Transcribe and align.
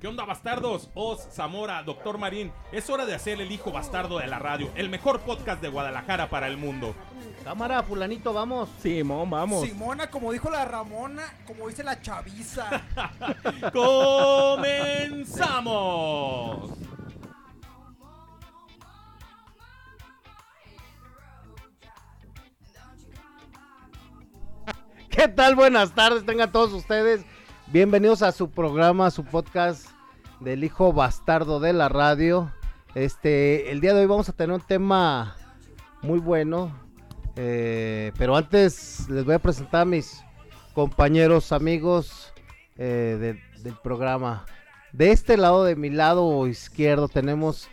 ¿Qué 0.00 0.08
onda, 0.08 0.24
bastardos? 0.24 0.88
Oz, 0.94 1.28
Zamora, 1.30 1.82
Doctor 1.82 2.16
Marín. 2.16 2.50
Es 2.72 2.88
hora 2.88 3.04
de 3.04 3.14
hacer 3.14 3.38
el 3.38 3.52
hijo 3.52 3.70
bastardo 3.70 4.18
de 4.18 4.26
la 4.28 4.38
radio, 4.38 4.70
el 4.74 4.88
mejor 4.88 5.20
podcast 5.20 5.60
de 5.60 5.68
Guadalajara 5.68 6.30
para 6.30 6.46
el 6.46 6.56
mundo. 6.56 6.94
Cámara, 7.44 7.82
fulanito, 7.82 8.32
vamos. 8.32 8.70
Simón, 8.80 9.28
vamos. 9.28 9.68
Simona, 9.68 10.10
como 10.10 10.32
dijo 10.32 10.48
la 10.48 10.64
Ramona, 10.64 11.34
como 11.46 11.68
dice 11.68 11.84
la 11.84 12.00
chaviza. 12.00 12.82
¡Comenzamos! 13.74 15.20
¿Qué 25.10 25.28
tal? 25.28 25.56
Buenas 25.56 25.94
tardes, 25.94 26.24
tengan 26.24 26.50
todos 26.50 26.72
ustedes. 26.72 27.22
Bienvenidos 27.72 28.22
a 28.22 28.32
su 28.32 28.50
programa, 28.50 29.06
a 29.06 29.10
su 29.10 29.24
podcast 29.24 29.86
del 30.40 30.64
hijo 30.64 30.92
bastardo 30.92 31.60
de 31.60 31.72
la 31.72 31.88
radio. 31.88 32.52
Este, 32.94 33.70
el 33.70 33.80
día 33.80 33.94
de 33.94 34.00
hoy 34.00 34.06
vamos 34.06 34.28
a 34.28 34.32
tener 34.32 34.54
un 34.54 34.60
tema 34.62 35.36
muy 36.02 36.18
bueno. 36.18 36.72
eh, 37.36 38.12
pero 38.18 38.36
antes 38.36 39.08
les 39.08 39.24
voy 39.24 39.34
a 39.34 39.38
presentar 39.38 39.82
a 39.82 39.84
mis 39.84 40.22
compañeros, 40.74 41.52
amigos 41.52 42.32
eh, 42.76 43.16
de- 43.20 43.62
del 43.62 43.74
programa. 43.76 44.44
De 44.92 45.12
este 45.12 45.36
lado, 45.36 45.64
de 45.64 45.76
mi 45.76 45.90
lado 45.90 46.46
izquierdo, 46.48 47.08
tenemos 47.08 47.68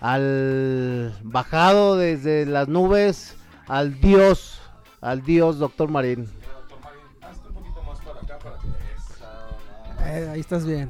al 0.00 1.14
bajado 1.22 1.96
desde 1.96 2.44
las 2.46 2.68
nubes, 2.68 3.36
al 3.66 3.98
dios, 4.00 4.60
al 5.00 5.22
dios, 5.22 5.58
doctor 5.58 5.88
Marín. 5.88 6.28
Eh, 10.10 10.28
ahí 10.28 10.40
estás 10.40 10.66
bien. 10.66 10.88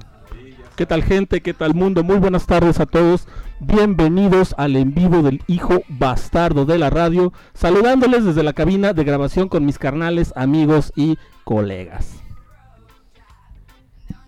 ¿Qué 0.76 0.86
tal 0.86 1.02
gente? 1.02 1.42
¿Qué 1.42 1.52
tal 1.52 1.74
mundo? 1.74 2.02
Muy 2.02 2.16
buenas 2.16 2.46
tardes 2.46 2.80
a 2.80 2.86
todos. 2.86 3.28
Bienvenidos 3.58 4.54
al 4.56 4.76
en 4.76 4.94
vivo 4.94 5.22
del 5.22 5.42
hijo 5.46 5.82
bastardo 5.88 6.64
de 6.64 6.78
la 6.78 6.88
radio. 6.88 7.34
Saludándoles 7.52 8.24
desde 8.24 8.42
la 8.42 8.54
cabina 8.54 8.94
de 8.94 9.04
grabación 9.04 9.50
con 9.50 9.66
mis 9.66 9.78
carnales, 9.78 10.32
amigos 10.36 10.94
y 10.96 11.18
colegas. 11.44 12.22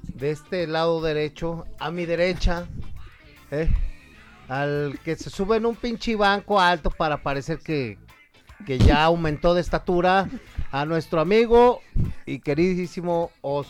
de 0.03 0.31
este 0.31 0.67
lado 0.67 1.01
derecho, 1.01 1.65
a 1.81 1.91
mi 1.91 2.05
derecha, 2.05 2.67
¿eh? 3.51 3.71
al 4.47 4.99
que 5.03 5.17
se 5.17 5.31
sube 5.31 5.57
en 5.57 5.65
un 5.65 5.75
pinche 5.75 6.15
banco 6.17 6.61
alto 6.61 6.91
para 6.91 7.23
parecer 7.23 7.59
que, 7.59 7.99
que 8.67 8.79
ya 8.79 9.03
aumentó 9.03 9.55
de 9.55 9.63
estatura, 9.63 10.29
a 10.71 10.85
nuestro 10.85 11.21
amigo 11.21 11.81
y 12.27 12.41
queridísimo 12.41 13.31
Os. 13.41 13.69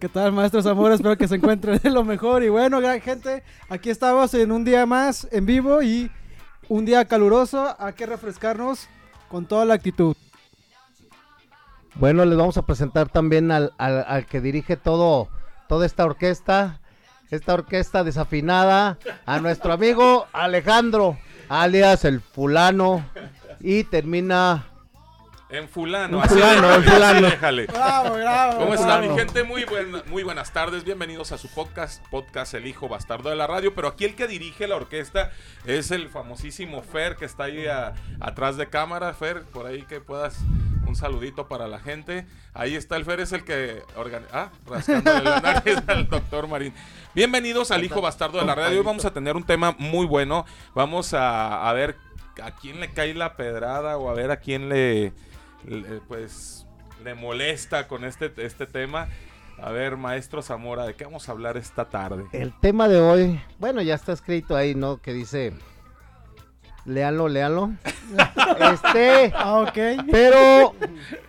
¿Qué 0.00 0.08
tal, 0.08 0.32
maestro 0.32 0.62
Zamora? 0.62 0.94
Espero 0.94 1.16
que 1.16 1.26
se 1.26 1.36
encuentren 1.36 1.80
lo 1.92 2.04
mejor. 2.04 2.42
Y 2.44 2.48
bueno, 2.48 2.80
gran 2.80 3.00
gente, 3.00 3.42
aquí 3.68 3.90
estamos 3.90 4.32
en 4.34 4.52
un 4.52 4.64
día 4.64 4.86
más 4.86 5.26
en 5.32 5.44
vivo 5.46 5.82
y 5.82 6.10
un 6.68 6.84
día 6.84 7.04
caluroso. 7.04 7.74
Hay 7.78 7.94
que 7.94 8.06
refrescarnos 8.06 8.88
con 9.28 9.46
toda 9.46 9.64
la 9.64 9.74
actitud. 9.74 10.14
Bueno, 11.96 12.24
les 12.24 12.38
vamos 12.38 12.56
a 12.56 12.62
presentar 12.62 13.08
también 13.08 13.50
al, 13.50 13.72
al- 13.76 14.04
al 14.06 14.26
que 14.26 14.40
dirige 14.40 14.76
todo, 14.76 15.28
toda 15.68 15.84
esta 15.84 16.04
orquesta, 16.04 16.78
esta 17.30 17.54
orquesta 17.54 18.04
desafinada, 18.04 18.98
a 19.26 19.40
nuestro 19.40 19.72
amigo 19.72 20.26
Alejandro, 20.32 21.18
alias 21.48 22.04
el 22.04 22.20
fulano, 22.20 23.04
y 23.58 23.82
termina 23.82 24.66
En 25.50 25.66
fulano, 25.66 26.18
En 26.18 26.24
así 26.24 26.34
fulano, 26.34 26.68
déjale, 26.68 26.76
en 26.76 26.82
fulano. 26.92 27.18
así 27.26 27.30
déjale. 27.36 27.66
Bravo, 27.66 28.14
bravo. 28.16 28.58
¿Cómo 28.58 28.74
está 28.74 29.00
mi 29.00 29.08
gente? 29.16 29.44
Muy, 29.44 29.64
buena- 29.64 30.02
muy 30.06 30.22
buenas 30.22 30.52
tardes, 30.52 30.84
bienvenidos 30.84 31.32
a 31.32 31.38
su 31.38 31.48
podcast, 31.48 32.04
podcast 32.10 32.52
El 32.52 32.66
Hijo 32.66 32.86
Bastardo 32.86 33.30
de 33.30 33.36
la 33.36 33.46
Radio, 33.46 33.74
pero 33.74 33.88
aquí 33.88 34.04
el 34.04 34.14
que 34.14 34.26
dirige 34.26 34.66
la 34.68 34.76
orquesta 34.76 35.30
es 35.64 35.90
el 35.90 36.10
famosísimo 36.10 36.82
Fer, 36.82 37.16
que 37.16 37.24
está 37.24 37.44
ahí 37.44 37.66
a- 37.66 37.94
atrás 38.20 38.58
de 38.58 38.68
cámara, 38.68 39.14
Fer, 39.14 39.42
por 39.44 39.64
ahí 39.64 39.84
que 39.84 40.02
puedas, 40.02 40.36
un 40.86 40.94
saludito 40.96 41.48
para 41.48 41.66
la 41.66 41.78
gente, 41.80 42.26
ahí 42.52 42.74
está 42.76 42.96
el 42.96 43.06
Fer, 43.06 43.20
es 43.20 43.32
el 43.32 43.42
que 43.44 43.82
organiza, 43.96 44.28
ah, 44.34 44.50
rascándole 44.66 45.22
la 45.24 45.40
nariz 45.40 45.78
al 45.86 46.10
doctor 46.10 46.46
Marín. 46.46 46.74
Bienvenidos 47.14 47.70
al 47.70 47.82
Hijo 47.82 48.02
Bastardo 48.02 48.38
de 48.38 48.44
la 48.44 48.54
Radio, 48.54 48.80
hoy 48.80 48.84
vamos 48.84 49.06
a 49.06 49.14
tener 49.14 49.34
un 49.34 49.44
tema 49.44 49.74
muy 49.78 50.04
bueno, 50.04 50.44
vamos 50.74 51.14
a, 51.14 51.66
a 51.70 51.72
ver 51.72 51.96
a 52.42 52.50
quién 52.52 52.80
le 52.80 52.92
cae 52.92 53.14
la 53.14 53.34
pedrada 53.34 53.96
o 53.96 54.10
a 54.10 54.14
ver 54.14 54.30
a 54.30 54.36
quién 54.36 54.68
le- 54.68 55.12
pues 56.08 56.66
le 57.04 57.14
molesta 57.14 57.88
con 57.88 58.04
este, 58.04 58.32
este 58.44 58.66
tema. 58.66 59.08
A 59.60 59.70
ver, 59.70 59.96
maestro 59.96 60.40
Zamora, 60.40 60.84
¿de 60.86 60.94
qué 60.94 61.04
vamos 61.04 61.28
a 61.28 61.32
hablar 61.32 61.56
esta 61.56 61.86
tarde? 61.86 62.24
El 62.32 62.52
tema 62.60 62.86
de 62.88 63.00
hoy, 63.00 63.40
bueno, 63.58 63.82
ya 63.82 63.94
está 63.94 64.12
escrito 64.12 64.54
ahí, 64.54 64.74
¿no? 64.76 64.98
Que 64.98 65.12
dice, 65.12 65.52
léalo, 66.84 67.28
léalo. 67.28 67.72
este, 68.72 69.32
Ah, 69.34 69.60
ok. 69.60 70.06
pero 70.12 70.74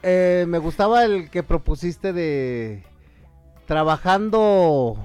eh, 0.03 0.45
me 0.47 0.59
gustaba 0.59 1.03
el 1.05 1.31
que 1.31 1.41
propusiste 1.41 2.13
de 2.13 2.83
trabajando 3.65 4.95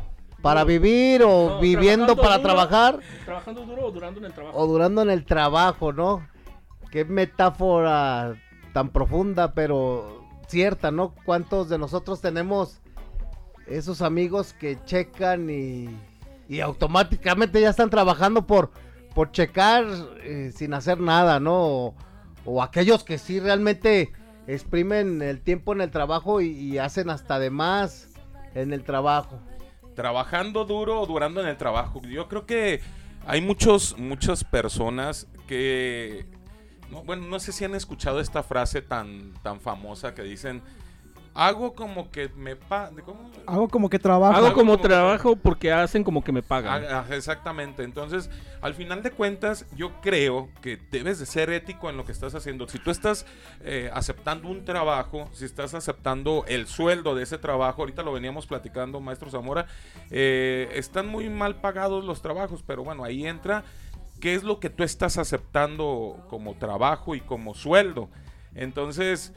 para 0.43 0.61
No. 0.61 0.67
vivir 0.67 1.23
o 1.23 1.49
No, 1.49 1.61
viviendo 1.61 2.17
para 2.17 2.37
duro. 2.39 2.43
trabajar 2.43 2.99
¿Trabajando 3.25 3.65
duro 3.65 3.87
o 3.87 3.91
durando 3.91 4.21
en 4.21 4.27
el 4.27 4.33
trabajo? 4.35 4.59
o 4.59 4.67
durando 4.67 5.01
en 5.03 5.11
el 5.11 5.25
trabajo, 5.25 5.93
¿no? 5.95 6.27
Qué 6.91 7.07
metáfora 7.07 8.35
tan 8.75 8.91
profunda, 8.91 9.55
pero 9.55 10.27
cierta, 10.49 10.91
¿no? 10.91 11.15
¿Cuántos 11.25 11.69
de 11.69 11.79
nosotros 11.79 12.21
tenemos 12.21 12.81
esos 13.67 14.03
amigos 14.03 14.53
que 14.53 14.77
checan 14.85 15.49
y, 15.49 15.89
y 16.49 16.61
automáticamente 16.61 17.61
ya 17.61 17.71
están 17.71 17.89
trabajando 17.89 18.47
por, 18.47 18.73
por 19.15 19.31
checar 19.31 19.87
eh, 20.23 20.53
sin 20.55 20.75
hacer 20.75 21.01
nada, 21.01 21.39
¿no? 21.39 21.95
O, 22.45 22.63
aquellos 22.63 23.05
que 23.05 23.17
sí 23.17 23.41
realmente 23.41 24.13
exprimen 24.49 25.23
el 25.23 25.41
tiempo 25.41 25.73
en 25.73 25.81
el 25.81 25.91
trabajo 25.91 26.41
y, 26.43 26.49
y 26.49 26.79
hacen 26.79 27.09
hasta 27.09 27.39
de 27.39 27.51
más 27.51 28.09
en 28.55 28.73
el 28.73 28.83
trabajo. 28.83 29.39
Trabajando 29.95 30.65
duro 30.65 31.01
o 31.01 31.07
durando 31.07 31.41
en 31.41 31.47
el 31.47 31.57
trabajo. 31.57 32.03
Yo 32.03 32.29
creo 32.29 32.45
que 32.45 32.81
hay 33.25 33.41
muchos, 33.41 33.97
muchas 33.99 34.43
personas 34.43 35.29
que. 35.47 36.27
No, 36.91 37.03
bueno, 37.05 37.27
no 37.27 37.39
sé 37.41 37.53
si 37.53 37.65
han 37.65 37.75
escuchado 37.75 38.21
esta 38.21 38.43
frase 38.43 38.83
tan, 38.83 39.33
tan 39.43 39.61
famosa 39.61 40.15
que 40.15 40.23
dicen. 40.23 40.63
Hago 41.37 41.75
como 41.75 42.13
que 42.13 42.29
me 42.37 42.55
pa 42.55 42.91
¿cómo? 43.05 43.29
Hago 43.45 43.67
como 43.69 43.91
que 43.91 43.99
trabajo. 43.99 44.37
Hago 44.37 44.55
como 44.55 44.77
que- 44.77 44.85
trabajo 44.85 45.35
porque 45.35 45.73
hacen 45.73 46.05
como 46.05 46.23
que 46.23 46.31
me 46.31 46.45
pagan. 46.45 46.85
Ah, 46.85 47.05
ah, 47.11 47.15
exactamente. 47.17 47.83
Entonces, 47.83 48.31
al 48.61 48.75
final 48.75 49.03
de 49.03 49.11
cuentas, 49.11 49.67
yo 49.75 50.01
creo 50.01 50.49
que 50.63 50.79
debes 50.93 51.19
de 51.19 51.27
ser 51.27 51.51
ético 51.51 51.91
en 51.91 51.97
lo 51.97 52.05
que 52.05 52.13
estás 52.13 52.37
haciendo. 52.37 52.69
Si 52.69 52.79
tú 52.79 52.93
estás 52.93 53.27
eh, 53.65 53.91
aceptando 53.93 54.49
un 54.49 54.65
trabajo, 54.65 55.29
si 55.33 55.45
estás 55.45 55.75
aceptando 55.75 56.45
el 56.47 56.69
sueldo 56.69 57.17
de 57.17 57.25
ese 57.25 57.37
trabajo, 57.39 57.83
ahorita 57.83 58.05
lo 58.05 58.13
veníamos 58.13 58.47
platicando, 58.47 59.01
maestro 59.01 59.29
Zamora, 59.29 59.67
eh, 60.13 60.71
están 60.75 61.09
muy 61.09 61.29
mal 61.31 61.57
pagados 61.57 62.05
los 62.05 62.23
trabajos, 62.23 62.63
pero 62.65 62.85
bueno, 62.85 63.03
ahí 63.03 63.27
entra 63.27 63.65
qué 64.25 64.35
es 64.35 64.43
lo 64.43 64.59
que 64.59 64.71
tú 64.71 64.85
estás 64.85 65.19
aceptando 65.19 66.25
como 66.31 66.55
trabajo 66.57 67.15
y 67.15 67.21
como 67.21 67.55
sueldo. 67.55 68.09
Entonces, 68.55 69.35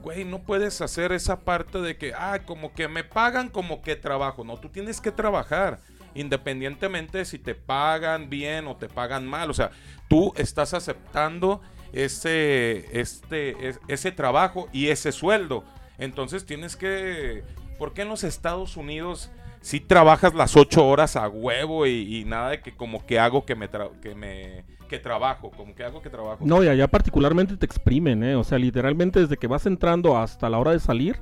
güey, 0.00 0.24
no 0.24 0.42
puedes 0.44 0.80
hacer 0.80 1.10
esa 1.10 1.40
parte 1.40 1.80
de 1.80 1.96
que, 1.98 2.14
ah, 2.14 2.42
como 2.46 2.72
que 2.72 2.86
me 2.86 3.02
pagan, 3.02 3.48
como 3.48 3.82
que 3.82 3.96
trabajo. 3.96 4.44
No, 4.44 4.56
tú 4.56 4.68
tienes 4.68 5.00
que 5.00 5.10
trabajar. 5.10 5.80
Independientemente 6.14 7.24
si 7.24 7.40
te 7.40 7.56
pagan 7.56 8.30
bien 8.30 8.68
o 8.68 8.76
te 8.76 8.88
pagan 8.88 9.26
mal. 9.26 9.50
O 9.50 9.54
sea, 9.54 9.72
tú 10.08 10.32
estás 10.36 10.72
aceptando 10.72 11.60
ese, 11.92 13.00
este, 13.00 13.68
es- 13.68 13.80
ese 13.88 14.12
trabajo 14.12 14.68
y 14.72 14.90
ese 14.90 15.10
sueldo. 15.10 15.64
Entonces 15.98 16.46
tienes 16.46 16.76
que... 16.76 17.42
¿Por 17.76 17.92
qué 17.92 18.02
en 18.02 18.08
los 18.08 18.22
Estados 18.22 18.76
Unidos 18.76 19.32
si 19.60 19.80
trabajas 19.80 20.34
las 20.34 20.56
ocho 20.56 20.86
horas 20.86 21.16
a 21.16 21.28
huevo 21.28 21.86
y, 21.86 22.24
nada 22.26 22.50
de 22.50 22.60
que 22.60 22.74
como 22.74 23.04
que 23.04 23.18
hago 23.18 23.44
que 23.44 23.54
me, 23.54 23.68
que 24.00 24.14
me 24.14 24.64
que 24.88 24.98
trabajo, 24.98 25.50
como 25.50 25.74
que 25.74 25.84
hago 25.84 26.00
que 26.02 26.10
trabajo? 26.10 26.44
No, 26.44 26.64
y 26.64 26.68
allá 26.68 26.88
particularmente 26.88 27.56
te 27.56 27.66
exprimen, 27.66 28.22
¿eh? 28.24 28.34
O 28.34 28.44
sea, 28.44 28.58
literalmente 28.58 29.20
desde 29.20 29.36
que 29.36 29.46
vas 29.46 29.66
entrando 29.66 30.16
hasta 30.16 30.48
la 30.48 30.58
hora 30.58 30.72
de 30.72 30.80
salir, 30.80 31.16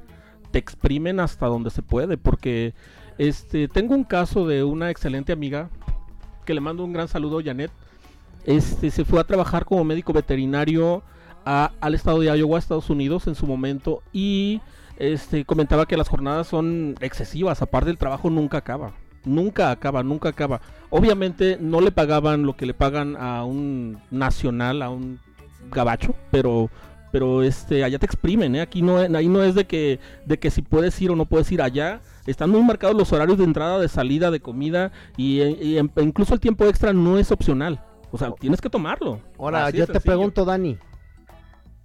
te 0.50 0.59
exprimen 0.59 1.21
hasta 1.21 1.47
donde 1.47 1.71
se 1.71 1.83
puede. 1.83 2.17
Porque 2.17 2.75
este 3.19 3.69
tengo 3.69 3.94
un 3.94 4.05
caso 4.05 4.47
de 4.47 4.65
una 4.65 4.91
excelente 4.91 5.33
amiga 5.33 5.69
que 6.44 6.55
le 6.55 6.61
mando 6.61 6.85
un 6.85 6.93
gran 6.93 7.09
saludo, 7.09 7.43
Janet. 7.44 7.71
este, 8.44 8.91
se 8.91 9.05
fue 9.05 9.21
a 9.21 9.25
trabajar 9.25 9.65
como 9.65 9.85
médico 9.85 10.12
veterinario 10.12 11.03
al 11.44 11.94
estado 11.94 12.21
de 12.21 12.37
Iowa, 12.37 12.59
Estados 12.59 12.91
Unidos, 12.91 13.29
en 13.29 13.37
su 13.37 13.47
momento, 13.47 14.03
y 14.12 14.61
este, 14.96 15.44
comentaba 15.44 15.87
que 15.87 15.96
las 15.96 16.08
jornadas 16.08 16.46
son 16.46 16.94
excesivas, 17.00 17.62
aparte 17.62 17.90
el 17.90 17.98
trabajo 17.98 18.31
nunca 18.31 18.58
acaba. 18.58 18.93
Nunca 19.25 19.70
acaba, 19.70 20.02
nunca 20.02 20.28
acaba. 20.28 20.60
Obviamente 20.88 21.58
no 21.60 21.81
le 21.81 21.90
pagaban 21.90 22.44
lo 22.44 22.56
que 22.56 22.64
le 22.64 22.75
pagan 22.75 23.16
a 23.16 23.44
un 23.44 23.98
nacional, 24.10 24.82
a 24.82 24.90
un 24.90 25.19
gabacho, 25.70 26.14
pero 26.31 26.70
pero 27.10 27.43
este 27.43 27.82
allá 27.82 27.98
te 27.98 28.06
exprimen, 28.06 28.54
¿eh? 28.54 28.60
Aquí 28.60 28.82
no 28.82 28.98
ahí 28.98 29.28
no 29.28 29.43
es 29.43 29.54
de 29.54 29.66
que 29.66 29.98
de 30.26 30.38
que 30.38 30.50
si 30.50 30.62
puedes 30.62 31.00
ir 31.00 31.10
o 31.10 31.16
no 31.16 31.26
puedes 31.26 31.50
ir 31.50 31.60
allá. 31.60 32.00
Están 32.26 32.50
muy 32.50 32.62
marcados 32.62 32.96
los 32.96 33.12
horarios 33.12 33.38
de 33.38 33.44
entrada, 33.44 33.78
de 33.78 33.88
salida, 33.88 34.32
de 34.32 34.40
comida 34.40 34.90
y, 35.16 35.40
incluso 35.96 36.34
el 36.34 36.40
tiempo 36.40 36.64
extra 36.66 36.92
no 36.92 37.19
es 37.19 37.31
opcional. 37.31 37.84
O 38.10 38.19
sea, 38.19 38.32
tienes 38.32 38.60
que 38.60 38.69
tomarlo. 38.69 39.20
Ahora, 39.38 39.66
Así 39.66 39.78
yo 39.78 39.87
te 39.87 39.92
sencillo. 39.92 40.12
pregunto, 40.12 40.44
Dani. 40.44 40.76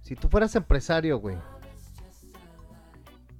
Si 0.00 0.16
tú 0.16 0.28
fueras 0.28 0.56
empresario, 0.56 1.18
güey. 1.18 1.36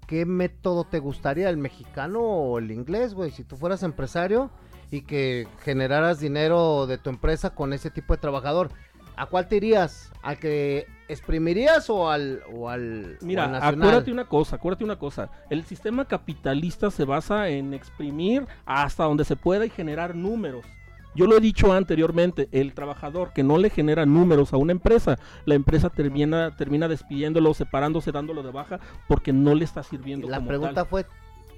¿Qué 0.06 0.26
método 0.26 0.84
te 0.84 0.98
gustaría, 0.98 1.48
el 1.48 1.56
mexicano 1.56 2.20
o 2.20 2.58
el 2.58 2.70
inglés, 2.70 3.14
güey? 3.14 3.30
Si 3.30 3.44
tú 3.44 3.56
fueras 3.56 3.82
empresario 3.82 4.50
y 4.90 5.02
que 5.02 5.46
generaras 5.62 6.20
dinero 6.20 6.86
de 6.86 6.98
tu 6.98 7.08
empresa 7.10 7.54
con 7.54 7.72
ese 7.72 7.90
tipo 7.90 8.12
de 8.14 8.20
trabajador, 8.20 8.70
¿a 9.16 9.26
cuál 9.26 9.48
te 9.48 9.56
irías? 9.56 10.10
¿Al 10.22 10.38
que 10.38 10.86
exprimirías 11.08 11.88
o 11.88 12.10
al, 12.10 12.42
o 12.52 12.68
al, 12.68 13.18
o 13.20 13.24
Mira, 13.24 13.44
al 13.44 13.52
nacional? 13.52 13.88
acuérdate 13.88 14.12
una 14.12 14.28
cosa, 14.28 14.56
acuérdate 14.56 14.84
una 14.84 14.98
cosa. 14.98 15.30
El 15.50 15.64
sistema 15.64 16.06
capitalista 16.06 16.90
se 16.90 17.04
basa 17.04 17.48
en 17.48 17.72
exprimir 17.72 18.46
hasta 18.66 19.04
donde 19.04 19.24
se 19.24 19.36
pueda 19.36 19.64
y 19.64 19.70
generar 19.70 20.14
números. 20.14 20.66
Yo 21.14 21.26
lo 21.26 21.36
he 21.36 21.40
dicho 21.40 21.72
anteriormente, 21.72 22.48
el 22.52 22.72
trabajador 22.72 23.32
que 23.32 23.42
no 23.42 23.58
le 23.58 23.70
genera 23.70 24.06
números 24.06 24.52
a 24.52 24.56
una 24.56 24.72
empresa, 24.72 25.18
la 25.44 25.54
empresa 25.54 25.90
termina, 25.90 26.56
termina 26.56 26.88
despidiéndolo, 26.88 27.52
separándose, 27.52 28.12
dándolo 28.12 28.42
de 28.42 28.50
baja, 28.50 28.80
porque 29.08 29.32
no 29.32 29.54
le 29.54 29.64
está 29.64 29.82
sirviendo. 29.82 30.28
La 30.28 30.38
como 30.38 30.48
pregunta 30.48 30.74
tal. 30.74 30.86
fue, 30.86 31.06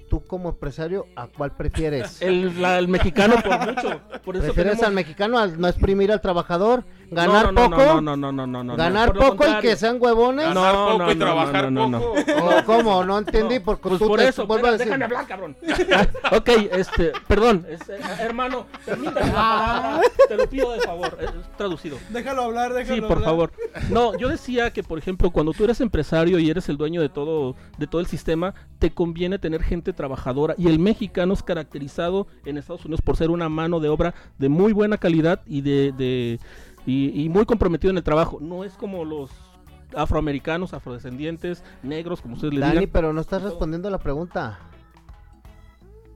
tú 0.09 0.23
como 0.25 0.49
empresario, 0.49 1.07
¿a 1.15 1.27
cuál 1.27 1.51
prefieres? 1.55 2.21
El, 2.21 2.61
la- 2.61 2.79
el 2.79 2.87
mexicano 2.87 3.35
por 3.43 3.59
mucho. 3.59 4.01
Por 4.23 4.35
eso 4.35 4.45
¿Prefieres 4.45 4.53
tenemos- 4.73 4.83
al 4.83 4.93
mexicano 4.93 5.37
al 5.39 5.59
no 5.59 5.67
exprimir 5.67 6.11
al 6.11 6.21
trabajador? 6.21 6.83
¿Ganar 7.11 7.53
no, 7.53 7.69
no, 7.69 7.77
poco? 7.77 8.01
No, 8.01 8.01
no, 8.01 8.17
no, 8.17 8.31
no, 8.31 8.47
no, 8.47 8.63
no. 8.63 8.75
¿Ganar 8.75 9.13
por 9.13 9.37
poco 9.37 9.45
y 9.47 9.59
que 9.61 9.75
sean 9.75 9.97
huevones? 9.99 10.47
No, 10.53 10.61
Ganar 10.63 10.75
poco 10.75 10.97
no, 10.97 11.11
y 11.11 11.15
no, 11.15 11.25
trabajar 11.25 11.71
no, 11.71 11.87
no, 11.87 11.99
no. 11.99 11.99
poco. 11.99 12.21
¿O 12.59 12.65
cómo? 12.65 13.03
No 13.05 13.17
entendí, 13.19 13.59
porque 13.59 13.89
Pues 13.89 13.99
tú 13.99 14.07
por 14.07 14.19
te 14.19 14.27
eso, 14.29 14.47
vuelvo 14.47 14.67
a 14.67 14.71
decir. 14.71 14.87
déjame 14.87 15.05
hablar, 15.05 15.27
cabrón. 15.27 15.55
Ah, 15.93 16.07
ok, 16.37 16.49
este, 16.71 17.11
perdón, 17.27 17.65
es- 17.69 17.87
eh, 17.89 17.99
hermano, 18.19 18.65
permítame 18.85 19.19
palabra, 19.31 20.01
te 20.27 20.35
lo 20.37 20.49
pido 20.49 20.71
de 20.71 20.79
favor, 20.81 21.17
es 21.21 21.29
traducido. 21.57 21.97
Déjalo 22.09 22.43
hablar, 22.43 22.73
déjalo 22.73 22.95
Sí, 22.95 23.01
por 23.01 23.11
hablar. 23.17 23.25
favor. 23.29 23.51
No, 23.91 24.17
yo 24.17 24.27
decía 24.29 24.71
que, 24.73 24.81
por 24.83 24.97
ejemplo, 24.97 25.29
cuando 25.29 25.53
tú 25.53 25.63
eres 25.63 25.79
empresario 25.81 26.39
y 26.39 26.49
eres 26.49 26.69
el 26.69 26.77
dueño 26.77 27.01
de 27.01 27.09
todo, 27.09 27.55
de 27.77 27.85
todo 27.87 28.01
el 28.01 28.07
sistema, 28.07 28.55
te 28.79 28.91
conviene 28.91 29.37
tener 29.37 29.61
gente 29.61 29.93
trabajadora. 29.95 30.53
Y 30.57 30.67
el 30.67 30.79
mexicano 30.79 31.33
es 31.33 31.41
caracterizado 31.43 32.27
en 32.45 32.57
Estados 32.57 32.85
Unidos 32.85 33.01
por 33.01 33.17
ser 33.17 33.29
una 33.31 33.49
mano 33.49 33.79
de 33.79 33.89
obra 33.89 34.13
de 34.37 34.49
muy 34.49 34.73
buena 34.73 34.97
calidad 34.97 35.41
y 35.45 35.61
de, 35.61 35.91
de- 35.91 36.39
y, 36.85 37.23
y 37.23 37.29
muy 37.29 37.45
comprometido 37.45 37.91
en 37.91 37.97
el 37.97 38.03
trabajo. 38.03 38.37
No 38.41 38.63
es 38.63 38.73
como 38.73 39.03
los 39.05 39.31
afroamericanos, 39.95 40.73
afrodescendientes, 40.73 41.63
negros, 41.81 42.21
como 42.21 42.35
ustedes 42.35 42.53
le 42.53 42.59
Dani, 42.59 42.73
digan. 42.79 42.89
pero 42.91 43.13
no 43.13 43.21
estás 43.21 43.41
respondiendo 43.41 43.89
la 43.89 43.99
pregunta. 43.99 44.59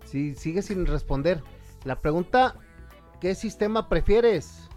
Sí, 0.05 0.33
sigue 0.35 0.61
sin 0.61 0.85
responder. 0.85 1.41
La 1.85 1.99
pregunta, 2.01 2.55
¿qué 3.21 3.35
sistema 3.35 3.87
prefieres? 3.89 4.67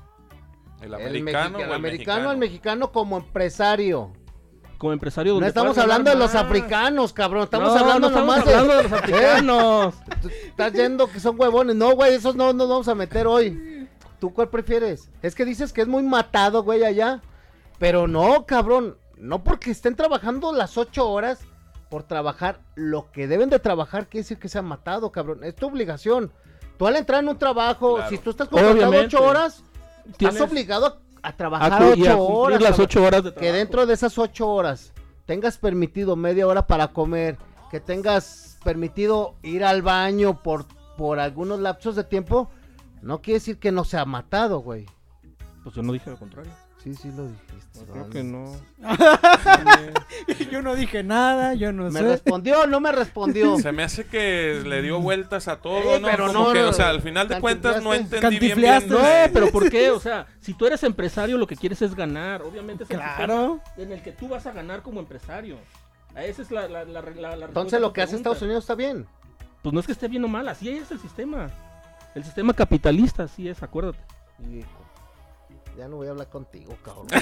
El 0.81 0.94
El, 0.94 0.94
americano 0.94 1.58
o 1.58 1.60
el 1.62 1.72
americano 1.72 2.31
al 2.31 2.38
mexicano 2.38 2.93
como 2.93 3.16
empresario. 3.19 4.12
Como 4.82 4.93
empresario 4.94 5.38
No 5.38 5.46
estamos 5.46 5.79
hablando 5.79 6.11
de 6.11 6.17
los 6.17 6.34
africanos, 6.34 7.12
cabrón. 7.12 7.44
Estamos 7.44 7.73
No, 7.73 7.79
hablando 7.79 8.11
no 8.11 8.17
estamos 8.17 8.26
nomás 8.37 8.44
de... 8.44 8.52
hablando 8.52 8.76
de 8.79 8.82
los 8.82 8.93
africanos. 9.00 9.94
Tú 10.20 10.29
Estás 10.29 10.73
yendo 10.73 11.06
que 11.08 11.20
son 11.20 11.40
huevones. 11.40 11.76
No, 11.76 11.94
güey, 11.94 12.14
esos 12.14 12.34
no 12.34 12.52
nos 12.52 12.69
vamos 12.69 12.88
a 12.88 12.96
meter 12.96 13.29
hoy. 13.29 13.88
¿Tú 14.19 14.34
cuál 14.34 14.49
prefieres? 14.49 15.08
Es 15.23 15.37
que 15.37 15.44
dices 15.44 15.73
que 15.73 15.82
es 15.82 15.87
muy 15.87 16.02
matado, 16.02 16.64
güey, 16.64 16.82
allá. 16.82 17.23
Pero 17.79 18.08
no, 18.08 18.44
cabrón. 18.44 18.96
No 19.17 19.44
porque 19.44 19.70
estén 19.70 19.94
trabajando 19.94 20.52
las 20.52 20.76
ocho 20.76 21.08
horas 21.08 21.38
por 21.88 22.02
trabajar 22.02 22.58
lo 22.75 23.12
que 23.12 23.28
deben 23.28 23.50
de 23.50 23.61
trabajar, 23.61 24.08
quiere 24.08 24.25
decir 24.25 24.38
que 24.40 24.49
se 24.49 24.58
han 24.58 24.64
matado, 24.64 25.12
cabrón. 25.12 25.44
Es 25.44 25.55
tu 25.55 25.69
obligación. 25.69 26.32
Tú 26.76 26.88
al 26.88 26.96
entrar 26.96 27.23
en 27.23 27.28
un 27.28 27.38
trabajo, 27.38 27.94
Claro. 27.99 28.11
si 28.11 28.19
tú 28.19 28.31
estás 28.31 28.49
contratado 28.49 28.90
ocho 28.99 29.23
horas, 29.23 29.62
estás 30.11 30.40
obligado 30.40 30.87
a, 30.87 30.99
a 31.22 31.28
a 31.28 31.36
trabajar 31.36 31.72
a 31.72 31.86
ocho 31.86 31.94
cumplir 31.94 32.10
horas. 32.12 32.62
las 32.62 32.78
ocho 32.78 33.02
horas 33.02 33.24
de 33.24 33.34
Que 33.34 33.52
dentro 33.52 33.86
de 33.86 33.94
esas 33.94 34.19
ocho 34.19 34.48
horas 34.48 34.92
tengas 35.26 35.58
permitido 35.58 36.16
media 36.16 36.46
hora 36.46 36.66
para 36.66 36.88
comer, 36.88 37.38
que 37.70 37.80
tengas 37.80 38.58
permitido 38.64 39.34
ir 39.42 39.64
al 39.64 39.82
baño 39.82 40.42
por, 40.42 40.66
por 40.96 41.19
algunos 41.19 41.60
lapsos 41.60 41.96
de 41.96 42.04
tiempo, 42.04 42.50
no 43.02 43.22
quiere 43.22 43.38
decir 43.38 43.58
que 43.58 43.72
no 43.72 43.84
se 43.84 43.98
ha 43.98 44.04
matado, 44.04 44.60
güey. 44.60 44.86
Pues 45.62 45.74
yo 45.74 45.82
no 45.82 45.92
dije 45.92 46.10
lo 46.10 46.19
contrario. 46.19 46.52
Sí, 46.82 46.94
sí 46.96 47.12
lo 47.17 47.29
dijiste. 47.29 47.93
Creo 47.93 48.11
que 48.11 48.23
no. 48.25 48.56
Yo 50.50 50.62
no 50.62 50.75
dije 50.75 51.02
nada, 51.02 51.55
yo 51.55 51.73
no 51.73 51.84
¿Me 51.90 52.00
sé. 52.00 52.06
respondió 52.08 52.62
o 52.62 52.67
no 52.67 52.81
me 52.81 52.93
respondió? 52.93 53.56
Se 53.58 53.73
me 53.73 53.82
hace 53.84 54.05
que 54.05 54.62
le 54.67 54.82
dio 54.82 55.00
vueltas 55.00 55.49
a 55.49 55.56
todo, 55.61 55.94
Eh, 55.96 56.00
¿no? 56.00 56.08
pero 56.08 56.26
Como 56.26 56.38
no, 56.49 56.52
que, 56.52 56.61
no, 56.61 56.69
o 56.69 56.73
sea, 56.73 56.88
al 56.90 57.00
final 57.00 57.29
de 57.29 57.40
cuentas 57.40 57.82
no 57.82 57.94
entendí 57.94 58.38
bien, 58.38 58.58
bien. 58.58 58.88
No, 58.88 58.99
pero 59.32 59.50
¿por 59.50 59.70
qué? 59.70 59.90
O 59.93 60.00
sea, 60.00 60.26
si 60.40 60.55
tú 60.55 60.67
eres 60.67 60.82
empresario, 60.82 61.38
lo 61.38 61.46
que 61.46 61.56
quieres 61.56 61.81
es 61.82 61.94
ganar. 61.94 62.43
Obviamente 62.43 62.85
es 62.85 62.90
el 62.90 62.96
Claro. 62.99 63.61
en 63.76 63.93
el 63.93 64.02
que 64.02 64.12
tú 64.12 64.28
vas 64.28 64.46
a 64.46 64.52
ganar 64.52 64.82
como 64.82 65.00
empresario. 65.00 65.56
Esa 66.17 66.43
es 66.43 66.50
la, 66.50 66.69
la, 66.69 66.85
la, 66.85 67.00
la- 67.00 67.00
la 67.00 67.02
respuesta 67.02 67.46
Entonces 67.46 67.81
lo 67.81 67.93
que 67.93 68.02
hace. 68.02 68.17
Estados 68.17 68.43
Unidos 68.43 68.64
está 68.64 68.75
bien. 68.75 69.06
Pues 69.62 69.73
no 69.73 69.81
es 69.81 69.87
que 69.87 69.93
esté 69.93 70.08
bien 70.08 70.25
o 70.25 70.28
mal, 70.28 70.46
así 70.49 70.69
es 70.69 70.90
el 70.90 70.99
sistema. 71.00 71.49
El 72.14 72.25
sistema 72.25 72.52
capitalista, 72.52 73.23
así 73.23 73.49
es, 73.49 73.62
acuérdate. 73.62 73.99
Hijo, 74.52 74.69
ya 75.76 75.88
no 75.88 75.96
voy 75.96 76.06
a 76.08 76.10
hablar 76.10 76.28
contigo, 76.28 76.76
cabrón. 76.84 77.06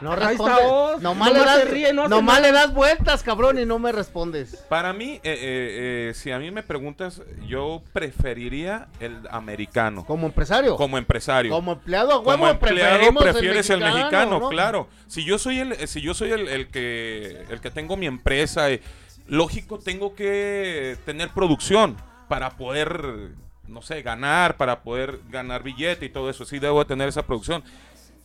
No 0.00 0.12
Ahí 0.12 0.18
está 0.18 0.28
responde. 0.30 0.54
Oz, 0.64 1.02
Nomás, 1.02 1.28
nomás 1.28 1.32
le 1.32 1.38
das, 1.60 1.70
ríe, 1.70 1.92
no 1.92 2.08
nomás 2.08 2.40
le 2.40 2.52
das 2.52 2.72
vueltas, 2.72 3.22
cabrón, 3.22 3.58
y 3.58 3.66
no 3.66 3.78
me 3.78 3.92
respondes. 3.92 4.56
Para 4.68 4.94
mí, 4.94 5.16
eh, 5.16 5.20
eh, 5.24 6.08
eh, 6.08 6.12
si 6.14 6.30
a 6.30 6.38
mí 6.38 6.50
me 6.50 6.62
preguntas, 6.62 7.20
yo 7.46 7.82
preferiría 7.92 8.88
el 9.00 9.20
americano 9.30 10.06
Como 10.06 10.26
empresario. 10.26 10.76
como 10.76 10.96
empresario. 10.96 11.52
Como 11.52 11.72
empleado 11.72 12.12
a 12.12 12.18
huevo, 12.18 12.30
Como 12.30 12.48
empleado 12.48 13.12
prefieres 13.14 13.68
el 13.68 13.80
mexicano, 13.80 14.40
¿no? 14.40 14.48
claro. 14.48 14.88
Si 15.06 15.22
yo 15.24 15.38
soy 15.38 15.58
el, 15.60 15.86
si 15.86 16.00
yo 16.00 16.14
soy 16.14 16.30
el, 16.30 16.48
el 16.48 16.68
que 16.68 17.44
el 17.50 17.60
que 17.60 17.70
tengo 17.70 17.98
mi 17.98 18.06
empresa, 18.06 18.70
eh, 18.70 18.80
lógico 19.26 19.78
tengo 19.80 20.14
que 20.14 20.96
tener 21.04 21.28
producción 21.30 21.96
para 22.28 22.56
poder, 22.56 23.32
no 23.70 23.82
sé, 23.82 24.02
ganar, 24.02 24.56
para 24.56 24.82
poder 24.82 25.20
ganar 25.28 25.62
billete 25.62 26.06
y 26.06 26.10
todo 26.10 26.28
eso. 26.28 26.44
Sí 26.44 26.58
debo 26.58 26.80
de 26.80 26.84
tener 26.86 27.08
esa 27.08 27.26
producción. 27.26 27.62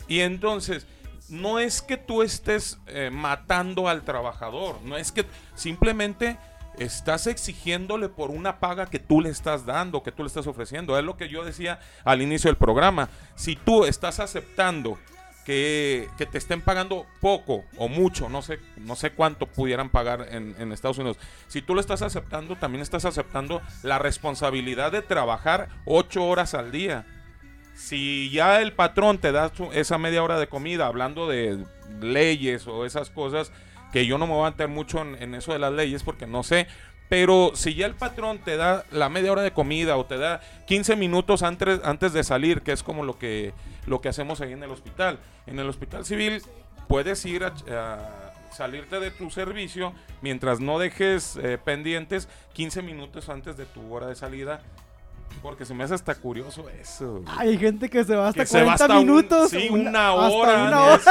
Y 0.08 0.20
entonces 0.20 0.86
no 1.30 1.60
es 1.60 1.82
que 1.82 1.98
tú 1.98 2.22
estés 2.22 2.80
eh, 2.88 3.10
matando 3.12 3.88
al 3.88 4.04
trabajador, 4.04 4.82
no 4.84 4.98
es 4.98 5.12
que 5.12 5.26
simplemente 5.56 6.38
estás 6.78 7.28
exigiéndole 7.28 8.10
por 8.10 8.32
una 8.32 8.60
paga 8.60 8.88
que 8.88 9.00
tú 9.00 9.22
le 9.22 9.30
estás 9.30 9.66
dando, 9.66 10.04
que 10.04 10.12
tú 10.12 10.24
le 10.24 10.28
estás 10.28 10.48
ofreciendo. 10.48 10.98
Es 10.98 11.06
lo 11.06 11.18
que 11.18 11.30
yo 11.30 11.46
decía 11.46 11.80
al 12.04 12.22
inicio 12.22 12.50
del 12.50 12.58
programa. 12.58 13.10
Si 13.36 13.56
tú 13.56 13.86
estás 13.86 14.20
aceptando 14.20 14.98
que, 15.46 16.10
te 16.18 16.38
estén 16.38 16.62
pagando 16.62 17.06
poco 17.22 17.66
o 17.78 17.88
mucho, 17.88 18.30
no 18.30 18.42
sé, 18.42 18.60
no 18.78 18.96
sé 18.96 19.12
cuánto 19.12 19.46
pudieran 19.46 19.90
pagar 19.90 20.28
en, 20.32 20.72
Estados 20.72 20.98
Unidos. 20.98 21.18
Si 21.48 21.62
tú 21.62 21.76
lo 21.76 21.82
estás 21.82 22.02
aceptando, 22.02 22.56
también 22.56 22.82
estás 22.82 23.06
aceptando 23.06 23.62
la 23.84 24.00
responsabilidad 24.00 24.92
de 24.92 25.04
trabajar 25.04 25.70
ocho 25.86 26.26
horas 26.26 26.56
al 26.56 26.72
día. 26.72 27.06
Si 27.76 28.30
ya 28.32 28.62
el 28.62 28.74
patrón 28.74 29.20
te 29.20 29.32
da 29.32 29.52
esa 29.74 29.98
media 29.98 30.24
hora 30.24 30.40
de 30.40 30.48
comida, 30.48 30.88
hablando 30.88 31.28
de 31.28 31.64
leyes 32.02 32.66
o 32.68 32.86
esas 32.86 33.12
cosas, 33.12 33.52
que 33.94 34.06
yo 34.06 34.18
no 34.18 34.28
me 34.28 34.34
voy 34.34 34.48
a 34.48 34.52
meter 34.52 34.68
mucho 34.68 35.02
en 35.02 35.36
eso 35.36 35.54
de 35.54 35.60
las 35.60 35.72
leyes 35.72 36.04
porque 36.04 36.26
no 36.26 36.44
sé, 36.44 36.68
pero 37.10 37.52
si 37.54 37.76
ya 37.76 37.86
el 37.86 37.96
patrón 37.96 38.40
te 38.40 38.58
da 38.58 38.84
la 38.92 39.10
media 39.10 39.32
hora 39.32 39.42
de 39.44 39.52
comida 39.52 39.96
o 39.98 40.06
te 40.06 40.18
da 40.18 40.42
15 40.68 40.96
minutos 40.96 41.44
antes, 41.44 41.80
antes 41.84 42.14
de 42.14 42.24
salir, 42.24 42.62
que 42.62 42.72
es 42.72 42.82
como 42.84 43.04
lo 43.06 43.18
que, 43.20 43.54
lo 43.86 44.02
que 44.02 44.10
hacemos 44.10 44.42
ahí 44.42 44.54
en 44.54 44.64
el 44.64 44.72
hospital. 44.72 45.20
En 45.46 45.60
el 45.60 45.70
hospital 45.70 46.06
civil 46.06 46.42
puedes 46.88 47.24
ir 47.26 47.44
a, 47.44 47.54
a 47.72 48.54
salirte 48.54 49.00
de 49.00 49.12
tu 49.12 49.30
servicio 49.30 49.94
mientras 50.22 50.60
no 50.60 50.80
dejes 50.80 51.36
eh, 51.38 51.58
pendientes 51.64 52.28
15 52.54 52.82
minutos 52.82 53.30
antes 53.30 53.56
de 53.58 53.66
tu 53.66 53.94
hora 53.94 54.08
de 54.08 54.16
salida. 54.16 54.62
Porque 55.42 55.66
se 55.66 55.74
me 55.74 55.84
hace 55.84 55.94
hasta 55.94 56.16
curioso 56.16 56.70
eso. 56.70 57.20
güey. 57.20 57.26
Hay 57.38 57.58
gente 57.58 57.90
que 57.90 58.04
se 58.06 58.16
va 58.16 58.30
hasta 58.30 58.42
Que 58.42 58.46
se 58.48 58.60
va 58.64 58.76
40 58.78 58.84
hasta 58.86 58.94
un- 59.00 59.06
minutos. 59.06 59.50
sí, 59.52 59.68
una- 59.70 60.14
una 60.14 60.26
hasta 60.26 60.38
hora. 60.38 60.64
una 60.64 60.84
hora. 60.84 61.02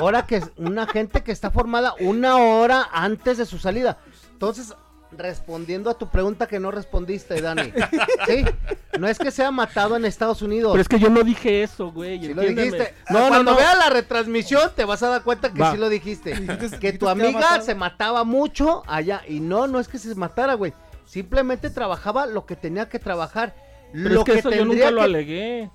Ahora 0.00 0.26
que 0.26 0.36
es 0.36 0.50
una 0.56 0.86
gente 0.86 1.22
que 1.22 1.30
está 1.32 1.50
formada 1.50 1.94
una 2.00 2.38
hora 2.38 2.88
antes 2.92 3.36
de 3.38 3.44
su 3.46 3.58
salida. 3.58 3.98
Entonces, 4.32 4.74
respondiendo 5.18 5.90
a 5.90 5.94
tu 5.98 6.08
pregunta 6.08 6.46
que 6.46 6.58
no 6.60 6.70
respondiste, 6.70 7.40
Dani. 7.40 7.72
¿Sí? 8.26 8.44
No 8.98 9.08
es 9.08 9.18
que 9.18 9.30
sea 9.30 9.50
matado 9.50 9.96
en 9.96 10.04
Estados 10.04 10.42
Unidos. 10.42 10.72
Pero 10.72 10.82
es 10.82 10.88
que 10.88 10.98
yo 10.98 11.08
no 11.10 11.22
dije 11.22 11.62
eso, 11.62 11.90
güey. 11.92 12.20
Sí 12.20 12.34
lo 12.34 12.42
dijiste. 12.42 12.94
No, 13.10 13.20
no, 13.20 13.28
Cuando 13.28 13.50
no. 13.52 13.56
veas 13.56 13.76
la 13.78 13.90
retransmisión 13.90 14.70
te 14.76 14.84
vas 14.84 15.02
a 15.02 15.08
dar 15.08 15.22
cuenta 15.22 15.52
que 15.52 15.60
Va. 15.60 15.72
sí 15.72 15.78
lo 15.78 15.88
dijiste. 15.88 16.34
Dijiste- 16.36 16.78
que 16.78 16.92
tu 16.92 17.06
que 17.06 17.12
amiga 17.12 17.60
se 17.60 17.74
mataba 17.74 18.24
mucho 18.24 18.82
allá. 18.86 19.22
Y 19.28 19.40
no, 19.40 19.66
no 19.66 19.80
es 19.80 19.88
que 19.88 19.98
se 19.98 20.14
matara, 20.14 20.54
güey. 20.54 20.72
Simplemente 21.06 21.70
trabajaba 21.70 22.26
lo 22.26 22.46
que 22.46 22.56
tenía 22.56 22.88
que 22.88 22.98
trabajar. 22.98 23.54
Pero 23.92 24.08
lo 24.10 24.20
es 24.20 24.24
que, 24.24 24.38
eso 24.38 24.50
yo 24.50 24.64
nunca 24.64 24.90
lo 24.90 24.98
que- 25.00 25.04
alegué. 25.04 25.70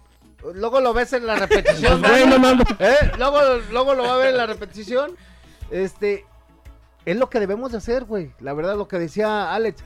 Luego 0.53 0.79
lo 0.79 0.93
ves 0.93 1.12
en 1.13 1.27
la 1.27 1.36
repetición. 1.36 2.01
Pues, 2.01 2.25
no. 2.27 2.51
¿Eh? 2.79 2.96
Luego, 3.17 3.39
luego 3.72 3.93
lo 3.93 4.03
va 4.03 4.13
a 4.13 4.17
ver 4.17 4.27
en 4.29 4.38
la 4.38 4.46
repetición. 4.46 5.12
Este. 5.69 6.25
Es 7.09 7.17
lo 7.17 7.27
que 7.27 7.39
debemos 7.39 7.71
de 7.71 7.79
hacer, 7.79 8.05
güey. 8.05 8.31
La 8.39 8.53
verdad, 8.53 8.77
lo 8.77 8.87
que 8.87 8.99
decía 8.99 9.51
Alex. 9.51 9.81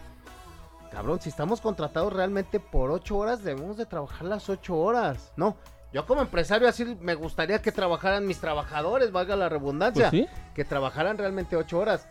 Cabrón, 0.92 1.22
si 1.22 1.30
estamos 1.30 1.62
contratados 1.62 2.12
realmente 2.12 2.60
por 2.60 2.92
ocho 2.92 3.16
horas, 3.16 3.46
debemos 3.46 3.78
de 3.78 3.86
trabajar 3.86 4.28
las 4.28 4.50
ocho 4.50 4.76
horas. 4.76 5.32
No, 5.38 5.56
yo 5.94 6.06
como 6.06 6.20
empresario 6.22 6.68
así 6.68 6.84
me 7.00 7.16
gustaría 7.16 7.62
que 7.62 7.72
trabajaran 7.72 8.28
mis 8.28 8.40
trabajadores, 8.42 9.14
valga 9.14 9.38
la 9.38 9.48
redundancia. 9.48 10.10
Pues 10.10 10.24
sí. 10.24 10.30
Que 10.54 10.66
trabajaran 10.66 11.18
realmente 11.18 11.56
ocho 11.56 11.80
horas. 11.80 12.10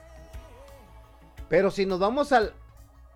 Pero 1.51 1.71
si 1.71 1.85
nos 1.85 1.99
vamos 1.99 2.33
al, 2.33 2.55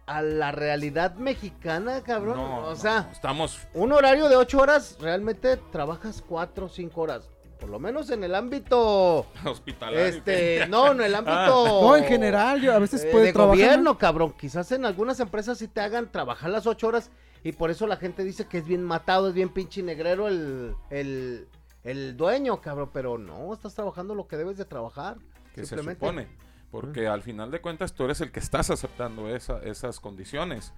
a 0.04 0.20
la 0.20 0.52
realidad 0.52 1.14
mexicana, 1.14 2.02
cabrón. 2.02 2.36
No, 2.36 2.58
o 2.58 2.70
no, 2.72 2.76
sea, 2.76 3.08
estamos 3.10 3.58
un 3.72 3.92
horario 3.92 4.28
de 4.28 4.36
ocho 4.36 4.60
horas, 4.60 4.98
realmente 5.00 5.56
trabajas 5.72 6.22
cuatro 6.28 6.66
o 6.66 6.68
cinco 6.68 7.00
horas. 7.00 7.30
Por 7.60 7.70
lo 7.70 7.78
menos 7.78 8.10
en 8.10 8.22
el 8.22 8.34
ámbito. 8.34 9.26
hospitalarios. 9.44 10.16
Este, 10.16 10.66
no, 10.68 10.92
en 10.92 11.00
el 11.00 11.14
ámbito. 11.14 11.80
No, 11.82 11.96
en 11.96 12.04
general, 12.04 12.60
yo 12.60 12.72
a 12.74 12.78
veces 12.78 13.04
eh, 13.04 13.08
puede 13.10 13.26
de 13.26 13.32
trabajar. 13.32 13.56
gobierno, 13.56 13.98
cabrón. 13.98 14.34
Quizás 14.38 14.70
en 14.72 14.84
algunas 14.84 15.18
empresas 15.20 15.58
sí 15.58 15.66
te 15.68 15.80
hagan 15.80 16.10
trabajar 16.12 16.50
las 16.50 16.66
ocho 16.66 16.88
horas. 16.88 17.10
Y 17.42 17.52
por 17.52 17.70
eso 17.70 17.86
la 17.86 17.96
gente 17.96 18.24
dice 18.24 18.46
que 18.46 18.58
es 18.58 18.66
bien 18.66 18.82
matado, 18.82 19.28
es 19.28 19.34
bien 19.34 19.48
pinche 19.48 19.82
negrero 19.82 20.28
el, 20.28 20.74
el, 20.90 21.48
el 21.84 22.16
dueño, 22.16 22.60
cabrón. 22.60 22.90
Pero 22.92 23.18
no, 23.18 23.52
estás 23.54 23.74
trabajando 23.74 24.14
lo 24.14 24.26
que 24.28 24.36
debes 24.36 24.56
de 24.58 24.64
trabajar. 24.64 25.16
que 25.54 25.62
se 25.62 25.68
simplemente. 25.76 26.00
supone. 26.04 26.28
Porque 26.70 27.06
al 27.06 27.22
final 27.22 27.50
de 27.50 27.60
cuentas 27.62 27.94
tú 27.94 28.04
eres 28.04 28.20
el 28.20 28.32
que 28.32 28.40
estás 28.40 28.68
aceptando 28.70 29.34
esa- 29.34 29.62
esas 29.62 29.98
condiciones. 30.00 30.72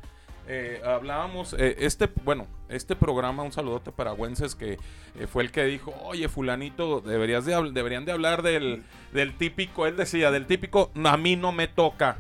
Eh, 0.50 0.81
hablábamos, 0.83 1.52
eh, 1.59 1.76
este, 1.81 2.09
bueno, 2.25 2.47
este 2.71 2.97
programa, 2.97 3.43
un 3.43 3.52
saludote 3.52 3.93
para 3.93 4.14
Wences, 4.14 4.55
que 4.55 4.78
eh, 5.19 5.26
fue 5.31 5.43
el 5.43 5.52
que 5.52 5.64
dijo, 5.64 5.95
oye, 6.05 6.26
fulanito, 6.31 7.02
deberías 7.02 7.45
de, 7.45 7.71
deberían 7.73 8.07
de 8.07 8.12
hablar 8.12 8.40
del, 8.43 8.83
del 9.12 9.37
típico, 9.37 9.87
él 9.87 9.97
decía, 9.97 10.31
del 10.31 10.47
típico, 10.47 10.90
"No, 10.95 11.11
a 11.11 11.19
mí 11.19 11.37
no 11.37 11.52
me 11.52 11.69
toca. 11.69 12.19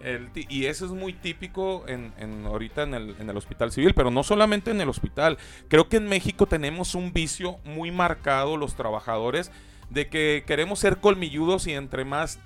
El 0.00 0.30
y 0.34 0.64
eso 0.64 0.86
es 0.86 0.90
muy 0.92 1.12
típico 1.12 1.84
en, 1.86 2.12
en- 2.18 2.44
ahorita 2.46 2.82
en 2.84 2.94
el, 2.94 3.14
en 3.20 3.28
el 3.30 3.36
hospital 3.36 3.70
civil, 3.70 3.92
pero 3.94 4.10
no 4.10 4.24
solamente 4.24 4.70
en 4.72 4.80
el 4.80 4.88
hospital. 4.88 5.36
Creo 5.68 5.88
que 5.88 5.98
en 5.98 6.08
México 6.08 6.46
tenemos 6.46 6.94
un 6.96 7.12
vicio 7.12 7.58
muy 7.64 7.90
marcado 7.92 8.56
los 8.56 8.74
trabajadores 8.74 9.52
de 9.90 10.08
que 10.08 10.42
queremos 10.46 10.80
ser 10.80 10.96
colmilludos 10.96 11.66
y 11.68 11.74
entre 11.74 12.04
más, 12.04 12.40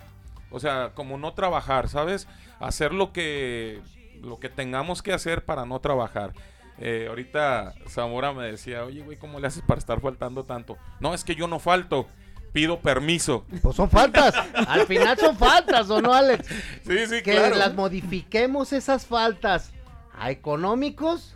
o 0.50 0.60
sea, 0.60 0.90
como 0.94 1.16
no 1.16 1.32
trabajar, 1.32 1.88
¿sabes? 1.88 2.28
Hacer 2.60 2.92
lo 2.92 3.12
que, 3.14 3.80
lo 4.22 4.38
que 4.38 4.48
tengamos 4.48 5.02
que 5.02 5.12
hacer 5.12 5.44
para 5.44 5.64
no 5.66 5.80
trabajar. 5.80 6.32
Eh, 6.78 7.06
ahorita 7.08 7.72
Zamora 7.88 8.32
me 8.32 8.44
decía, 8.44 8.84
oye, 8.84 9.00
güey, 9.02 9.16
¿cómo 9.16 9.40
le 9.40 9.46
haces 9.46 9.62
para 9.66 9.78
estar 9.78 10.00
faltando 10.00 10.44
tanto? 10.44 10.76
No, 11.00 11.14
es 11.14 11.24
que 11.24 11.34
yo 11.34 11.46
no 11.48 11.58
falto, 11.58 12.06
pido 12.52 12.80
permiso. 12.80 13.46
Pues 13.62 13.76
son 13.76 13.88
faltas. 13.88 14.34
Al 14.68 14.86
final 14.86 15.16
son 15.18 15.36
faltas, 15.36 15.88
¿o 15.90 16.02
no, 16.02 16.12
Alex? 16.12 16.46
Sí, 16.86 16.98
sí, 17.06 17.22
que 17.22 17.32
claro. 17.32 17.56
las 17.56 17.74
modifiquemos 17.74 18.72
esas 18.74 19.06
faltas 19.06 19.72
a 20.18 20.30
económicos, 20.30 21.34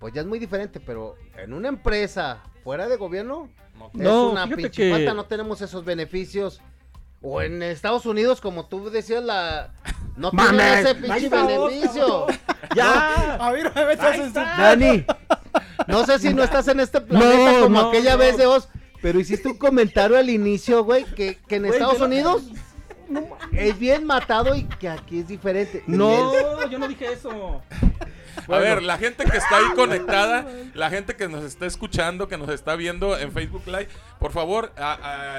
pues 0.00 0.12
ya 0.12 0.20
es 0.20 0.26
muy 0.26 0.38
diferente, 0.38 0.80
pero 0.80 1.14
en 1.38 1.52
una 1.54 1.68
empresa 1.68 2.42
fuera 2.62 2.86
de 2.88 2.96
gobierno 2.96 3.48
No, 3.78 3.86
es 3.92 4.00
No, 4.00 4.30
una 4.30 4.46
pinche 4.46 4.70
que- 4.70 4.90
falta, 4.90 5.14
no 5.14 5.24
tenemos 5.24 5.60
esos 5.62 5.84
beneficios. 5.84 6.60
O 7.22 7.40
en 7.40 7.62
Estados 7.62 8.04
Unidos, 8.04 8.42
como 8.42 8.66
tú 8.66 8.90
decías, 8.90 9.24
la 9.24 9.72
no 10.16 10.30
Mames, 10.32 10.84
ese 10.86 10.94
pinche 10.96 11.28
beneficio. 11.28 12.26
Ya. 12.74 13.34
A 13.34 13.52
ver, 13.52 13.70
me 13.74 13.84
metas 13.86 14.16
en 14.16 14.28
su- 14.28 14.34
Dani, 14.40 15.04
no 15.86 16.04
sé 16.06 16.18
si 16.18 16.32
no 16.34 16.42
estás 16.42 16.66
en 16.68 16.80
este 16.80 17.00
planeta 17.00 17.52
No, 17.52 17.60
como 17.60 17.82
no, 17.82 17.88
aquella 17.88 18.12
no. 18.12 18.18
vez 18.18 18.36
de 18.36 18.46
Oz, 18.46 18.68
pero 19.02 19.20
hiciste 19.20 19.48
un 19.48 19.58
comentario 19.58 20.16
al 20.18 20.28
inicio, 20.30 20.82
güey, 20.82 21.04
que, 21.04 21.38
que 21.46 21.56
en 21.56 21.62
Güey, 21.66 21.74
Estados 21.74 22.00
Unidos 22.00 22.42
es 23.52 23.78
bien 23.78 24.06
matado 24.06 24.54
y 24.56 24.64
que 24.64 24.88
aquí 24.88 25.20
es 25.20 25.28
diferente. 25.28 25.84
No, 25.86 26.66
yo 26.68 26.78
no 26.78 26.88
dije 26.88 27.12
eso. 27.12 27.62
A 28.48 28.58
ver, 28.58 28.82
la 28.82 28.98
gente 28.98 29.24
que 29.24 29.36
está 29.36 29.58
ahí 29.58 29.74
conectada, 29.76 30.46
la 30.74 30.90
gente 30.90 31.14
que 31.14 31.28
nos 31.28 31.44
está 31.44 31.66
escuchando, 31.66 32.26
que 32.28 32.38
nos 32.38 32.48
está 32.48 32.74
viendo 32.76 33.16
en 33.16 33.30
Facebook 33.30 33.62
Live, 33.66 33.88
por 34.18 34.32
favor, 34.32 34.72
a- 34.76 34.94
a- 34.94 35.38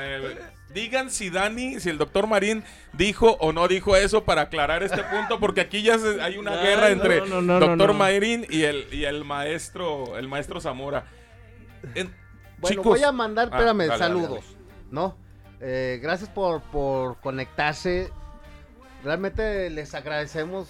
digan 0.76 1.10
si 1.10 1.32
Dani, 1.32 1.80
si 1.80 1.90
el 1.90 1.98
doctor 1.98 2.28
Marín 2.28 2.64
dijo 2.94 3.32
o 3.40 3.52
no 3.52 3.68
dijo 3.68 3.96
eso 3.96 4.24
para 4.26 4.42
aclarar 4.44 4.84
este 4.84 5.02
punto, 5.12 5.40
porque 5.40 5.62
aquí 5.62 5.82
ya 5.82 5.98
se- 5.98 6.22
hay 6.22 6.38
una 6.38 6.56
guerra 6.58 6.90
entre 6.92 7.22
no, 7.22 7.42
no, 7.42 7.42
no, 7.42 7.60
doctor 7.60 7.88
no. 7.88 7.94
Marín 7.96 8.46
y 8.50 8.62
el, 8.64 8.88
y 8.94 9.06
el 9.06 9.24
maestro, 9.26 10.18
el 10.20 10.28
maestro 10.28 10.62
Zamora. 10.62 11.06
En- 11.96 12.14
Bueno, 12.60 12.68
chicos, 12.70 12.86
voy 12.86 13.04
a 13.04 13.12
mandar, 13.12 13.50
Ah, 13.52 13.56
espérame, 13.58 13.88
dale, 13.88 13.88
dale, 13.88 14.00
saludos, 14.00 14.46
¿no? 14.92 15.18
Eh, 15.62 16.00
gracias 16.04 16.30
por, 16.30 16.62
por 16.62 17.20
conectarse. 17.22 18.12
Realmente 19.04 19.70
les 19.70 19.94
agradecemos 19.96 20.68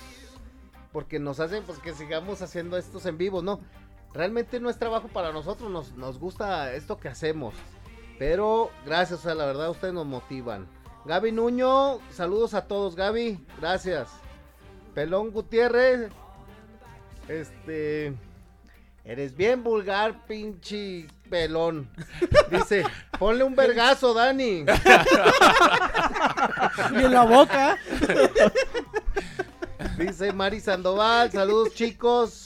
porque 0.91 1.19
nos 1.19 1.39
hacen 1.39 1.63
pues 1.63 1.79
que 1.79 1.93
sigamos 1.93 2.41
haciendo 2.41 2.77
estos 2.77 3.05
en 3.05 3.17
vivo, 3.17 3.41
¿no? 3.41 3.59
Realmente 4.13 4.59
no 4.61 4.69
es 4.69 4.77
trabajo 4.79 5.07
para 5.09 5.31
nosotros, 5.33 5.69
nos, 5.69 5.91
nos 5.93 6.19
gusta 6.19 6.73
esto 6.73 6.97
que 6.97 7.07
hacemos. 7.09 7.53
Pero 8.17 8.71
gracias, 8.85 9.19
o 9.19 9.23
sea, 9.23 9.35
la 9.35 9.45
verdad 9.45 9.69
ustedes 9.69 9.93
nos 9.93 10.05
motivan. 10.05 10.67
Gaby 11.05 11.31
Nuño, 11.31 11.99
saludos 12.11 12.53
a 12.53 12.67
todos, 12.67 12.95
Gaby, 12.95 13.45
gracias. 13.59 14.09
Pelón 14.93 15.31
Gutiérrez, 15.31 16.09
este... 17.27 18.13
Eres 19.03 19.35
bien 19.37 19.63
vulgar, 19.63 20.25
pinche 20.25 21.05
pelón. 21.29 21.87
Dice, 22.49 22.83
ponle 23.19 23.43
un 23.43 23.55
vergazo, 23.55 24.15
Dani. 24.15 24.65
Y 26.91 26.95
en 26.95 27.13
la 27.13 27.23
boca. 27.23 27.77
Dice 29.99 30.33
Mari 30.33 30.59
Sandoval, 30.59 31.31
saludos 31.31 31.75
chicos. 31.75 32.44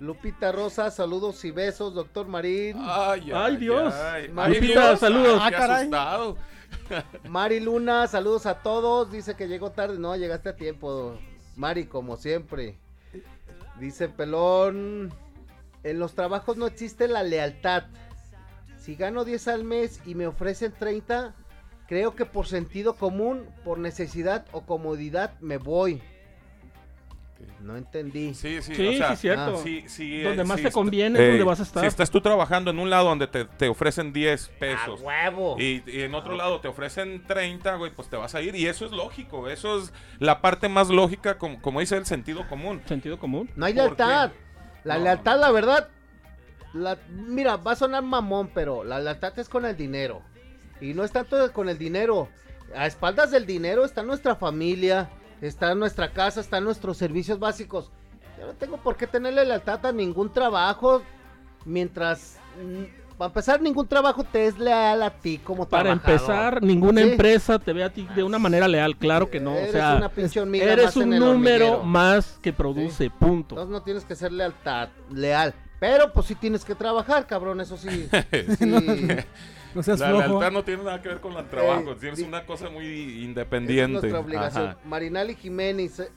Lupita 0.00 0.50
Rosa, 0.50 0.90
saludos 0.90 1.44
y 1.44 1.50
besos, 1.50 1.94
doctor 1.94 2.26
Marín. 2.26 2.76
Ay, 2.80 3.30
Ay, 3.34 3.56
Dios. 3.58 3.94
ay, 3.94 4.28
Lupita, 4.28 4.88
Dios, 4.88 5.00
saludos. 5.00 5.38
Ah, 5.42 5.50
qué 5.50 5.56
caray. 5.56 5.76
asustado. 5.80 6.36
Mari 7.28 7.60
Luna, 7.60 8.06
saludos 8.06 8.46
a 8.46 8.62
todos. 8.62 9.12
Dice 9.12 9.34
que 9.36 9.46
llegó 9.46 9.70
tarde. 9.70 9.98
No, 9.98 10.16
llegaste 10.16 10.48
a 10.48 10.56
tiempo. 10.56 11.18
Mari, 11.56 11.84
como 11.86 12.16
siempre. 12.16 12.78
Dice 13.78 14.08
Pelón. 14.08 15.12
En 15.82 15.98
los 15.98 16.14
trabajos 16.14 16.56
no 16.56 16.66
existe 16.66 17.06
la 17.06 17.22
lealtad. 17.22 17.84
Si 18.78 18.94
gano 18.96 19.24
10 19.24 19.48
al 19.48 19.64
mes 19.64 20.00
y 20.06 20.14
me 20.14 20.26
ofrecen 20.26 20.72
30, 20.72 21.34
creo 21.88 22.14
que 22.14 22.24
por 22.24 22.46
sentido 22.46 22.94
común, 22.94 23.46
por 23.64 23.78
necesidad 23.78 24.46
o 24.52 24.62
comodidad 24.62 25.38
me 25.40 25.58
voy. 25.58 26.02
No 27.60 27.76
entendí. 27.76 28.34
Sí, 28.34 28.60
sí, 28.62 28.74
Sí, 28.74 28.86
o 28.88 28.92
sea, 28.94 29.10
sí, 29.10 29.16
cierto. 29.22 29.56
ah, 29.56 29.60
sí, 29.62 29.84
sí, 29.86 30.22
Donde 30.22 30.42
eh, 30.42 30.44
más 30.46 30.58
sí 30.58 30.64
te 30.64 30.72
conviene 30.72 31.18
es 31.18 31.24
eh, 31.24 31.28
donde 31.28 31.44
vas 31.44 31.60
a 31.60 31.62
estar. 31.62 31.82
Si 31.82 31.86
estás 31.86 32.10
tú 32.10 32.20
trabajando 32.20 32.70
en 32.70 32.78
un 32.78 32.90
lado 32.90 33.08
donde 33.08 33.26
te, 33.26 33.44
te 33.44 33.68
ofrecen 33.68 34.12
10 34.12 34.48
¡A 34.48 34.58
pesos 34.58 35.00
huevo! 35.02 35.56
y, 35.58 35.82
y 35.86 36.02
en 36.02 36.14
otro 36.14 36.34
lado 36.36 36.60
te 36.60 36.68
ofrecen 36.68 37.24
30, 37.26 37.76
güey, 37.76 37.92
pues 37.94 38.08
te 38.08 38.16
vas 38.16 38.34
a 38.34 38.40
ir. 38.42 38.54
Y 38.56 38.66
eso 38.66 38.86
es 38.86 38.92
lógico, 38.92 39.48
eso 39.48 39.78
es 39.78 39.92
la 40.18 40.40
parte 40.40 40.68
más 40.68 40.88
lógica, 40.88 41.38
como, 41.38 41.60
como 41.60 41.80
dice 41.80 41.96
el 41.96 42.06
sentido 42.06 42.48
común. 42.48 42.80
Sentido 42.86 43.18
común. 43.18 43.50
No 43.56 43.66
hay 43.66 43.74
¿Por 43.74 43.82
lealtad. 43.84 44.30
qué? 44.30 44.36
La 44.84 44.98
No, 44.98 45.04
lealtad, 45.04 45.38
la 45.40 45.50
verdad. 45.50 45.88
La, 46.72 46.96
mira, 47.10 47.56
va 47.56 47.72
a 47.72 47.76
sonar 47.76 48.02
mamón, 48.02 48.50
pero 48.54 48.84
la 48.84 49.00
lealtad 49.00 49.38
es 49.38 49.48
con 49.48 49.64
el 49.64 49.76
dinero. 49.76 50.22
Y 50.80 50.94
no 50.94 51.04
es 51.04 51.12
tanto 51.12 51.52
con 51.52 51.68
el 51.68 51.78
dinero. 51.78 52.28
A 52.74 52.86
espaldas 52.86 53.30
del 53.32 53.44
dinero 53.44 53.84
está 53.84 54.02
nuestra 54.02 54.36
familia, 54.36 55.10
está 55.40 55.74
nuestra 55.74 56.12
casa, 56.12 56.40
están 56.40 56.64
nuestros 56.64 56.96
servicios 56.96 57.38
básicos. 57.38 57.90
Yo 58.38 58.46
no 58.46 58.54
tengo 58.54 58.76
por 58.78 58.96
qué 58.96 59.06
tenerle 59.06 59.44
lealtad 59.44 59.84
a 59.86 59.92
ningún 59.92 60.32
trabajo 60.32 61.02
mientras. 61.64 62.38
mm, 62.62 63.00
Para 63.18 63.28
empezar, 63.28 63.60
ningún 63.60 63.86
trabajo 63.86 64.24
te 64.24 64.46
es 64.46 64.58
leal 64.58 65.02
a 65.02 65.10
ti 65.10 65.36
como 65.36 65.68
Para 65.68 65.82
trabajador. 65.94 66.10
empezar, 66.54 66.62
ninguna 66.62 67.02
Sí. 67.02 67.10
empresa 67.10 67.58
te 67.58 67.74
ve 67.74 67.84
a 67.84 67.90
ti 67.92 68.08
de 68.16 68.22
una 68.22 68.38
manera 68.38 68.66
leal, 68.66 68.96
claro 68.96 69.28
que 69.28 69.38
no. 69.38 69.52
O 69.52 69.56
Eres 69.58 69.72
sea, 69.72 69.96
una 69.96 70.10
eres 70.72 70.84
más 70.86 70.96
un 70.96 71.10
número 71.10 71.66
hormiguero. 71.72 71.82
más 71.84 72.38
que 72.40 72.50
produce, 72.54 73.10
punto. 73.10 73.56
Entonces 73.56 73.70
no 73.72 73.82
tienes 73.82 74.06
que 74.06 74.14
ser 74.14 74.32
lealtad, 74.32 74.88
leal. 75.12 75.52
Pero 75.80 76.12
pues 76.12 76.26
sí 76.26 76.34
tienes 76.36 76.64
que 76.64 76.74
trabajar, 76.76 77.26
cabrón, 77.26 77.60
eso 77.60 77.76
sí. 77.76 78.08
sí. 78.58 78.72
No 79.72 79.84
seas 79.84 80.00
La 80.00 80.10
lealtad 80.10 80.50
no 80.50 80.64
tiene 80.64 80.82
nada 80.82 81.00
que 81.00 81.08
ver 81.08 81.20
con 81.20 81.32
el 81.36 81.48
trabajo, 81.48 81.92
Eh, 81.92 81.96
tienes 82.00 82.18
di- 82.18 82.24
una 82.24 82.44
cosa 82.44 82.68
muy 82.70 82.84
Esa 82.86 82.92
es 83.18 83.22
independiente. 83.24 83.92
nuestra 83.92 84.18
obligación. 84.18 84.68
Ajá. 84.70 84.78
Marinali 84.84 85.36
Jiménez, 85.36 86.00
eh, 86.00 86.08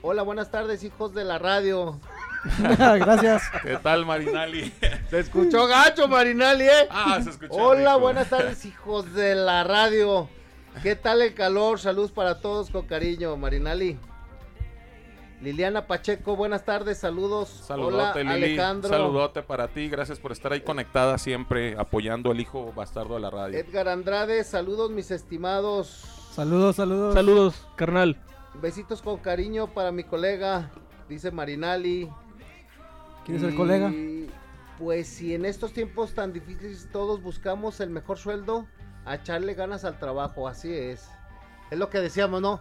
Hola, 0.00 0.22
buenas 0.22 0.50
tardes, 0.50 0.82
hijos 0.82 1.12
de 1.14 1.22
la 1.24 1.38
radio. 1.38 2.00
Gracias. 2.58 3.42
¿Qué 3.62 3.76
tal, 3.76 4.04
Marinali? 4.06 4.72
Se 5.10 5.20
escuchó 5.20 5.66
gacho, 5.66 6.08
Marinali, 6.08 6.64
¿eh? 6.64 6.88
ah, 6.90 7.20
se 7.22 7.30
escuchó. 7.30 7.52
Hola, 7.52 7.90
rico. 7.92 8.00
buenas 8.00 8.28
tardes, 8.30 8.64
hijos 8.64 9.12
de 9.14 9.34
la 9.36 9.62
radio. 9.62 10.28
¿Qué 10.82 10.96
tal 10.96 11.20
el 11.22 11.34
calor? 11.34 11.78
Saludos 11.78 12.10
para 12.12 12.40
todos 12.40 12.70
con 12.70 12.86
cariño, 12.86 13.36
Marinali. 13.36 13.98
Liliana 15.42 15.88
Pacheco, 15.88 16.36
buenas 16.36 16.64
tardes, 16.64 16.98
saludos. 16.98 17.48
Saludote, 17.48 18.20
Hola, 18.20 18.34
Lili. 18.36 18.46
Alejandro. 18.46 18.88
Saludote 18.88 19.42
para 19.42 19.66
ti. 19.66 19.88
Gracias 19.88 20.20
por 20.20 20.30
estar 20.30 20.52
ahí 20.52 20.60
conectada 20.60 21.18
siempre 21.18 21.74
apoyando 21.76 22.30
al 22.30 22.38
hijo 22.38 22.72
bastardo 22.72 23.14
de 23.14 23.20
la 23.20 23.30
radio. 23.30 23.58
Edgar 23.58 23.88
Andrade, 23.88 24.44
saludos, 24.44 24.92
mis 24.92 25.10
estimados. 25.10 25.88
Saludos, 26.32 26.76
saludos. 26.76 27.14
Saludos, 27.14 27.66
carnal. 27.74 28.16
Besitos 28.60 29.02
con 29.02 29.18
cariño 29.18 29.66
para 29.66 29.90
mi 29.90 30.04
colega, 30.04 30.70
dice 31.08 31.32
Marinali. 31.32 32.08
¿Quién 33.24 33.38
es 33.38 33.42
el 33.42 33.56
colega? 33.56 33.92
Pues 34.78 35.08
si 35.08 35.34
en 35.34 35.44
estos 35.44 35.72
tiempos 35.72 36.14
tan 36.14 36.32
difíciles 36.32 36.88
todos 36.92 37.20
buscamos 37.20 37.80
el 37.80 37.90
mejor 37.90 38.16
sueldo, 38.16 38.68
a 39.04 39.16
echarle 39.16 39.54
ganas 39.54 39.84
al 39.84 39.98
trabajo, 39.98 40.46
así 40.46 40.72
es. 40.72 41.08
Es 41.72 41.78
lo 41.78 41.90
que 41.90 41.98
decíamos, 41.98 42.40
¿no? 42.40 42.60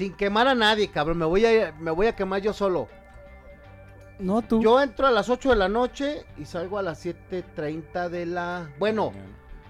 Sin 0.00 0.14
quemar 0.14 0.48
a 0.48 0.54
nadie, 0.54 0.90
cabrón, 0.90 1.18
me 1.18 1.26
voy 1.26 1.44
a, 1.44 1.74
me 1.78 1.90
voy 1.90 2.06
a 2.06 2.16
quemar 2.16 2.40
yo 2.40 2.54
solo. 2.54 2.88
No, 4.18 4.40
tú. 4.40 4.62
Yo 4.62 4.80
entro 4.80 5.06
a 5.06 5.10
las 5.10 5.28
8 5.28 5.50
de 5.50 5.56
la 5.56 5.68
noche 5.68 6.24
y 6.38 6.46
salgo 6.46 6.78
a 6.78 6.82
las 6.82 7.04
7.30 7.04 8.08
de 8.08 8.24
la... 8.24 8.70
Bueno, 8.78 9.12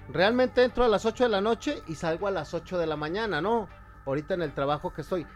realmente 0.08 0.62
entro 0.62 0.84
a 0.84 0.88
las 0.88 1.04
8 1.04 1.24
de 1.24 1.30
la 1.30 1.40
noche 1.40 1.82
y 1.88 1.96
salgo 1.96 2.28
a 2.28 2.30
las 2.30 2.54
8 2.54 2.78
de 2.78 2.86
la 2.86 2.94
mañana, 2.94 3.40
¿no? 3.40 3.68
Ahorita 4.06 4.34
en 4.34 4.42
el 4.42 4.52
trabajo 4.52 4.92
que 4.92 5.00
estoy. 5.00 5.26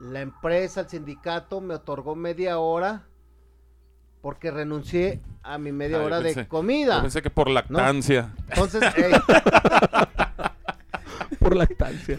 La 0.00 0.20
empresa, 0.20 0.82
el 0.82 0.90
sindicato 0.90 1.62
me 1.62 1.72
otorgó 1.76 2.14
media 2.14 2.58
hora 2.58 3.04
porque 4.20 4.50
renuncié 4.50 5.22
a 5.42 5.56
mi 5.56 5.72
media 5.72 6.00
Ah, 6.00 6.04
hora 6.04 6.20
pensé- 6.20 6.34
de 6.42 6.48
comida. 6.48 6.96
Yo 6.96 7.00
pensé 7.00 7.22
que 7.22 7.30
por 7.30 7.48
lactancia. 7.48 8.34
Entonces, 8.50 8.82
Por 11.38 11.56
lactancia. 11.56 12.18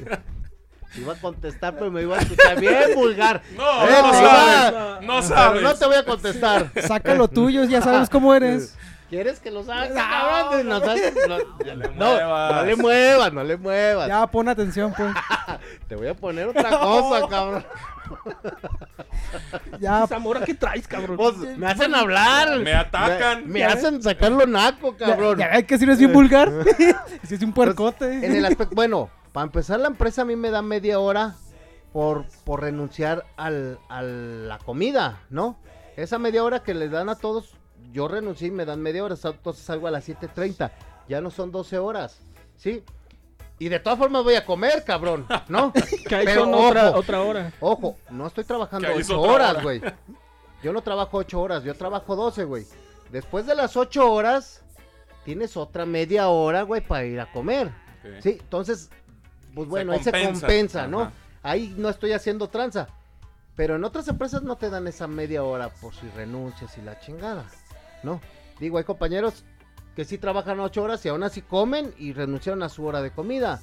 Iba 0.96 1.14
a 1.14 1.16
contestar, 1.16 1.76
pero 1.78 1.92
me 1.92 2.02
iba 2.02 2.18
a 2.18 2.20
escuchar 2.22 2.60
bien 2.60 2.96
vulgar. 2.96 3.42
No, 3.56 3.84
Eh, 3.88 3.90
no 4.02 4.14
sabes. 4.14 4.74
No 5.02 5.08
Pero 5.08 5.22
sabes. 5.24 5.62
no 5.64 5.76
te 5.76 5.86
voy 5.86 5.96
a 5.96 6.04
contestar. 6.06 6.72
Saca 6.88 7.14
lo 7.16 7.28
tuyo, 7.28 7.64
ya 7.66 7.82
sabes 7.82 8.10
cómo 8.10 8.34
eres. 8.34 8.76
¿Quieres 9.10 9.40
que 9.40 9.50
lo 9.50 9.64
saque, 9.64 9.90
No, 9.90 9.96
cabrón? 9.96 10.70
No, 10.70 10.80
no. 10.80 10.86
saques- 10.86 11.14
no, 11.28 11.38
le 11.66 11.76
no, 11.88 12.06
muevas. 12.06 12.54
no 12.56 12.64
le 12.64 12.76
muevas, 12.76 13.34
no 13.34 13.44
le 13.44 13.58
muevas. 13.58 14.08
Ya 14.08 14.28
pon 14.28 14.48
atención, 14.50 14.94
pues. 14.96 15.12
Te 15.88 15.96
voy 15.96 16.08
a 16.08 16.14
poner 16.14 16.48
otra 16.48 16.70
cosa, 16.80 17.28
cabrón. 17.28 17.66
Ya, 19.80 20.08
Zamora, 20.08 20.44
¿qué 20.44 20.54
traes, 20.56 20.88
cabrón? 20.88 21.18
Pues, 21.18 21.36
me 21.58 21.68
hacen 21.68 21.94
hablar. 21.94 22.60
Me 22.60 22.74
atacan. 22.74 23.44
Me, 23.46 23.60
me 23.60 23.66
hacen 23.66 24.02
sacarlo 24.02 24.46
naco, 24.46 24.96
ya, 24.98 25.08
cabrón. 25.08 25.38
ya 25.38 25.48
ves 25.50 25.66
que 25.66 25.78
si 25.78 25.86
no 25.86 25.94
es 25.94 26.00
bien 26.00 26.12
vulgar. 26.14 26.52
si 27.28 27.36
es 27.36 27.42
un 27.44 27.54
puercote. 27.54 28.26
En 28.26 28.36
el 28.36 28.46
aspecto, 28.46 28.76
bueno, 28.76 29.10
para 29.34 29.46
empezar 29.46 29.80
la 29.80 29.88
empresa 29.88 30.24
a 30.24 30.26
mí 30.26 30.36
me 30.36 30.50
da 30.52 30.62
media 30.62 31.00
hora 31.00 31.36
por, 31.94 32.26
por 32.46 32.62
renunciar 32.62 33.26
al, 33.38 33.80
a 33.90 34.02
la 34.02 34.58
comida, 34.60 35.22
¿no? 35.30 35.58
Esa 35.96 36.18
media 36.20 36.44
hora 36.44 36.64
que 36.64 36.74
le 36.74 36.88
dan 36.90 37.10
a 37.10 37.16
todos, 37.16 37.54
yo 37.92 38.08
renuncié 38.08 38.48
y 38.48 38.52
me 38.52 38.66
dan 38.66 38.82
media 38.82 39.04
hora, 39.04 39.16
entonces 39.22 39.64
salgo 39.64 39.88
a 39.88 39.92
las 39.92 40.08
7.30, 40.08 40.72
ya 41.08 41.22
no 41.22 41.30
son 41.32 41.52
12 41.52 41.78
horas, 41.80 42.20
¿sí? 42.56 42.84
Y 43.62 43.68
de 43.68 43.80
todas 43.80 44.00
formas 44.00 44.24
voy 44.24 44.36
a 44.36 44.46
comer, 44.46 44.84
cabrón, 44.86 45.28
¿no? 45.50 45.74
Que 46.08 46.16
ahí 46.16 46.26
Pero 46.26 46.46
son 46.46 46.54
otra, 46.54 46.90
ojo. 46.92 47.00
otra 47.00 47.22
hora. 47.22 47.54
Ojo, 47.60 47.98
no 48.10 48.28
estoy 48.28 48.46
trabajando 48.46 48.88
Que 48.88 48.94
ahí 48.94 49.00
es 49.02 49.10
8 49.10 49.20
otra 49.20 49.34
horas, 49.34 49.52
hora. 49.52 49.62
güey. 49.64 49.82
Yo 50.64 50.72
no 50.74 50.82
trabajo 50.82 51.18
8 51.18 51.42
horas, 51.42 51.64
yo 51.64 51.74
trabajo 51.76 52.16
12, 52.16 52.46
güey. 52.46 52.66
Después 53.12 53.46
de 53.46 53.56
las 53.56 53.76
8 53.76 54.12
horas, 54.12 54.64
tienes 55.26 55.58
otra 55.58 55.86
media 55.86 56.30
hora, 56.30 56.62
güey, 56.62 56.80
para 56.80 57.04
ir 57.06 57.20
a 57.20 57.32
comer. 57.32 57.72
Sí, 58.22 58.38
entonces, 58.40 58.90
pues 59.54 59.66
Se 59.66 59.70
bueno, 59.70 59.92
ahí 59.94 60.04
se 60.04 60.12
compensa. 60.12 60.88
¿no? 60.88 61.02
Ajá. 61.02 61.12
Ahí 61.44 61.74
no 61.78 61.90
estoy 61.90 62.12
haciendo 62.14 62.50
tranza. 62.50 62.88
Pero 63.56 63.76
en 63.76 63.84
otras 63.84 64.08
empresas 64.08 64.42
no 64.42 64.56
te 64.56 64.70
dan 64.70 64.88
esa 64.88 65.08
media 65.08 65.44
hora 65.44 65.70
por 65.70 65.94
si 65.94 66.08
renuncias 66.16 66.78
y 66.78 66.82
la 66.82 67.00
chingada, 67.00 67.46
¿no? 68.04 68.22
Digo, 68.60 68.78
hay 68.78 68.86
compañeros 68.86 69.44
que 69.96 70.06
sí 70.06 70.18
trabajan 70.18 70.60
8 70.62 70.82
horas 70.82 71.06
y 71.06 71.10
aún 71.10 71.24
así 71.24 71.42
comen 71.42 71.94
y 71.98 72.14
renunciaron 72.14 72.64
a 72.64 72.70
su 72.70 72.86
hora 72.86 73.02
de 73.02 73.12
comida. 73.12 73.60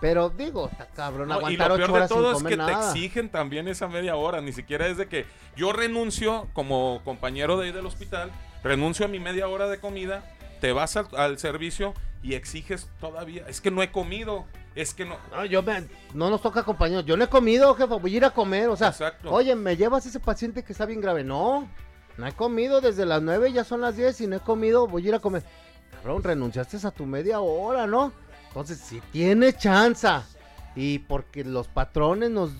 Pero 0.00 0.30
digo, 0.30 0.68
está 0.68 0.86
cabrón 0.86 1.28
No, 1.28 1.34
y 1.34 1.38
aguantar 1.38 1.68
lo 1.68 1.74
8 1.74 1.86
peor 1.86 2.00
de 2.02 2.08
sin 2.08 2.16
todo 2.16 2.32
es 2.36 2.42
que 2.42 2.56
nada. 2.56 2.80
te 2.80 2.86
exigen 2.88 3.28
también 3.28 3.68
esa 3.68 3.86
media 3.86 4.16
hora. 4.16 4.40
Ni 4.40 4.52
siquiera 4.52 4.88
es 4.88 4.96
de 4.96 5.06
que 5.06 5.24
yo 5.54 5.72
renuncio 5.72 6.48
como 6.52 7.00
compañero 7.04 7.56
de 7.58 7.66
ahí 7.66 7.72
del 7.72 7.86
hospital, 7.86 8.32
renuncio 8.64 9.06
a 9.06 9.08
mi 9.08 9.20
media 9.20 9.46
hora 9.46 9.68
de 9.68 9.78
comida, 9.78 10.24
te 10.60 10.72
vas 10.72 10.96
al, 10.96 11.06
al 11.16 11.38
servicio 11.38 11.94
y 12.24 12.34
exiges 12.34 12.88
todavía. 13.00 13.44
Es 13.46 13.60
que 13.60 13.70
no 13.70 13.84
he 13.84 13.92
comido. 13.92 14.46
Es 14.74 14.94
que 14.94 15.04
no. 15.04 15.16
No, 15.30 15.44
yo 15.44 15.62
me- 15.62 15.86
no 16.14 16.30
nos 16.30 16.40
toca 16.40 16.62
compañeros. 16.62 17.04
Yo 17.04 17.16
no 17.16 17.24
he 17.24 17.28
comido, 17.28 17.74
jefa. 17.74 17.96
Voy 17.96 18.14
a 18.14 18.16
ir 18.16 18.24
a 18.24 18.30
comer. 18.30 18.68
O 18.68 18.76
sea, 18.76 18.88
Exacto. 18.88 19.30
oye, 19.30 19.54
¿me 19.54 19.76
llevas 19.76 20.06
ese 20.06 20.18
paciente 20.20 20.62
que 20.62 20.72
está 20.72 20.86
bien 20.86 21.00
grave? 21.00 21.24
No, 21.24 21.68
no 22.16 22.26
he 22.26 22.32
comido 22.32 22.80
desde 22.80 23.04
las 23.04 23.20
9, 23.22 23.52
ya 23.52 23.64
son 23.64 23.80
las 23.82 23.96
10 23.96 24.20
y 24.22 24.26
no 24.26 24.36
he 24.36 24.40
comido. 24.40 24.86
Voy 24.86 25.04
a 25.04 25.08
ir 25.08 25.14
a 25.14 25.18
comer. 25.18 25.42
Cabrón, 25.92 26.22
renunciaste 26.22 26.78
a 26.86 26.90
tu 26.90 27.04
media 27.06 27.40
hora, 27.40 27.86
¿no? 27.86 28.12
Entonces, 28.48 28.78
si 28.78 29.00
tienes 29.12 29.58
chance 29.58 30.08
y 30.74 30.98
porque 31.00 31.44
los 31.44 31.68
patrones 31.68 32.30
nos 32.30 32.50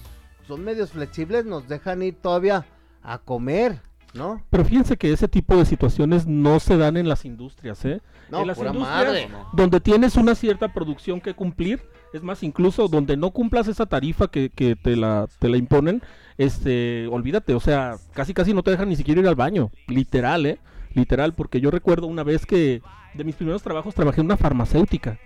son 0.47 0.65
medios 0.65 0.91
flexibles, 0.91 1.45
nos 1.45 1.67
dejan 1.69 2.03
ir 2.03 2.15
todavía 2.21 2.67
a 3.03 3.19
comer, 3.19 3.81
¿no? 4.13 4.43
Pero 4.51 4.65
fíjense 4.65 4.97
que 4.97 5.13
ese 5.13 5.29
tipo 5.29 5.57
de 5.57 5.65
situaciones 5.65 6.27
no 6.27 6.61
se 6.61 6.77
dan 6.77 6.97
en 6.97 7.09
las 7.09 7.25
industrias, 7.25 7.85
¿eh? 7.85 8.01
No, 8.29 8.41
en 8.41 8.47
las 8.49 8.57
pura 8.59 8.71
industrias 8.71 9.05
madre. 9.07 9.31
Donde 9.53 9.81
tienes 9.81 10.17
una 10.17 10.35
cierta 10.35 10.73
producción 10.73 11.21
que 11.21 11.35
cumplir, 11.35 11.83
es 12.13 12.23
más, 12.23 12.43
incluso 12.43 12.89
donde 12.89 13.17
no 13.17 13.31
cumplas 13.31 13.69
esa 13.69 13.87
tarifa 13.87 14.29
que, 14.29 14.51
que 14.51 14.77
te, 14.77 14.97
la, 14.97 15.29
te 15.39 15.49
la 15.49 15.57
imponen, 15.57 16.03
este, 16.39 17.07
olvídate, 17.09 17.55
o 17.55 17.61
sea, 17.61 17.97
casi 18.13 18.35
casi 18.35 18.53
no 18.55 18.63
te 18.63 18.71
dejan 18.71 18.89
ni 18.89 18.97
siquiera 18.97 19.21
ir 19.21 19.29
al 19.29 19.35
baño, 19.35 19.71
literal, 19.89 20.47
¿eh? 20.47 20.59
Literal, 20.95 21.33
porque 21.35 21.61
yo 21.61 21.71
recuerdo 21.71 22.07
una 22.07 22.23
vez 22.23 22.45
que 22.45 22.83
de 23.15 23.25
mis 23.25 23.35
primeros 23.37 23.63
trabajos 23.63 23.95
trabajé 23.95 24.21
en 24.21 24.27
una 24.27 24.37
farmacéutica 24.37 25.19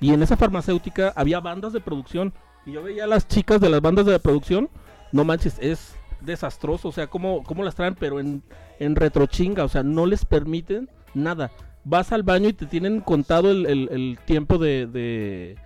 y 0.00 0.12
en 0.12 0.22
esa 0.22 0.36
farmacéutica 0.36 1.12
había 1.14 1.38
bandas 1.40 1.72
de 1.72 1.80
producción 1.80 2.32
y 2.66 2.72
yo 2.72 2.82
veía 2.82 3.04
a 3.04 3.08
las 3.08 3.28
chicas 3.28 3.60
de 3.60 3.70
las 3.70 3.80
bandas 3.80 4.06
de 4.06 4.18
producción, 4.18 4.68
no 5.12 5.24
manches, 5.24 5.58
es 5.60 5.94
desastroso, 6.20 6.88
o 6.88 6.92
sea, 6.92 7.06
cómo, 7.08 7.42
cómo 7.44 7.62
las 7.64 7.74
traen, 7.74 7.94
pero 7.94 8.18
en, 8.20 8.42
en 8.78 8.96
retrochinga, 8.96 9.64
o 9.64 9.68
sea, 9.68 9.82
no 9.82 10.06
les 10.06 10.24
permiten 10.24 10.88
nada. 11.14 11.50
Vas 11.84 12.12
al 12.12 12.22
baño 12.22 12.48
y 12.48 12.52
te 12.52 12.66
tienen 12.66 13.00
contado 13.00 13.50
el, 13.50 13.66
el- 13.66 14.18
tiempo 14.24 14.58
de, 14.58 15.56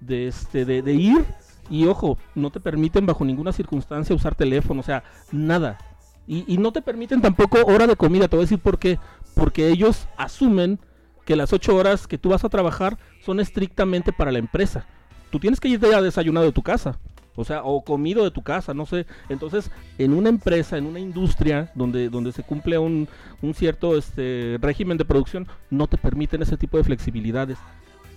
de 0.00 0.28
este, 0.28 0.64
de, 0.64 0.92
ir 0.94 1.24
y 1.70 1.86
ojo, 1.86 2.18
no 2.34 2.50
te 2.50 2.60
permiten 2.60 3.06
bajo 3.06 3.24
ninguna 3.24 3.52
circunstancia 3.52 4.14
usar 4.14 4.34
teléfono, 4.34 4.80
o 4.80 4.84
sea, 4.84 5.04
nada. 5.32 5.78
Y, 6.26 6.44
y 6.46 6.58
no 6.58 6.72
te 6.72 6.82
permiten 6.82 7.20
tampoco 7.20 7.64
hora 7.64 7.86
de 7.86 7.96
comida, 7.96 8.28
te 8.28 8.36
voy 8.36 8.42
a 8.42 8.46
decir 8.46 8.58
por 8.58 8.78
qué. 8.78 8.98
Porque 9.34 9.68
ellos 9.68 10.08
asumen 10.16 10.78
que 11.24 11.36
las 11.36 11.52
ocho 11.52 11.76
horas 11.76 12.06
que 12.06 12.18
tú 12.18 12.30
vas 12.30 12.44
a 12.44 12.48
trabajar 12.48 12.98
son 13.20 13.40
estrictamente 13.40 14.12
para 14.12 14.32
la 14.32 14.38
empresa. 14.38 14.86
Tú 15.30 15.38
tienes 15.38 15.60
que 15.60 15.68
irte 15.68 15.94
a 15.94 16.00
desayunar 16.00 16.42
de 16.42 16.52
tu 16.52 16.62
casa. 16.62 16.98
O 17.38 17.44
sea, 17.44 17.62
o 17.62 17.84
comido 17.84 18.24
de 18.24 18.32
tu 18.32 18.42
casa, 18.42 18.74
no 18.74 18.84
sé. 18.84 19.06
Entonces, 19.28 19.70
en 19.96 20.12
una 20.12 20.28
empresa, 20.28 20.76
en 20.76 20.86
una 20.86 20.98
industria 20.98 21.70
donde, 21.76 22.08
donde 22.08 22.32
se 22.32 22.42
cumple 22.42 22.78
un, 22.78 23.08
un 23.42 23.54
cierto 23.54 23.96
este, 23.96 24.58
régimen 24.60 24.98
de 24.98 25.04
producción, 25.04 25.46
no 25.70 25.86
te 25.86 25.98
permiten 25.98 26.42
ese 26.42 26.56
tipo 26.56 26.78
de 26.78 26.84
flexibilidades. 26.84 27.58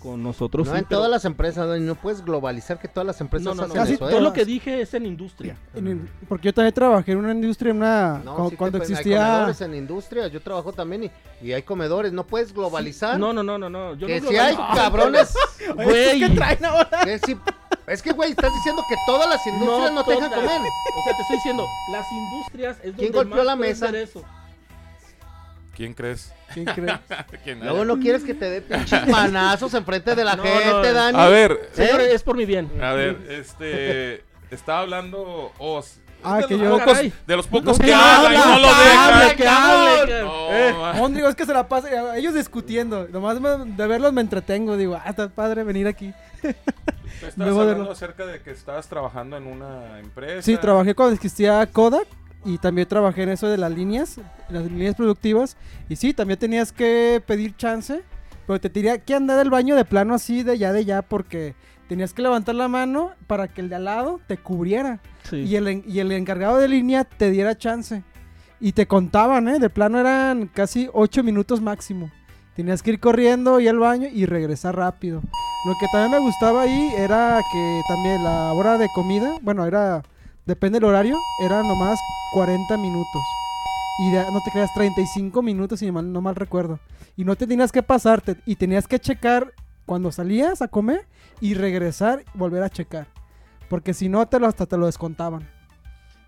Con 0.01 0.23
nosotros 0.23 0.65
No 0.67 0.73
sí, 0.73 0.79
en 0.79 0.85
pero- 0.85 0.97
todas 0.99 1.11
las 1.11 1.25
empresas, 1.25 1.67
no, 1.67 1.77
no 1.77 1.95
puedes 1.95 2.25
globalizar 2.25 2.79
que 2.79 2.87
todas 2.87 3.05
las 3.05 3.21
empresas 3.21 3.45
no, 3.45 3.53
no, 3.53 3.61
no, 3.61 3.65
hacen 3.67 3.75
Casi 3.81 3.93
eso, 3.93 4.07
¿eh? 4.07 4.11
todo 4.11 4.19
lo 4.21 4.33
que 4.33 4.45
dije 4.45 4.81
es 4.81 4.93
en 4.95 5.05
industria. 5.05 5.55
En 5.75 6.09
porque 6.27 6.47
yo 6.47 6.53
también 6.53 6.73
trabajé 6.73 7.11
en 7.11 7.19
una 7.19 7.31
industria, 7.33 7.69
en 7.71 7.77
una. 7.77 8.21
No, 8.25 8.35
cu- 8.35 8.43
sí 8.45 8.49
te 8.51 8.57
cuando 8.57 8.77
pueden- 8.79 8.93
Hay 8.95 8.99
existía. 8.99 9.25
comedores 9.27 9.61
en 9.61 9.75
industria, 9.75 10.27
yo 10.27 10.41
trabajo 10.41 10.73
también 10.73 11.03
y, 11.03 11.11
y 11.47 11.53
hay 11.53 11.61
comedores, 11.61 12.11
no 12.13 12.25
puedes 12.25 12.51
globalizar. 12.53 13.19
No, 13.19 13.31
no, 13.31 13.43
no, 13.43 13.59
no, 13.59 13.69
no. 13.69 13.93
Yo 13.93 14.07
que 14.07 14.19
no 14.21 14.29
si 14.29 14.37
hay 14.37 14.55
cabrones, 14.55 15.33
¿estos 15.59 15.75
¿Qué 15.85 16.29
traen 16.35 16.65
ahora? 16.65 16.89
que 17.03 17.19
si- 17.19 17.37
es 17.87 18.01
que 18.01 18.11
güey, 18.13 18.31
estás 18.31 18.51
diciendo 18.55 18.81
que 18.89 18.95
todas 19.05 19.29
las 19.29 19.45
industrias 19.45 19.91
no, 19.93 20.03
te 20.03 20.11
dejan 20.13 20.29
comer. 20.31 20.61
O 20.61 21.03
sea, 21.03 21.15
te 21.15 21.21
estoy 21.21 21.35
diciendo, 21.37 21.63
las 21.91 22.05
industrias 22.11 22.77
es 22.77 22.83
donde 22.85 22.97
¿Quién 23.01 23.11
golpeó 23.13 23.35
más 23.37 23.45
la 23.45 23.55
mesa? 23.55 23.89
eso. 23.89 24.23
¿Quién 25.75 25.93
crees? 25.93 26.33
¿Quién 26.53 26.65
cree? 26.65 26.99
¿Quién 27.43 27.59
Luego 27.59 27.85
no 27.85 27.97
quieres 27.99 28.23
que 28.23 28.33
te 28.33 28.49
dé 28.49 28.61
pinches 28.61 29.07
manazos 29.07 29.73
enfrente 29.73 30.15
de 30.15 30.23
la 30.25 30.35
No, 30.37 30.43
gente, 30.43 30.69
no. 30.89 30.93
Dani. 30.93 31.17
A 31.19 31.27
ver, 31.29 31.69
Señor, 31.73 32.01
¿Eh? 32.01 32.13
es 32.13 32.23
por 32.23 32.35
mi 32.35 32.45
bien. 32.45 32.69
a 32.81 32.93
ver, 32.93 33.17
este. 33.29 34.23
Estaba 34.51 34.79
hablando 34.79 35.53
Oz. 35.57 35.97
Ah, 36.23 36.37
de, 36.37 36.45
que 36.45 36.55
los 36.55 36.63
yo- 36.67 36.77
pocos, 36.77 36.99
de 37.25 37.35
los 37.35 37.47
pocos 37.47 37.79
No, 37.79 37.83
que 37.83 37.85
que 37.89 37.93
hablan 37.95 38.33
y 38.33 38.35
habla, 38.35 38.53
no 38.53 38.59
lo 38.59 38.67
dejan. 38.67 39.13
habla, 39.13 39.35
que 39.35 39.47
hable, 39.47 40.05
que- 40.05 40.21
No, 40.21 40.51
Eh. 40.51 41.29
es 41.29 41.35
que 41.35 41.45
se 41.47 41.53
la 41.53 41.67
pasa. 41.67 42.15
Ellos 42.17 42.33
discutiendo. 42.35 43.07
Nomás 43.07 43.39
de 43.41 43.87
verlos 43.87 44.13
me 44.13 44.21
entretengo. 44.21 44.77
Digo, 44.77 44.95
ah, 45.03 45.09
está 45.09 45.29
padre 45.29 45.63
venir 45.63 45.87
aquí. 45.87 46.13
Tú 46.41 46.47
estabas 47.27 47.57
hablando 47.57 47.89
acerca 47.91 48.25
de 48.27 48.39
que 48.41 48.51
estabas 48.51 48.87
trabajando 48.87 49.35
en 49.37 49.47
una 49.47 49.99
empresa. 49.99 50.43
Sí, 50.43 50.57
trabajé 50.57 50.93
cuando 50.93 51.15
existía 51.15 51.65
Kodak 51.71 52.07
y 52.45 52.57
también 52.57 52.87
trabajé 52.87 53.23
en 53.23 53.29
eso 53.29 53.47
de 53.47 53.57
las 53.57 53.71
líneas, 53.71 54.17
las 54.49 54.63
líneas 54.65 54.95
productivas. 54.95 55.57
Y 55.89 55.95
sí, 55.95 56.13
también 56.13 56.39
tenías 56.39 56.71
que 56.71 57.21
pedir 57.25 57.55
chance, 57.55 58.01
pero 58.47 58.59
te 58.59 58.69
tenía 58.69 58.97
que 58.97 59.13
andar 59.13 59.39
al 59.39 59.49
baño 59.49 59.75
de 59.75 59.85
plano 59.85 60.13
así 60.13 60.43
de 60.43 60.57
ya 60.57 60.71
de 60.73 60.85
ya 60.85 61.01
porque 61.01 61.55
tenías 61.87 62.13
que 62.13 62.21
levantar 62.21 62.55
la 62.55 62.67
mano 62.67 63.11
para 63.27 63.47
que 63.47 63.61
el 63.61 63.69
de 63.69 63.75
al 63.75 63.85
lado 63.85 64.19
te 64.27 64.37
cubriera 64.37 64.99
Sí. 65.29 65.37
y, 65.37 65.55
el, 65.55 65.83
y 65.87 65.99
el 65.99 66.11
encargado 66.13 66.57
de 66.57 66.67
línea 66.67 67.03
te 67.03 67.29
diera 67.31 67.57
chance. 67.57 68.03
Y 68.59 68.73
te 68.73 68.85
contaban, 68.87 69.47
¿eh? 69.47 69.59
De 69.59 69.69
plano 69.69 69.99
eran 69.99 70.47
casi 70.47 70.87
8 70.93 71.23
minutos 71.23 71.61
máximo. 71.61 72.11
Tenías 72.55 72.83
que 72.83 72.91
ir 72.91 72.99
corriendo 72.99 73.59
y 73.59 73.67
al 73.67 73.79
baño 73.79 74.07
y 74.11 74.25
regresar 74.25 74.75
rápido. 74.75 75.21
Lo 75.65 75.73
que 75.79 75.87
también 75.91 76.11
me 76.19 76.25
gustaba 76.27 76.61
ahí 76.63 76.91
era 76.97 77.39
que 77.51 77.81
también 77.87 78.23
la 78.23 78.51
hora 78.53 78.77
de 78.77 78.87
comida, 78.93 79.37
bueno, 79.41 79.65
era, 79.65 80.03
depende 80.45 80.79
del 80.79 80.89
horario, 80.89 81.17
era 81.43 81.61
nomás 81.63 81.99
40 82.33 82.77
minutos. 82.77 83.21
Y 83.99 84.11
de- 84.11 84.31
no 84.31 84.41
te 84.43 84.51
creas, 84.51 84.73
35 84.73 85.41
minutos, 85.41 85.79
si 85.79 85.91
mal- 85.91 86.11
no 86.11 86.21
mal 86.21 86.35
recuerdo. 86.35 86.79
Y 87.17 87.23
no 87.25 87.35
te 87.35 87.45
tenías 87.47 87.71
que 87.71 87.83
pasarte, 87.83 88.37
y 88.45 88.55
tenías 88.55 88.87
que 88.87 88.99
checar 88.99 89.53
cuando 89.85 90.11
salías 90.11 90.61
a 90.61 90.67
comer 90.67 91.07
y 91.41 91.53
regresar, 91.53 92.23
volver 92.33 92.63
a 92.63 92.69
checar. 92.69 93.07
Porque 93.69 93.93
si 93.93 94.09
no, 94.09 94.27
te 94.27 94.39
lo, 94.39 94.47
hasta 94.47 94.65
te 94.65 94.77
lo 94.77 94.85
descontaban. 94.85 95.47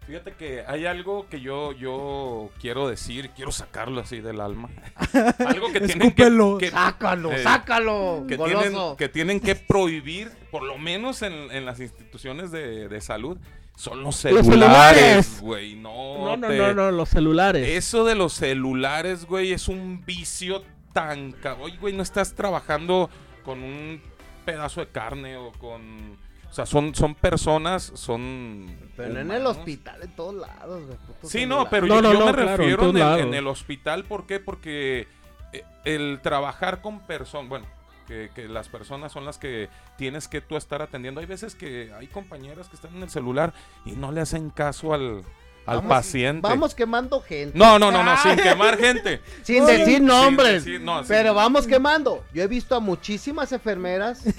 Fíjate 0.05 0.33
que 0.33 0.63
hay 0.67 0.85
algo 0.85 1.27
que 1.29 1.39
yo, 1.39 1.71
yo 1.71 2.49
quiero 2.59 2.89
decir, 2.89 3.29
quiero 3.29 3.53
sacarlo 3.53 4.01
así 4.01 4.19
del 4.19 4.41
alma. 4.41 4.69
algo 5.47 5.71
que 5.71 5.79
tienen 5.79 6.11
que, 6.11 6.23
Escúpelo. 6.23 6.57
que- 6.57 6.69
Sácalo, 6.71 7.31
eh, 7.31 7.41
sácalo, 7.41 8.25
que 8.27 8.37
tienen, 8.37 8.73
que 8.97 9.07
tienen 9.09 9.39
que 9.39 9.55
prohibir, 9.55 10.29
por 10.51 10.63
lo 10.63 10.77
menos 10.77 11.21
en, 11.21 11.31
en 11.33 11.65
las 11.65 11.79
instituciones 11.79 12.51
de, 12.51 12.89
de 12.89 13.01
salud, 13.01 13.37
son 13.75 14.03
los 14.03 14.15
celulares, 14.17 14.45
celulares. 14.47 15.41
güey. 15.41 15.75
No, 15.75 16.25
No, 16.25 16.37
no, 16.37 16.47
te- 16.47 16.57
no, 16.57 16.73
no, 16.73 16.91
los 16.91 17.09
celulares. 17.09 17.67
Eso 17.67 18.05
de 18.05 18.15
los 18.15 18.33
celulares, 18.33 19.25
güey, 19.25 19.51
es 19.53 19.67
un 19.67 20.03
vicio 20.05 20.63
tan... 20.93 21.35
Oye, 21.61 21.77
güey, 21.77 21.93
no 21.93 22.03
estás 22.03 22.33
trabajando 22.35 23.09
con 23.43 23.63
un 23.63 24.01
pedazo 24.45 24.79
de 24.81 24.87
carne 24.87 25.37
o 25.37 25.51
con... 25.53 26.17
O 26.49 26.53
sea, 26.55 26.67
son, 26.67 26.93
son 26.93 27.15
personas, 27.15 27.91
son... 27.95 28.67
Pero 28.95 29.09
no 29.15 29.19
en 29.21 29.31
el 29.31 29.37
humanos. 29.41 29.57
hospital, 29.57 30.03
en 30.03 30.15
todos 30.15 30.35
lados, 30.35 30.85
güey. 30.85 30.97
puto 30.99 31.27
Sí, 31.27 31.39
celular. 31.39 31.57
no, 31.63 31.69
pero 31.71 31.87
No, 31.87 31.95
yo, 31.95 32.01
no, 32.03 32.13
yo 32.13 32.19
no, 32.19 32.25
me 32.27 32.33
claro, 32.33 32.57
refiero 32.57 33.17
en 33.17 33.33
el 33.33 33.47
hospital, 33.47 34.03
¿por 34.03 34.27
qué? 34.27 34.39
Porque 34.39 35.07
eh, 35.51 35.63
el 35.83 36.19
trabajar 36.21 36.81
con 36.83 36.99
personas, 37.07 37.49
bueno, 37.49 37.65
que, 38.03 38.29
que 38.35 38.47
las 38.47 38.69
personas 38.69 39.11
son 39.11 39.25
las 39.25 39.37
que 39.37 39.69
tienes 39.97 40.27
que 40.27 40.41
tú 40.41 40.57
estar 40.57 40.81
atendiendo. 40.81 41.19
Hay 41.21 41.25
veces 41.27 41.55
que 41.55 41.91
hay 41.97 42.07
compañeras 42.07 42.69
que 42.69 42.75
están 42.75 42.95
en 42.95 43.03
el 43.03 43.09
celular 43.09 43.53
y 43.85 43.91
no 43.93 44.11
le 44.11 44.21
hacen 44.21 44.49
caso 44.49 44.93
al, 44.93 45.23
al 45.65 45.77
Vamos- 45.77 45.89
paciente. 45.89 46.41
Vamos 46.47 46.75
quemando 46.75 47.21
gente. 47.21 47.57
No, 47.57 47.79
no, 47.79 47.91
no, 47.91 48.03
no, 48.03 48.17
sin 48.17 48.35
quemar 48.43 48.77
gente. 48.77 49.21
Sin 49.43 49.65
decir 49.65 49.85
sin 49.97 50.05
nombres. 50.05 50.65
decir- 50.65 50.81
no, 50.81 50.99
sin- 50.99 51.07
pero 51.07 51.33
vamos 51.33 51.65
quemando. 51.67 52.23
Yo 52.33 52.43
he 52.43 52.47
visto 52.47 52.75
a 52.75 52.79
muchísimas 52.79 53.51
enfermeras 53.51 54.23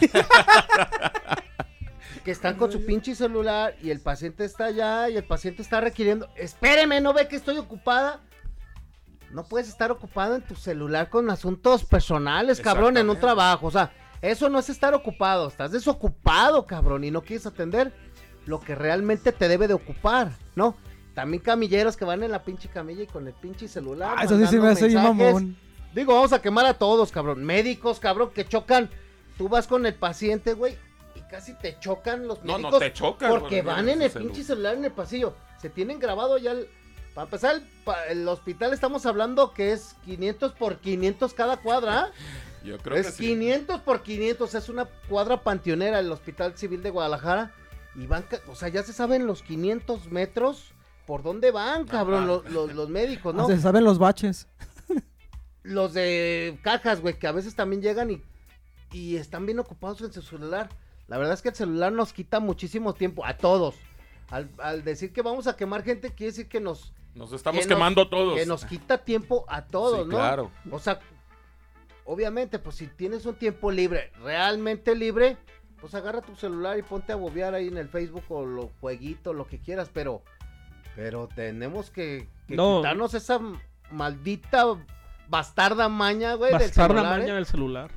que 2.25 2.31
están 2.31 2.57
con 2.57 2.73
su 2.73 2.85
pinche 2.87 3.15
celular 3.15 3.77
y 3.83 3.91
el 3.91 4.01
paciente 4.01 4.45
está 4.47 4.67
allá 4.67 5.11
y 5.11 5.17
el 5.17 5.25
paciente 5.25 5.61
está 5.63 5.81
requiriendo. 5.81 6.29
Espéreme, 6.37 7.01
¿no 7.01 7.13
ve 7.13 7.29
que 7.29 7.37
estoy 7.37 7.59
ocupada? 7.59 8.21
No 9.35 9.45
puedes 9.45 9.69
estar 9.69 9.91
ocupado 9.91 10.37
en 10.37 10.43
tu 10.43 10.55
celular 10.55 11.11
con 11.11 11.29
asuntos 11.29 11.85
personales, 11.85 12.61
cabrón, 12.61 12.97
en 12.97 13.11
un 13.11 13.19
trabajo. 13.19 13.67
O 13.67 13.71
sea, 13.71 13.93
eso 14.23 14.49
no 14.49 14.61
es 14.61 14.71
estar 14.71 14.95
ocupado. 14.95 15.49
Estás 15.49 15.73
desocupado, 15.73 16.67
cabrón, 16.67 17.03
y 17.03 17.11
no 17.11 17.23
quieres 17.23 17.45
atender 17.45 17.93
lo 18.47 18.61
que 18.61 18.75
realmente 18.75 19.33
te 19.33 19.49
debe 19.49 19.67
de 19.67 19.75
ocupar, 19.75 20.31
¿no? 20.55 20.77
También 21.15 21.43
camilleros 21.43 21.97
que 21.97 22.05
van 22.05 22.23
en 22.23 22.31
la 22.31 22.43
pinche 22.45 22.69
camilla 22.69 23.03
y 23.03 23.07
con 23.09 23.27
el 23.27 23.35
pinche 23.35 23.67
celular. 23.69 24.15
Ah, 24.19 24.25
eso 24.25 24.39
sí 24.39 24.47
se 24.47 24.59
me 24.61 24.69
hace 24.69 24.89
mamón. 24.95 25.57
Digo, 25.95 26.15
vamos 26.15 26.33
a 26.33 26.41
quemar 26.41 26.67
a 26.67 26.75
todos, 26.75 27.11
cabrón. 27.13 27.43
Médicos, 27.45 27.99
cabrón, 28.01 28.31
que 28.35 28.45
chocan. 28.47 28.89
Tú 29.37 29.49
vas 29.49 29.67
con 29.67 29.85
el 29.85 29.95
paciente, 29.95 30.53
güey, 30.55 30.77
y 31.17 31.21
casi 31.23 31.55
te 31.55 31.77
chocan 31.81 32.29
los 32.29 32.45
No, 32.45 32.53
médicos. 32.55 32.73
no 32.73 32.79
te 32.79 32.93
chocan. 32.93 33.31
Porque 33.31 33.63
van 33.63 33.89
en 33.89 34.01
el 34.03 34.11
pinche 34.13 34.43
celu- 34.43 34.45
celular 34.47 34.75
en 34.77 34.85
el 34.85 34.93
pasillo. 34.93 35.35
Se 35.61 35.71
tienen 35.71 35.99
grabado 35.99 36.39
ya 36.39 36.53
el... 36.53 36.69
Para 37.15 37.25
empezar, 37.27 37.55
el, 37.57 37.63
pa- 37.85 38.07
el 38.09 38.27
hospital 38.27 38.73
estamos 38.73 39.07
hablando 39.07 39.53
que 39.53 39.73
es 39.73 39.95
500 40.05 40.53
por 40.53 40.79
500 40.79 41.33
cada 41.35 41.57
cuadra. 41.59 42.01
¿ah? 42.01 42.11
Yo 42.65 42.79
creo 42.79 42.97
es 42.97 43.07
que 43.07 43.13
sí. 43.13 43.27
500 43.29 43.81
por 43.83 44.03
500, 44.03 44.55
es 44.55 44.69
una 44.69 44.87
cuadra 45.09 45.43
panteonera 45.43 45.99
el 46.01 46.11
Hospital 46.11 46.57
Civil 46.57 46.83
de 46.83 46.91
Guadalajara. 46.91 47.53
Y 47.95 48.07
van, 48.07 48.25
o 48.49 48.57
sea, 48.57 48.69
ya 48.69 48.83
se 48.83 48.93
saben 48.93 49.27
los 49.27 49.43
500 49.43 50.11
metros 50.11 50.73
por 51.07 51.23
dónde 51.23 51.51
van, 51.53 51.87
cabrón, 51.87 52.27
los, 52.27 52.51
los- 52.51 52.75
los 52.75 52.89
médicos, 52.89 53.35
¿no? 53.35 53.47
Se 53.47 53.61
saben 53.61 53.85
los 53.85 53.99
baches. 53.99 54.49
los 55.63 55.93
de 55.95 56.59
cajas, 56.63 57.01
güey, 57.01 57.19
que 57.19 57.27
a 57.29 57.33
veces 57.33 57.55
también 57.55 57.83
llegan 57.83 58.11
y, 58.11 58.23
y 58.93 59.17
están 59.17 59.47
bien 59.47 59.59
ocupados 59.61 60.01
en 60.01 60.13
su 60.13 60.23
celular. 60.23 60.69
La 61.07 61.19
verdad 61.19 61.35
es 61.35 61.43
que 61.43 61.51
el 61.51 61.55
celular 61.55 61.93
nos 61.93 62.13
quita 62.13 62.41
muchísimo 62.41 62.95
tiempo 62.95 63.25
a 63.25 63.37
todos. 63.37 63.77
Al, 64.31 64.49
al 64.59 64.83
decir 64.83 65.13
que 65.13 65.23
vamos 65.23 65.47
a 65.47 65.55
quemar 65.55 65.85
gente, 65.85 66.09
quiere 66.11 66.33
decir 66.33 66.49
que 66.49 66.59
nos, 66.61 66.93
Nos 67.15 67.33
estamos 67.33 67.61
que 67.63 67.69
nos- 67.69 67.77
quemando 67.77 68.09
todos. 68.09 68.35
que 68.39 68.47
nos 68.47 68.65
quita 68.65 68.99
tiempo 68.99 69.45
a 69.49 69.63
todos, 69.67 70.01
Sí, 70.05 70.11
¿no? 70.11 70.17
claro. 70.17 70.51
O 70.71 70.79
sea, 70.79 70.99
obviamente, 72.05 72.59
pues 72.59 72.77
si 72.77 72.87
tienes 72.87 73.25
un 73.27 73.35
tiempo 73.37 73.71
libre, 73.71 74.13
realmente 74.23 74.95
libre, 74.95 75.37
pues 75.81 75.95
agarra 75.95 76.21
tu 76.23 76.35
celular 76.37 76.79
y 76.79 76.83
ponte 76.83 77.13
a 77.13 77.17
bobear 77.17 77.55
ahí 77.55 77.69
en 77.69 77.77
el 77.79 77.89
Facebook 77.89 78.25
o 78.29 78.45
los 78.45 78.67
jueguitos, 78.81 79.35
lo 79.35 79.47
que 79.47 79.59
quieras, 79.59 79.91
pero, 79.93 80.23
pero 80.97 81.29
tenemos 81.29 81.91
que, 81.91 82.29
que 82.49 82.57
No. 82.57 82.79
quitarnos 82.79 83.15
esa 83.15 83.39
maldita 83.91 84.65
bastarda 85.29 85.89
maña, 85.89 86.35
güey, 86.35 86.53
del 86.53 86.61
Bastarda 86.63 86.95
celular, 87.01 87.19
maña 87.19 87.33
¿eh? 87.33 87.37
del 87.37 87.47
celular. 87.47 87.91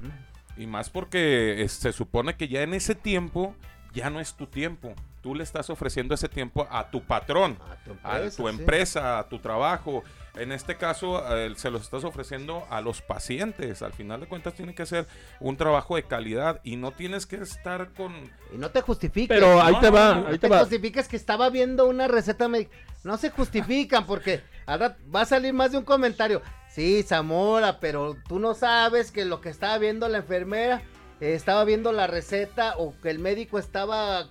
Y 0.57 0.65
más 0.67 0.89
porque 0.89 1.61
eh, 1.61 1.69
se 1.69 1.91
supone 1.93 2.35
que 2.35 2.47
ya 2.47 2.61
en 2.61 2.73
ese 2.73 2.95
tiempo 2.95 3.55
ya 3.93 4.09
no 4.09 4.19
es 4.19 4.33
tu 4.35 4.47
tiempo. 4.47 4.93
Tú 5.27 5.35
le 5.35 5.43
estás 5.43 5.69
ofreciendo 5.69 6.15
ese 6.15 6.29
tiempo 6.29 6.65
a 6.71 6.89
tu 6.89 7.03
patrón, 7.03 7.57
A 8.01 8.29
tu 8.29 8.47
a 8.47 8.49
empresa, 8.49 9.01
sí. 9.01 9.05
a 9.25 9.27
tu 9.27 9.39
trabajo. 9.39 10.05
En 10.37 10.53
este 10.53 10.77
caso, 10.77 11.21
eh, 11.35 11.51
se 11.57 11.69
los 11.69 11.81
estás 11.81 12.05
ofreciendo 12.05 12.65
a 12.69 12.79
los 12.79 13.01
pacientes. 13.01 13.81
Al 13.81 13.91
final 13.91 14.21
de 14.21 14.27
cuentas, 14.27 14.53
tiene 14.53 14.73
que 14.73 14.85
ser 14.85 15.05
un 15.41 15.57
trabajo 15.57 15.97
de 15.97 16.03
calidad 16.03 16.61
y 16.63 16.77
no 16.77 16.91
tienes 16.91 17.25
que 17.25 17.35
estar 17.41 17.89
con. 17.89 18.13
Y 18.53 18.57
no 18.57 18.69
te 18.71 18.79
justifiques. 18.79 19.27
Pero 19.37 19.61
ahí 19.61 19.73
No, 19.73 19.79
te 19.81 19.89
va, 19.89 20.15
no, 20.15 20.21
No 20.21 20.27
ahí 20.27 20.33
te 20.35 20.47
te 20.47 20.47
va. 20.47 20.59
justifiques 20.59 21.09
que 21.09 21.17
estaba 21.17 21.49
viendo 21.49 21.87
una 21.89 22.07
receta 22.07 22.47
médica. 22.47 22.71
No 23.03 23.17
se 23.17 23.29
justifican 23.29 24.05
porque 24.05 24.41
va 24.65 25.21
a 25.21 25.25
salir 25.25 25.53
más 25.53 25.73
de 25.73 25.79
un 25.79 25.83
comentario. 25.83 26.41
Sí, 26.69 27.03
Zamora, 27.03 27.81
pero 27.81 28.15
tú 28.29 28.39
no 28.39 28.53
sabes 28.53 29.11
que 29.11 29.25
lo 29.25 29.41
que 29.41 29.49
estaba 29.49 29.77
viendo 29.77 30.07
la 30.07 30.19
enfermera 30.19 30.83
eh, 31.19 31.33
estaba 31.33 31.65
viendo 31.65 31.91
la 31.91 32.07
receta 32.07 32.75
o 32.77 32.93
que 33.01 33.09
el 33.09 33.19
médico 33.19 33.59
estaba 33.59 34.29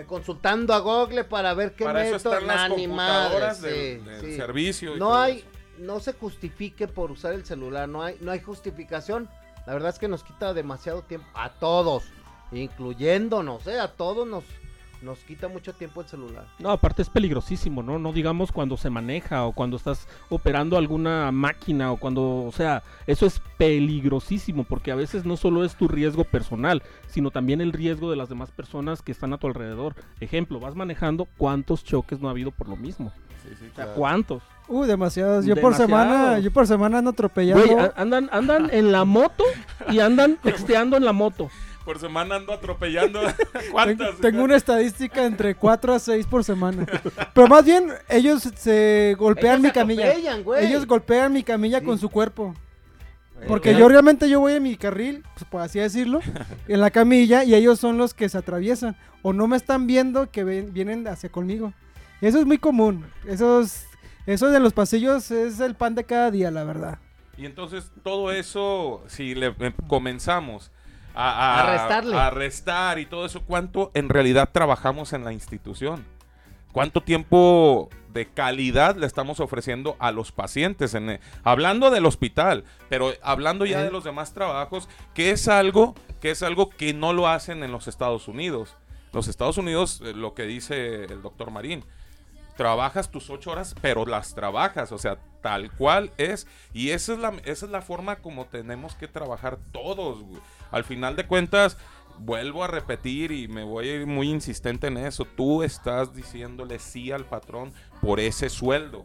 eh, 0.00 0.04
consultando 0.06 0.72
a 0.74 0.78
Google 0.78 1.24
para 1.24 1.54
ver 1.54 1.74
qué 1.74 1.84
Para 1.84 2.04
eso 2.06 2.14
método. 2.16 2.34
están 2.34 2.46
las 2.46 2.56
Nah, 2.70 2.76
ni 2.76 2.84
computadoras 2.86 3.60
madre, 3.60 3.72
del, 3.72 4.00
sí, 4.00 4.04
del 4.10 4.20
sí. 4.20 4.36
servicio. 4.36 4.96
y 4.96 4.98
No 4.98 5.14
hay, 5.16 5.38
eso. 5.38 5.46
no 5.78 6.00
se 6.00 6.12
justifique 6.12 6.88
por 6.88 7.10
usar 7.10 7.32
el 7.34 7.44
celular, 7.44 7.88
no 7.88 8.02
hay, 8.02 8.16
no 8.20 8.30
hay 8.32 8.40
justificación. 8.40 9.28
La 9.66 9.72
verdad 9.72 9.90
es 9.90 9.98
que 9.98 10.08
nos 10.08 10.22
quita 10.22 10.54
demasiado 10.54 11.02
tiempo 11.02 11.26
a 11.34 11.50
todos, 11.54 12.04
incluyéndonos, 12.52 13.66
¿eh? 13.66 13.78
a 13.80 13.88
todos 13.88 14.26
nos, 14.26 14.44
nos 15.02 15.18
quita 15.20 15.48
mucho 15.48 15.72
tiempo 15.74 16.00
el 16.00 16.06
celular. 16.08 16.46
No, 16.58 16.70
aparte 16.70 17.02
es 17.02 17.10
peligrosísimo, 17.10 17.82
¿no? 17.82 17.98
No 17.98 18.12
digamos 18.12 18.50
cuando 18.52 18.76
se 18.76 18.90
maneja 18.90 19.44
o 19.44 19.52
cuando 19.52 19.76
estás 19.76 20.08
operando 20.30 20.76
alguna 20.76 21.30
máquina 21.32 21.92
o 21.92 21.96
cuando, 21.96 22.44
o 22.44 22.52
sea, 22.52 22.82
eso 23.06 23.26
es 23.26 23.40
peligrosísimo 23.56 24.64
porque 24.64 24.90
a 24.90 24.94
veces 24.96 25.24
no 25.24 25.36
solo 25.36 25.64
es 25.64 25.76
tu 25.76 25.88
riesgo 25.88 26.24
personal, 26.24 26.82
sino 27.08 27.30
también 27.30 27.60
el 27.60 27.72
riesgo 27.72 28.10
de 28.10 28.16
las 28.16 28.28
demás 28.28 28.50
personas 28.50 29.02
que 29.02 29.12
están 29.12 29.32
a 29.32 29.38
tu 29.38 29.46
alrededor. 29.46 29.94
Ejemplo, 30.20 30.60
vas 30.60 30.74
manejando, 30.74 31.26
¿cuántos 31.36 31.84
choques 31.84 32.20
no 32.20 32.28
ha 32.28 32.32
habido 32.32 32.50
por 32.50 32.68
lo 32.68 32.76
mismo? 32.76 33.12
Sí, 33.42 33.50
sí, 33.60 33.66
O 33.70 33.74
sea, 33.74 33.84
claro. 33.84 33.92
¿cuántos? 33.94 34.42
Uh, 34.68 34.84
demasiados. 34.84 35.44
Yo 35.46 35.54
por 35.60 35.74
semana, 35.74 36.40
yo 36.40 36.50
por 36.50 36.66
semana 36.66 36.98
ando 36.98 37.10
atropellando. 37.10 37.64
Güey, 37.64 37.78
a- 37.78 37.92
andan, 37.96 38.28
andan 38.32 38.68
en 38.72 38.90
la 38.90 39.04
moto 39.04 39.44
y 39.90 40.00
andan 40.00 40.36
texteando 40.42 40.96
en 40.96 41.04
la 41.04 41.12
moto. 41.12 41.48
Por 41.86 41.98
semana 41.98 42.34
ando 42.36 42.52
atropellando. 42.52 43.20
Tengo, 43.52 43.64
¿Cuántas? 43.72 44.16
tengo 44.16 44.42
una 44.44 44.56
estadística 44.56 45.24
entre 45.24 45.54
4 45.54 45.94
a 45.94 45.98
6 45.98 46.26
por 46.26 46.44
semana. 46.44 46.84
Pero 47.32 47.46
más 47.48 47.64
bien, 47.64 47.90
ellos 48.10 48.42
se 48.56 49.14
golpean 49.18 49.60
Ellos 49.60 49.62
mi 49.62 49.70
camilla. 49.70 50.36
güey. 50.44 50.66
Ellos 50.66 50.86
golpean 50.86 51.32
mi 51.32 51.42
camilla 51.42 51.78
Sí. 51.78 51.84
con 51.86 51.96
su 51.98 52.10
cuerpo. 52.10 52.54
Eh, 53.40 53.44
Porque 53.48 53.70
güey. 53.70 53.80
yo 53.80 53.88
realmente 53.88 54.28
yo 54.28 54.40
voy 54.40 54.54
en 54.54 54.62
mi 54.64 54.76
carril, 54.76 55.22
pues, 55.34 55.44
por 55.48 55.60
así 55.62 55.78
decirlo, 55.78 56.20
en 56.68 56.80
la 56.80 56.90
camilla 56.90 57.44
y 57.44 57.54
ellos 57.54 57.78
son 57.78 57.98
los 57.98 58.14
que 58.14 58.28
se 58.28 58.36
atraviesan. 58.38 58.96
O 59.22 59.32
no 59.32 59.46
me 59.46 59.56
están 59.56 59.86
viendo 59.86 60.30
que 60.30 60.42
ven- 60.44 60.72
vienen 60.72 61.06
hacia 61.08 61.28
conmigo. 61.30 61.72
Eso 62.20 62.38
es 62.40 62.46
muy 62.46 62.58
común. 62.58 63.06
Eso, 63.28 63.60
es- 63.60 63.86
eso 64.26 64.50
de 64.50 64.58
los 64.58 64.72
pasillos 64.72 65.30
es 65.30 65.60
el 65.60 65.76
pan 65.76 65.94
de 65.94 66.02
cada 66.04 66.30
día, 66.32 66.50
la 66.50 66.64
verdad. 66.64 66.98
Y 67.36 67.44
entonces 67.44 67.92
todo 68.02 68.32
eso, 68.32 69.04
si 69.08 69.34
le 69.34 69.48
eh, 69.60 69.72
comenzamos 69.86 70.70
a, 71.16 71.60
A 71.60 71.72
restarle. 71.72 72.16
a 72.16 72.30
restar 72.30 72.98
y 72.98 73.06
todo 73.06 73.24
eso, 73.26 73.42
¿cuánto 73.42 73.90
en 73.94 74.08
realidad 74.08 74.48
trabajamos 74.52 75.12
en 75.12 75.24
la 75.24 75.32
institución? 75.32 76.04
¿Cuánto 76.72 77.00
tiempo 77.00 77.88
de 78.12 78.26
calidad 78.28 78.96
le 78.96 79.06
estamos 79.06 79.40
ofreciendo 79.40 79.96
a 79.98 80.10
los 80.12 80.30
pacientes? 80.30 80.92
En, 80.94 81.08
eh, 81.08 81.20
hablando 81.42 81.90
del 81.90 82.04
hospital, 82.04 82.64
pero 82.90 83.12
hablando 83.22 83.64
ya 83.64 83.80
Eh. 83.80 83.84
de 83.84 83.90
los 83.90 84.04
demás 84.04 84.34
trabajos, 84.34 84.88
que 85.14 85.30
es 85.30 85.48
algo 85.48 85.94
que 86.20 86.30
es 86.30 86.42
algo 86.42 86.68
que 86.70 86.92
no 86.92 87.12
lo 87.12 87.28
hacen 87.28 87.62
en 87.62 87.72
los 87.72 87.88
Estados 87.88 88.28
Unidos. 88.28 88.76
Los 89.12 89.28
Estados 89.28 89.56
Unidos, 89.58 90.02
eh, 90.04 90.12
lo 90.12 90.34
que 90.34 90.42
dice 90.42 91.04
el 91.04 91.22
doctor 91.22 91.50
Marín, 91.50 91.82
trabajas 92.56 93.10
tus 93.10 93.28
ocho 93.30 93.50
horas, 93.52 93.74
pero 93.80 94.06
las 94.06 94.34
trabajas, 94.34 94.92
o 94.92 94.98
sea, 94.98 95.18
tal 95.42 95.70
cual 95.72 96.10
es. 96.18 96.46
Y 96.72 96.90
esa 96.90 97.12
es 97.12 97.18
la, 97.18 97.32
esa 97.44 97.66
es 97.66 97.70
la 97.72 97.82
forma 97.82 98.16
como 98.16 98.46
tenemos 98.46 98.94
que 98.94 99.08
trabajar 99.08 99.58
todos. 99.72 100.22
güey. 100.22 100.40
Al 100.70 100.84
final 100.84 101.16
de 101.16 101.26
cuentas, 101.26 101.76
vuelvo 102.18 102.64
a 102.64 102.66
repetir 102.66 103.30
y 103.32 103.48
me 103.48 103.62
voy 103.62 103.88
a 103.88 103.94
ir 103.96 104.06
muy 104.06 104.30
insistente 104.30 104.86
en 104.86 104.96
eso. 104.96 105.24
Tú 105.24 105.62
estás 105.62 106.14
diciéndole 106.14 106.78
sí 106.78 107.12
al 107.12 107.24
patrón 107.24 107.72
por 108.00 108.20
ese 108.20 108.48
sueldo. 108.48 109.04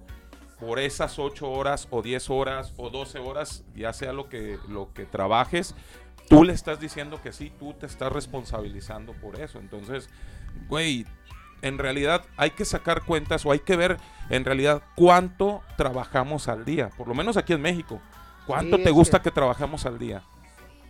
Por 0.59 0.77
esas 0.79 1.17
ocho 1.17 1.49
horas 1.51 1.87
o 1.89 2.01
10 2.03 2.29
horas 2.29 2.73
o 2.77 2.89
12 2.91 3.17
horas, 3.19 3.63
ya 3.75 3.93
sea 3.93 4.13
lo 4.13 4.29
que, 4.29 4.59
lo 4.69 4.93
que 4.93 5.05
trabajes, 5.05 5.73
tú 6.29 6.43
le 6.43 6.53
estás 6.53 6.79
diciendo 6.79 7.19
que 7.21 7.31
sí, 7.31 7.51
tú 7.59 7.73
te 7.73 7.87
estás 7.87 8.11
responsabilizando 8.11 9.13
por 9.13 9.39
eso. 9.39 9.57
Entonces, 9.57 10.07
güey, 10.69 11.07
en 11.63 11.79
realidad 11.79 12.23
hay 12.37 12.51
que 12.51 12.63
sacar 12.65 13.03
cuentas 13.05 13.43
o 13.45 13.51
hay 13.51 13.59
que 13.59 13.75
ver 13.75 13.97
en 14.29 14.45
realidad 14.45 14.83
cuánto 14.95 15.61
trabajamos 15.77 16.47
al 16.47 16.63
día, 16.63 16.89
por 16.95 17.07
lo 17.07 17.15
menos 17.15 17.37
aquí 17.37 17.53
en 17.53 17.61
México. 17.61 17.99
¿Cuánto 18.45 18.77
Sí, 18.77 18.83
te 18.83 18.91
gusta 18.91 19.17
que- 19.19 19.25
que 19.25 19.31
trabajamos 19.31 19.85
al 19.87 19.97
día? 19.97 20.21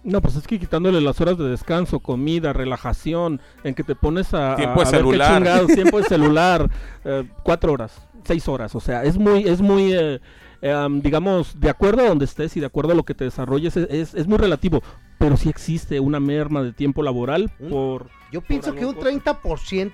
No, 0.04 0.20
pues 0.22 0.36
es 0.36 0.48
que 0.48 0.58
quitándole 0.60 1.00
las 1.00 1.22
horas 1.22 1.38
de 1.38 1.44
descanso, 1.48 2.00
comida, 2.00 2.54
relajación, 2.54 3.40
en 3.64 3.76
que 3.76 3.84
te 3.84 3.94
pones 3.96 4.34
a, 4.34 4.56
Tiempo 4.56 4.82
a- 4.82 4.84
de 4.84 4.90
a 4.90 4.92
ver 4.92 4.92
qué 4.92 4.98
celular. 4.98 5.38
chingados, 5.38 5.68
tiempo 5.76 5.98
de 6.00 6.04
celular, 6.06 6.70
eh, 7.06 7.30
cuatro 7.44 7.74
horas, 7.74 8.08
seis 8.24 8.48
horas, 8.48 8.74
o 8.76 8.80
sea, 8.80 9.04
es 9.04 9.18
muy, 9.18 9.44
es 9.48 9.62
muy, 9.62 9.94
eh, 9.94 10.20
eh, 10.64 10.72
am, 10.72 11.02
digamos, 11.02 11.60
de 11.60 11.70
acuerdo 11.70 12.02
a 12.04 12.08
donde 12.10 12.26
estés 12.26 12.58
y 12.58 12.60
de 12.60 12.66
acuerdo 12.66 12.94
a 12.94 12.96
lo 12.96 13.04
que 13.04 13.14
te 13.14 13.26
desarrolles, 13.26 13.78
es, 13.78 13.88
es, 13.92 14.14
es 14.16 14.28
muy 14.28 14.38
relativo, 14.40 14.82
pero 15.20 15.38
sí 15.38 15.50
existe 15.50 16.00
una 16.00 16.20
merma 16.20 16.64
de 16.64 16.74
tiempo 16.74 17.04
laboral 17.04 17.52
Un- 17.60 17.70
por... 17.70 18.08
Yo 18.32 18.42
pienso 18.42 18.74
que 18.74 18.86
un 18.86 18.96
cosa. 18.96 19.10
30% 19.12 19.92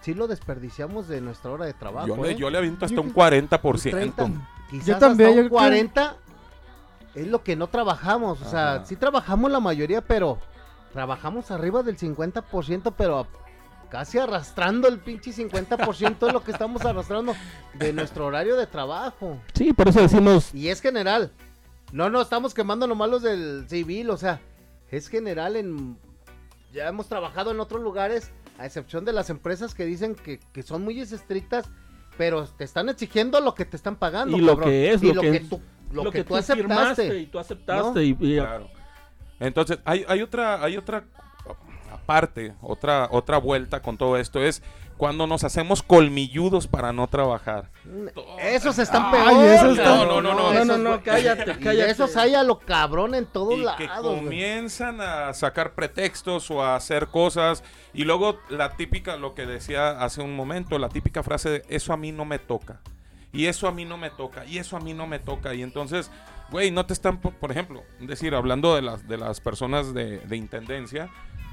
sí 0.00 0.14
lo 0.14 0.26
desperdiciamos 0.26 1.06
de 1.08 1.20
nuestra 1.20 1.50
hora 1.50 1.66
de 1.66 1.74
trabajo. 1.74 2.06
Yo 2.06 2.16
le, 2.22 2.30
¿eh? 2.30 2.36
yo 2.36 2.48
le 2.48 2.56
aviento 2.58 2.84
hasta 2.86 2.94
Yo 2.94 3.02
un 3.02 3.10
creo- 3.10 3.26
40%. 3.48 3.90
30, 3.90 4.30
quizás 4.70 4.86
Yo 4.86 4.98
también, 4.98 5.28
hasta 5.30 5.36
yo 5.36 5.42
un 5.42 5.48
creo- 5.48 5.58
40 5.58 6.16
es 7.14 7.26
lo 7.26 7.42
que 7.42 7.56
no 7.56 7.68
trabajamos. 7.68 8.40
O 8.42 8.48
sea, 8.48 8.74
Ajá. 8.74 8.84
sí 8.84 8.96
trabajamos 8.96 9.50
la 9.50 9.60
mayoría, 9.60 10.00
pero 10.00 10.38
trabajamos 10.92 11.50
arriba 11.50 11.82
del 11.82 11.96
50%, 11.96 12.94
pero 12.96 13.26
casi 13.90 14.18
arrastrando 14.18 14.88
el 14.88 14.98
pinche 14.98 15.32
50% 15.32 16.18
de 16.18 16.32
lo 16.32 16.42
que 16.42 16.52
estamos 16.52 16.84
arrastrando 16.84 17.34
de 17.74 17.92
nuestro 17.92 18.26
horario 18.26 18.56
de 18.56 18.66
trabajo. 18.66 19.38
Sí, 19.54 19.72
por 19.72 19.88
eso 19.88 20.00
decimos, 20.00 20.54
Y 20.54 20.68
es 20.68 20.80
general. 20.80 21.32
No, 21.92 22.08
no, 22.08 22.22
estamos 22.22 22.54
quemando 22.54 22.86
nomás 22.86 23.10
los 23.10 23.22
del 23.22 23.66
civil, 23.68 24.10
o 24.10 24.16
sea, 24.16 24.40
es 24.90 25.08
general 25.08 25.56
en... 25.56 25.98
Ya 26.72 26.86
hemos 26.86 27.08
trabajado 27.08 27.50
en 27.50 27.58
otros 27.58 27.82
lugares, 27.82 28.30
a 28.58 28.64
excepción 28.66 29.04
de 29.04 29.12
las 29.12 29.28
empresas 29.28 29.74
que 29.74 29.84
dicen 29.84 30.14
que, 30.14 30.38
que 30.52 30.62
son 30.62 30.84
muy 30.84 31.00
estrictas, 31.00 31.68
pero 32.16 32.46
te 32.46 32.62
están 32.62 32.88
exigiendo 32.88 33.40
lo 33.40 33.56
que 33.56 33.64
te 33.64 33.76
están 33.76 33.96
pagando. 33.96 34.36
Y 34.36 34.40
lo 34.40 34.52
cabrón. 34.52 34.68
que 34.68 34.92
es, 34.92 35.02
y 35.02 35.08
lo 35.08 35.14
lo 35.14 35.22
que 35.22 35.30
que, 35.32 35.36
es, 35.38 35.48
tú, 35.48 35.60
lo 35.92 36.04
lo 36.04 36.10
que, 36.10 36.18
que 36.18 36.24
tú 36.24 36.36
tú 36.36 36.42
firmaste 36.42 37.02
aceptaste. 37.02 37.18
y 37.18 37.26
tú 37.26 37.38
aceptaste 37.38 37.94
¿no? 37.94 38.00
y, 38.00 38.16
y- 38.20 38.36
Claro. 38.38 38.68
Entonces, 39.40 39.78
hay, 39.84 40.04
hay 40.08 40.20
otra, 40.22 40.62
hay 40.62 40.76
otra 40.76 41.04
aparte, 41.92 42.54
otra, 42.60 43.08
otra 43.10 43.38
vuelta 43.38 43.80
con 43.80 43.96
todo 43.96 44.16
esto 44.16 44.40
es 44.40 44.62
cuando 44.96 45.26
nos 45.26 45.44
hacemos 45.44 45.82
colmilludos 45.82 46.66
para 46.66 46.92
no 46.92 47.06
trabajar. 47.08 47.70
Esos 48.38 48.78
están 48.78 49.04
Ay, 49.06 49.34
peor. 49.34 49.44
esos 49.54 49.78
están- 49.78 49.96
No, 49.96 50.04
no, 50.06 50.20
no, 50.20 50.34
no, 50.34 50.52
esos 50.52 50.66
no, 50.66 50.76
no, 50.78 50.90
güey- 50.98 51.02
cállate, 51.02 51.52
y 51.52 51.64
cállate. 51.64 51.90
esos 51.90 52.16
hay 52.18 52.34
a 52.34 52.42
lo 52.42 52.58
cabrón 52.58 53.14
en 53.14 53.24
todos 53.24 53.54
y 53.54 53.64
que 53.78 53.86
lados. 53.86 54.06
güey. 54.12 54.24
comienzan 54.24 55.00
a 55.00 55.32
sacar 55.32 55.72
pretextos 55.74 56.50
o 56.50 56.62
a 56.62 56.76
hacer 56.76 57.06
cosas 57.06 57.64
y 57.94 58.04
luego 58.04 58.38
la 58.50 58.76
típica, 58.76 59.16
lo 59.16 59.34
que 59.34 59.46
decía 59.46 60.02
hace 60.02 60.20
un 60.20 60.36
momento, 60.36 60.78
la 60.78 60.90
típica 60.90 61.22
frase 61.22 61.48
de 61.48 61.62
eso 61.70 61.94
a 61.94 61.96
mí 61.96 62.12
no 62.12 62.26
me 62.26 62.38
toca. 62.38 62.80
Y 63.32 63.46
eso 63.46 63.68
a 63.68 63.72
mí 63.72 63.84
no 63.84 63.96
me 63.96 64.10
toca, 64.10 64.44
y 64.44 64.58
eso 64.58 64.76
a 64.76 64.80
mí 64.80 64.92
no 64.92 65.06
me 65.06 65.18
toca. 65.18 65.54
Y 65.54 65.62
entonces, 65.62 66.10
güey, 66.50 66.70
no 66.70 66.86
te 66.86 66.92
están, 66.92 67.18
por, 67.18 67.34
por 67.34 67.50
ejemplo, 67.50 67.82
decir, 68.00 68.34
hablando 68.34 68.74
de 68.74 68.82
las, 68.82 69.06
de 69.06 69.16
las 69.16 69.40
personas 69.40 69.94
de, 69.94 70.18
de 70.18 70.36
intendencia, 70.36 71.10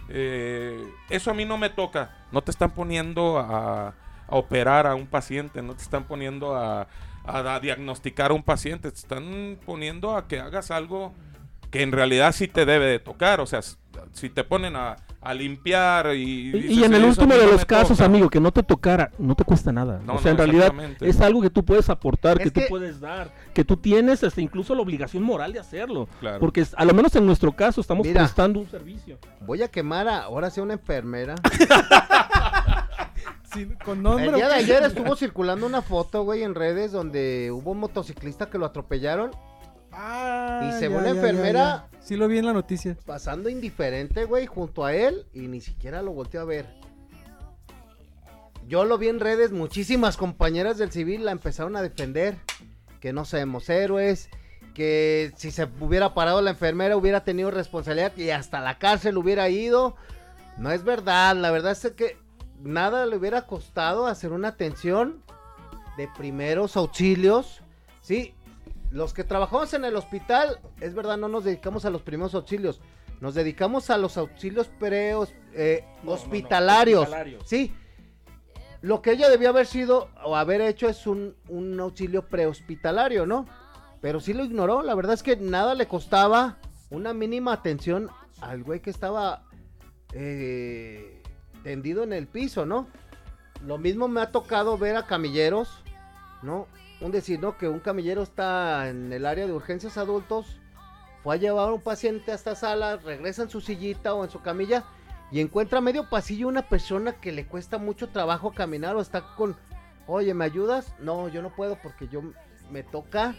eh, 0.10 0.84
eso 1.10 1.32
a 1.32 1.34
mí 1.34 1.46
no 1.46 1.58
me 1.58 1.70
toca. 1.70 2.16
No 2.32 2.42
te 2.42 2.52
están 2.52 2.72
poniendo 2.72 3.40
a, 3.40 3.94
operar 4.30 4.88
a 4.88 4.96
un 4.96 5.08
paciente, 5.08 5.62
no 5.62 5.74
te 5.74 5.84
están 5.84 6.04
poniendo 6.04 6.56
a 6.58 6.88
diagnosticar 7.62 8.32
a 8.32 8.34
un 8.34 8.44
paciente, 8.44 8.92
te 8.92 8.98
están 8.98 9.58
poniendo 9.66 10.18
a 10.18 10.28
que 10.28 10.40
hagas 10.40 10.70
algo 10.70 11.14
que 11.72 11.82
en 11.82 11.92
realidad 11.92 12.32
sí 12.34 12.48
te 12.48 12.66
debe 12.66 12.86
de 12.86 13.00
tocar. 13.00 13.40
O 13.42 13.46
sea, 13.46 13.62
si 14.14 14.30
te 14.30 14.44
ponen 14.44 14.76
a, 14.76 14.96
a 15.22 15.34
limpiar 15.34 16.16
y... 16.16 16.22
Y, 16.22 16.52
dices, 16.52 16.72
y 16.72 16.84
en 16.84 16.94
el 16.94 17.02
"Eso 17.04 17.06
a 17.06 17.10
último 17.26 17.34
de 17.36 17.46
no 17.46 17.52
los 17.52 17.66
casos, 17.66 17.98
toca". 17.98 18.06
amigo, 18.06 18.30
que 18.30 18.40
no 18.40 18.52
te 18.52 18.64
tocara, 18.64 19.12
no 19.18 19.36
te 19.36 19.44
cuesta 19.44 19.72
nada. 19.72 20.00
No, 20.06 20.16
o 20.16 20.20
sea, 20.20 20.34
no, 20.34 20.44
en 20.44 20.52
realidad 20.52 20.74
es 21.02 21.20
algo 21.22 21.42
que 21.42 21.50
tú 21.50 21.66
puedes 21.66 21.90
aportar, 21.90 22.38
Es 22.38 22.44
que 22.46 22.52
tú 22.52 22.60
que- 22.62 22.68
puedes 22.68 23.00
dar, 23.00 23.32
que 23.54 23.64
tú 23.66 23.78
tienes 23.78 24.24
hasta 24.24 24.40
incluso 24.42 24.74
la 24.76 24.82
obligación 24.82 25.24
moral 25.24 25.52
de 25.54 25.60
hacerlo. 25.60 26.08
Claro. 26.20 26.40
Porque 26.40 26.66
a 26.76 26.86
lo 26.86 26.94
menos 26.94 27.16
en 27.16 27.26
nuestro 27.26 27.52
caso 27.52 27.82
estamos 27.82 28.06
Mira. 28.08 28.22
prestando 28.22 28.60
un 28.60 28.70
servicio. 28.70 29.18
Voy 29.42 29.62
a 29.64 29.68
quemar 29.68 30.08
a, 30.08 30.24
ahora 30.24 30.50
sí 30.50 30.60
a 30.60 30.64
una 30.64 30.74
enfermera. 30.74 31.36
Sí, 33.54 33.66
con 33.84 34.04
nombre. 34.04 34.26
El 34.28 34.36
día 34.36 34.46
¿o 34.48 34.50
de 34.50 34.56
ayer 34.56 34.84
estuvo 34.84 35.16
circulando 35.16 35.66
una 35.66 35.82
foto, 35.82 36.24
güey, 36.24 36.44
en 36.44 36.54
redes 36.54 36.92
donde 36.92 37.50
hubo 37.52 37.72
un 37.72 37.80
motociclista 37.80 38.50
que 38.50 38.58
lo 38.58 38.66
atropellaron 38.66 39.32
Ah, 40.00 40.70
Y 40.70 40.80
según 40.80 40.98
ya, 40.98 41.02
la 41.02 41.08
ya, 41.14 41.16
enfermera- 41.16 41.54
ya, 41.54 41.90
ya. 41.92 42.00
Sí 42.02 42.16
lo 42.16 42.28
vi 42.28 42.38
en 42.38 42.46
la 42.46 42.54
noticia. 42.54 42.96
pasando 43.06 43.50
indiferente, 43.50 44.26
güey, 44.26 44.46
junto 44.46 44.86
a 44.86 44.94
él 44.94 45.26
y 45.34 45.48
ni 45.48 45.60
siquiera 45.60 46.02
lo 46.04 46.12
volteó 46.14 46.42
a 46.42 46.46
ver. 46.46 46.68
Yo 48.68 48.86
lo 48.86 48.98
vi 48.98 49.08
en 49.08 49.20
redes, 49.20 49.52
muchísimas 49.52 50.18
compañeras 50.18 50.78
del 50.78 50.92
civil 50.92 51.24
la 51.26 51.32
empezaron 51.32 51.76
a 51.76 51.82
defender, 51.82 52.36
que 53.00 53.14
no 53.14 53.24
seamos 53.26 53.70
héroes, 53.70 54.30
que 54.74 55.32
si 55.38 55.52
se 55.52 55.68
hubiera 55.80 56.14
parado 56.14 56.42
la 56.42 56.52
enfermera 56.52 56.98
hubiera 56.98 57.24
tenido 57.24 57.50
responsabilidad 57.50 58.16
y 58.18 58.30
hasta 58.30 58.60
la 58.60 58.78
cárcel 58.78 59.18
hubiera 59.18 59.50
ido. 59.50 59.96
No 60.58 60.72
es 60.72 60.84
verdad, 60.84 61.36
la 61.36 61.50
verdad 61.52 61.72
es 61.72 61.92
que 61.94 62.18
nada 62.62 63.06
le 63.06 63.16
hubiera 63.16 63.44
costado 63.48 64.06
hacer 64.08 64.32
una 64.34 64.50
atención 64.50 65.24
de 65.98 66.10
primeros 66.18 66.76
auxilios. 66.76 67.62
Sí, 68.02 68.34
los 68.92 69.14
que 69.14 69.24
trabajamos 69.24 69.74
en 69.74 69.86
el 69.86 69.96
hospital, 69.96 70.60
es 70.80 70.94
verdad, 70.94 71.18
no 71.18 71.28
nos 71.28 71.44
dedicamos 71.44 71.86
a 71.86 71.90
los 71.90 72.02
primeros 72.02 72.34
auxilios, 72.36 72.80
nos 73.20 73.34
dedicamos 73.36 73.90
a 73.90 73.98
los 73.98 74.18
auxilios 74.18 74.68
preos, 74.80 75.34
eh, 75.54 75.84
No, 75.84 75.98
no, 75.98 76.06
no, 76.06 76.12
hospitalarios. 76.14 77.00
hospitalarios. 77.02 77.44
Sí, 77.46 77.74
lo 78.82 79.02
que 79.02 79.12
ella 79.12 79.30
debió 79.30 79.50
haber 79.50 79.66
sido 79.66 80.10
o 80.24 80.36
haber 80.36 80.62
hecho 80.62 80.88
es 80.88 81.08
un, 81.08 81.36
un 81.50 81.80
auxilio 81.80 82.28
prehospitalario, 82.28 83.26
¿no? 83.26 83.48
Pero 84.02 84.20
sí 84.20 84.34
lo 84.34 84.46
ignoró, 84.46 84.84
la 84.84 84.94
verdad 84.96 85.14
es 85.16 85.24
que 85.24 85.36
nada 85.36 85.74
le 85.74 85.88
costaba 85.88 86.60
una 86.90 87.14
mínima 87.14 87.52
atención 87.54 88.10
al 88.40 88.64
güey 88.64 88.80
que 88.80 88.92
estaba 88.92 89.44
eh, 90.14 91.22
tendido 91.64 92.04
en 92.04 92.14
el 92.14 92.28
piso, 92.28 92.66
¿no? 92.66 92.88
Lo 93.66 93.78
mismo 93.80 94.08
me 94.08 94.22
ha 94.22 94.32
tocado 94.32 94.78
ver 94.78 94.96
a 94.96 95.08
camilleros, 95.08 95.84
¿no? 96.44 96.68
Un 97.00 97.12
decir, 97.12 97.40
¿no? 97.40 97.58
Que 97.58 97.68
un 97.68 97.80
camillero 97.80 98.24
está 98.24 98.90
en 98.90 99.14
el 99.14 99.26
área 99.26 99.46
de 99.46 99.54
urgencias 99.54 99.98
adultos, 99.98 100.58
fue 101.24 101.36
a 101.36 101.38
llevar 101.38 101.70
a 101.70 101.74
un 101.74 101.82
paciente 101.82 102.32
a 102.32 102.36
esta 102.36 102.56
sala, 102.56 102.98
regresa 102.98 103.44
en 103.44 103.50
su 103.50 103.62
sillita 103.62 104.14
o 104.14 104.24
en 104.24 104.32
su 104.32 104.42
camilla 104.42 104.84
y 105.32 105.42
encuentra 105.42 105.82
medio 105.82 106.10
pasillo 106.10 106.48
una 106.48 106.68
persona 106.70 107.14
que 107.14 107.32
le 107.32 107.46
cuesta 107.46 107.78
mucho 107.78 108.10
trabajo 108.10 108.54
caminar 108.54 108.96
o 108.96 109.02
está 109.02 109.36
con, 109.36 109.56
oye, 110.08 110.34
¿me 110.34 110.46
ayudas? 110.46 110.94
No, 111.00 111.28
yo 111.28 111.42
no 111.42 111.56
puedo 111.56 111.78
porque 111.82 112.08
yo 112.08 112.22
me 112.72 112.84
toca, 112.84 113.36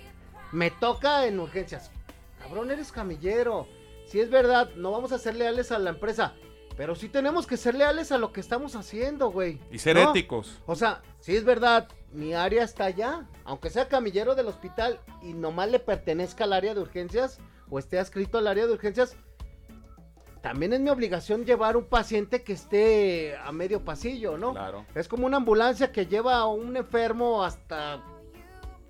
me 0.53 0.71
toca 0.71 1.27
en 1.27 1.41
urgencias. 1.41 1.91
Cabrón, 2.41 2.71
eres 2.71 2.93
camillero. 2.93 3.67
Si 4.07 4.21
es 4.21 4.31
verdad, 4.31 4.71
no 4.77 4.91
vamos 4.91 5.13
a 5.13 5.19
ser 5.19 5.35
leales 5.35 5.73
a 5.73 5.79
la 5.79 5.91
empresa, 5.91 6.35
pero 6.79 6.95
sí 6.95 7.09
tenemos 7.09 7.49
que 7.49 7.57
ser 7.57 7.75
leales 7.75 8.13
a 8.13 8.19
lo 8.19 8.33
que 8.33 8.41
estamos 8.41 8.77
haciendo, 8.77 9.33
güey. 9.33 9.59
Y 9.73 9.81
ser 9.81 9.97
¿no? 9.97 10.11
éticos. 10.11 10.61
O 10.65 10.77
sea, 10.77 11.03
si 11.19 11.35
es 11.35 11.45
verdad, 11.45 11.89
mi 12.13 12.35
área 12.35 12.63
está 12.63 12.85
allá. 12.85 13.27
Aunque 13.45 13.69
sea 13.69 13.89
camillero 13.89 14.37
del 14.37 14.47
hospital 14.47 15.01
y 15.21 15.33
nomás 15.33 15.73
le 15.73 15.81
pertenezca 15.81 16.45
al 16.45 16.53
área 16.53 16.75
de 16.75 16.81
urgencias 16.81 17.41
o 17.69 17.81
esté 17.81 17.99
adscrito 17.99 18.39
al 18.39 18.47
área 18.47 18.65
de 18.69 18.75
urgencias, 18.75 19.17
también 20.41 20.73
es 20.73 20.79
mi 20.79 20.89
obligación 20.91 21.45
llevar 21.45 21.77
un 21.77 21.87
paciente 21.87 22.45
que 22.45 22.53
esté 22.53 23.37
a 23.37 23.51
medio 23.51 23.85
pasillo, 23.85 24.39
¿no? 24.39 24.53
Claro. 24.53 24.87
Es 24.95 25.09
como 25.09 25.27
una 25.27 25.39
ambulancia 25.39 25.91
que 25.91 26.07
lleva 26.07 26.37
a 26.37 26.47
un 26.47 26.77
enfermo 26.77 27.43
hasta 27.43 28.05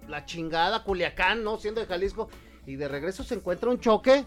la 0.07 0.27
chingada 0.27 0.85
Culiacán, 0.85 1.42
¿no? 1.42 1.57
Siendo 1.57 1.81
de 1.81 1.87
Jalisco. 1.87 2.29
Y 2.66 2.77
de 2.77 2.87
regreso 2.87 3.24
se 3.24 3.35
encuentra 3.35 3.70
un 3.70 3.81
choque. 3.81 4.27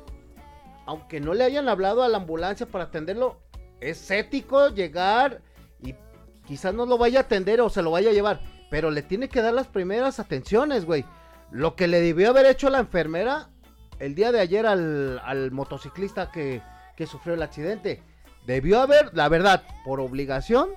Aunque 0.85 1.19
no 1.19 1.33
le 1.33 1.43
hayan 1.43 1.69
hablado 1.69 2.03
a 2.03 2.09
la 2.09 2.17
ambulancia 2.17 2.65
para 2.65 2.85
atenderlo, 2.85 3.39
es 3.79 4.09
ético 4.11 4.69
llegar 4.69 5.41
y 5.81 5.95
quizás 6.45 6.73
no 6.73 6.85
lo 6.85 6.97
vaya 6.97 7.19
a 7.19 7.23
atender 7.23 7.61
o 7.61 7.69
se 7.69 7.81
lo 7.81 7.91
vaya 7.91 8.09
a 8.09 8.13
llevar, 8.13 8.41
pero 8.69 8.91
le 8.91 9.01
tiene 9.01 9.29
que 9.29 9.41
dar 9.41 9.53
las 9.53 9.67
primeras 9.67 10.19
atenciones, 10.19 10.85
güey. 10.85 11.05
Lo 11.51 11.75
que 11.75 11.87
le 11.87 11.99
debió 11.99 12.29
haber 12.29 12.45
hecho 12.45 12.69
la 12.69 12.79
enfermera 12.79 13.49
el 13.99 14.15
día 14.15 14.31
de 14.31 14.39
ayer 14.39 14.65
al, 14.65 15.19
al 15.23 15.51
motociclista 15.51 16.31
que, 16.31 16.61
que 16.95 17.05
sufrió 17.05 17.35
el 17.35 17.41
accidente. 17.41 18.01
Debió 18.45 18.79
haber, 18.79 19.13
la 19.13 19.29
verdad, 19.29 19.63
por 19.85 19.99
obligación, 19.99 20.69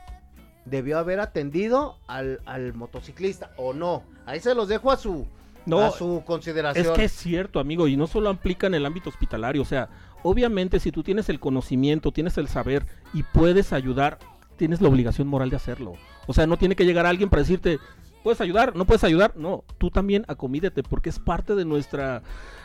debió 0.64 0.98
haber 0.98 1.20
atendido 1.20 1.98
al, 2.06 2.40
al 2.44 2.74
motociclista 2.74 3.52
o 3.56 3.72
no. 3.72 4.02
Ahí 4.26 4.40
se 4.40 4.54
los 4.54 4.68
dejo 4.68 4.90
a 4.90 4.96
su, 4.96 5.26
No, 5.66 5.80
a 5.80 5.90
su 5.90 6.22
consideración. 6.24 6.86
Es 6.86 6.92
que 6.92 7.04
es 7.04 7.12
cierto, 7.12 7.60
amigo, 7.60 7.88
y 7.88 7.96
no 7.96 8.06
solo 8.06 8.30
aplica 8.30 8.66
en 8.66 8.74
el 8.74 8.84
ámbito 8.84 9.10
hospitalario, 9.10 9.62
o 9.62 9.66
sea, 9.66 9.88
obviamente 10.22 10.80
si 10.80 10.92
tú 10.92 11.02
tienes 11.02 11.28
el 11.28 11.40
conocimiento, 11.40 12.12
tienes 12.12 12.36
el 12.38 12.48
saber 12.48 12.86
y 13.12 13.22
puedes 13.22 13.72
ayudar, 13.72 14.18
tienes 14.56 14.80
la 14.80 14.88
obligación 14.88 15.28
moral 15.28 15.50
de 15.50 15.56
hacerlo. 15.56 15.94
O 16.26 16.32
sea, 16.32 16.46
no 16.46 16.56
tiene 16.56 16.76
que 16.76 16.84
llegar 16.84 17.06
alguien 17.06 17.30
para 17.30 17.42
decirte, 17.42 17.78
¿puedes 18.24 18.40
ayudar? 18.40 18.74
¿No 18.74 18.86
puedes 18.86 19.04
ayudar? 19.04 19.36
No, 19.36 19.62
tú 19.78 19.90
también 19.90 20.24
acomídete 20.26 20.82
porque 20.82 21.10
es 21.10 21.20
parte 21.20 21.54
de 21.54 21.64
nuestra 21.64 22.22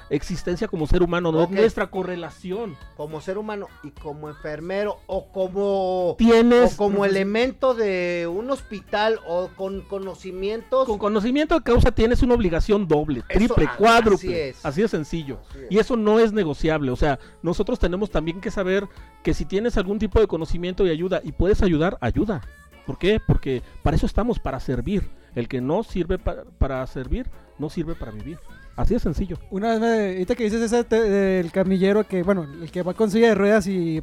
existencia 0.09 0.67
como 0.67 0.87
ser 0.87 1.03
humano, 1.03 1.31
no 1.31 1.45
nuestra 1.47 1.91
correlación. 1.91 2.75
como 2.97 3.21
ser 3.21 3.37
humano 3.37 3.67
y 3.83 3.91
como 3.91 4.27
enfermero 4.29 4.97
o 5.05 5.31
como 5.31 6.15
Tienes 6.17 6.73
o 6.73 6.77
como 6.77 7.05
elemento 7.05 7.75
de 7.75 8.27
un 8.27 8.49
hospital 8.49 9.19
o 9.27 9.49
con 9.55 9.81
conocimientos 9.81 10.87
con 10.87 10.97
conocimiento 10.97 11.53
de 11.55 11.61
causa 11.61 11.91
tienes 11.91 12.23
una 12.23 12.33
obligación 12.33 12.87
doble, 12.87 13.19
Eso, 13.29 13.37
triple, 13.37 13.65
ah, 13.69 13.75
cuádruple. 13.77 14.49
así 14.49 14.59
Así, 14.63 14.81
es. 14.81 14.91
de 14.91 14.97
sencillo. 14.97 15.39
Así 15.49 15.59
es. 15.59 15.71
Y 15.71 15.77
eso 15.77 15.95
no 15.95 16.17
es 16.19 16.33
negociable. 16.33 16.89
O 16.89 16.95
sea, 16.95 17.19
nosotros 17.43 17.77
tenemos 17.77 18.09
también 18.09 18.41
que 18.41 18.49
saber 18.49 18.87
que 19.21 19.35
si 19.35 19.45
tienes 19.45 19.77
algún 19.77 19.99
tipo 19.99 20.19
de 20.19 20.25
conocimiento 20.27 20.87
y 20.87 20.89
ayuda 20.89 21.21
y 21.23 21.33
puedes 21.33 21.61
ayudar, 21.61 21.97
ayuda. 22.01 22.41
¿Por 22.87 22.97
qué? 22.97 23.19
Porque 23.19 23.61
para 23.83 23.95
eso 23.95 24.07
estamos, 24.07 24.39
para 24.39 24.59
servir. 24.59 25.18
El 25.35 25.47
que 25.47 25.61
no 25.61 25.83
sirve 25.83 26.17
pa- 26.17 26.43
para 26.57 26.85
servir, 26.87 27.27
no 27.57 27.69
sirve 27.69 27.95
para 27.95 28.11
vivir. 28.11 28.37
Así 28.75 28.93
de 28.93 28.99
sencillo. 28.99 29.37
Una 29.51 29.69
vez 29.71 29.79
me, 29.79 30.09
ahorita 30.13 30.35
que 30.35 30.43
dices 30.45 30.61
ese 30.61 30.83
te- 30.83 31.01
del 31.09 31.51
camillero 31.51 32.07
que, 32.07 32.23
bueno, 32.23 32.43
el 32.61 32.71
que 32.71 32.81
va 32.81 32.93
con 32.93 33.11
silla 33.11 33.27
de 33.29 33.35
ruedas 33.35 33.67
y 33.67 34.01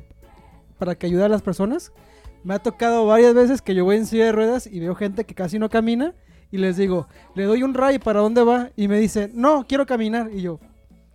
para 0.78 0.94
que 0.94 1.06
ayude 1.06 1.24
a 1.24 1.28
las 1.28 1.42
personas, 1.42 1.92
me 2.44 2.54
ha 2.54 2.58
tocado 2.58 3.06
varias 3.06 3.34
veces 3.34 3.62
que 3.62 3.74
yo 3.74 3.84
voy 3.84 3.96
en 3.96 4.06
silla 4.06 4.26
de 4.26 4.32
ruedas 4.32 4.66
y 4.66 4.78
veo 4.80 4.94
gente 4.94 5.24
que 5.24 5.34
casi 5.34 5.58
no 5.58 5.68
camina 5.70 6.14
y 6.52 6.58
les 6.58 6.76
digo, 6.76 7.08
le 7.34 7.44
doy 7.44 7.62
un 7.62 7.74
ray, 7.74 7.98
¿para 7.98 8.20
dónde 8.20 8.44
va? 8.44 8.68
Y 8.76 8.86
me 8.88 8.98
dice, 8.98 9.30
no, 9.34 9.64
quiero 9.66 9.84
caminar. 9.86 10.30
Y 10.32 10.42
yo, 10.42 10.60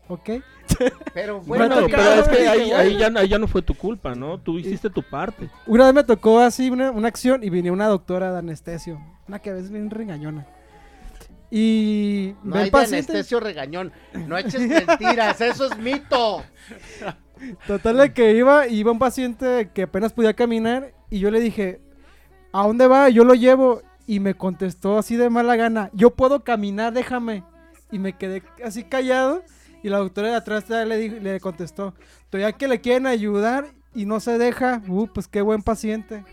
ok. 0.10 0.30
pero 1.14 1.42
Bueno, 1.42 1.70
tocado, 1.70 1.88
pero 1.90 2.22
es 2.22 2.28
que 2.30 2.48
ahí, 2.48 2.98
ya, 2.98 3.12
ahí 3.16 3.28
ya 3.30 3.38
no 3.40 3.48
fue 3.48 3.62
tu 3.62 3.76
culpa, 3.76 4.16
¿no? 4.16 4.40
Tú 4.40 4.58
hiciste 4.58 4.90
tu 4.90 5.04
parte. 5.04 5.50
Una 5.68 5.86
vez 5.86 5.94
me 5.94 6.04
tocó 6.04 6.40
así 6.40 6.70
una, 6.70 6.92
una 6.92 7.08
acción 7.08 7.44
y 7.44 7.50
vine 7.50 7.72
una 7.72 7.88
doctora 7.88 8.32
de 8.32 8.40
anestesio, 8.40 9.00
una 9.32 9.40
que 9.40 9.50
a 9.50 9.54
veces 9.54 9.72
bien 9.72 9.90
regañona. 9.90 10.46
Y 11.50 12.34
no 12.44 12.54
ve 12.56 12.60
hay 12.60 12.66
el 12.66 12.72
paciente, 12.72 13.12
anestesio 13.14 13.40
regañón, 13.40 13.92
no 14.28 14.38
eches 14.38 14.62
mentiras, 14.68 15.40
eso 15.40 15.66
es 15.72 15.78
mito. 15.78 16.44
Total 17.66 17.98
de 17.98 18.14
que 18.14 18.34
iba, 18.36 18.68
iba 18.68 18.92
un 18.92 19.00
paciente 19.00 19.70
que 19.74 19.84
apenas 19.84 20.12
podía 20.14 20.34
caminar 20.34 20.94
y 21.10 21.20
yo 21.20 21.32
le 21.32 21.40
dije, 21.40 21.80
¿a 22.52 22.68
dónde 22.68 22.88
va? 22.88 23.10
Yo 23.10 23.24
lo 23.24 23.34
llevo 23.36 23.82
y 24.06 24.20
me 24.20 24.34
contestó 24.34 24.98
así 24.98 25.16
de 25.16 25.30
mala 25.30 25.56
gana, 25.56 25.90
yo 25.94 26.12
puedo 26.14 26.44
caminar, 26.44 26.92
déjame. 26.94 27.44
Y 27.90 28.00
me 28.00 28.18
quedé 28.18 28.44
así 28.66 28.84
callado 28.84 29.44
y 29.82 29.90
la 29.90 29.98
doctora 29.98 30.30
de 30.30 30.36
atrás 30.36 30.70
le, 30.70 30.98
dijo- 30.98 31.16
le 31.22 31.40
contestó, 31.40 31.94
todavía 32.30 32.52
que 32.54 32.68
le 32.68 32.80
quieren 32.82 33.08
ayudar 33.08 33.66
y 33.96 34.06
no 34.06 34.20
se 34.20 34.38
deja, 34.38 34.82
uh, 34.88 35.08
pues 35.08 35.28
qué 35.30 35.42
buen 35.42 35.62
paciente. 35.64 36.24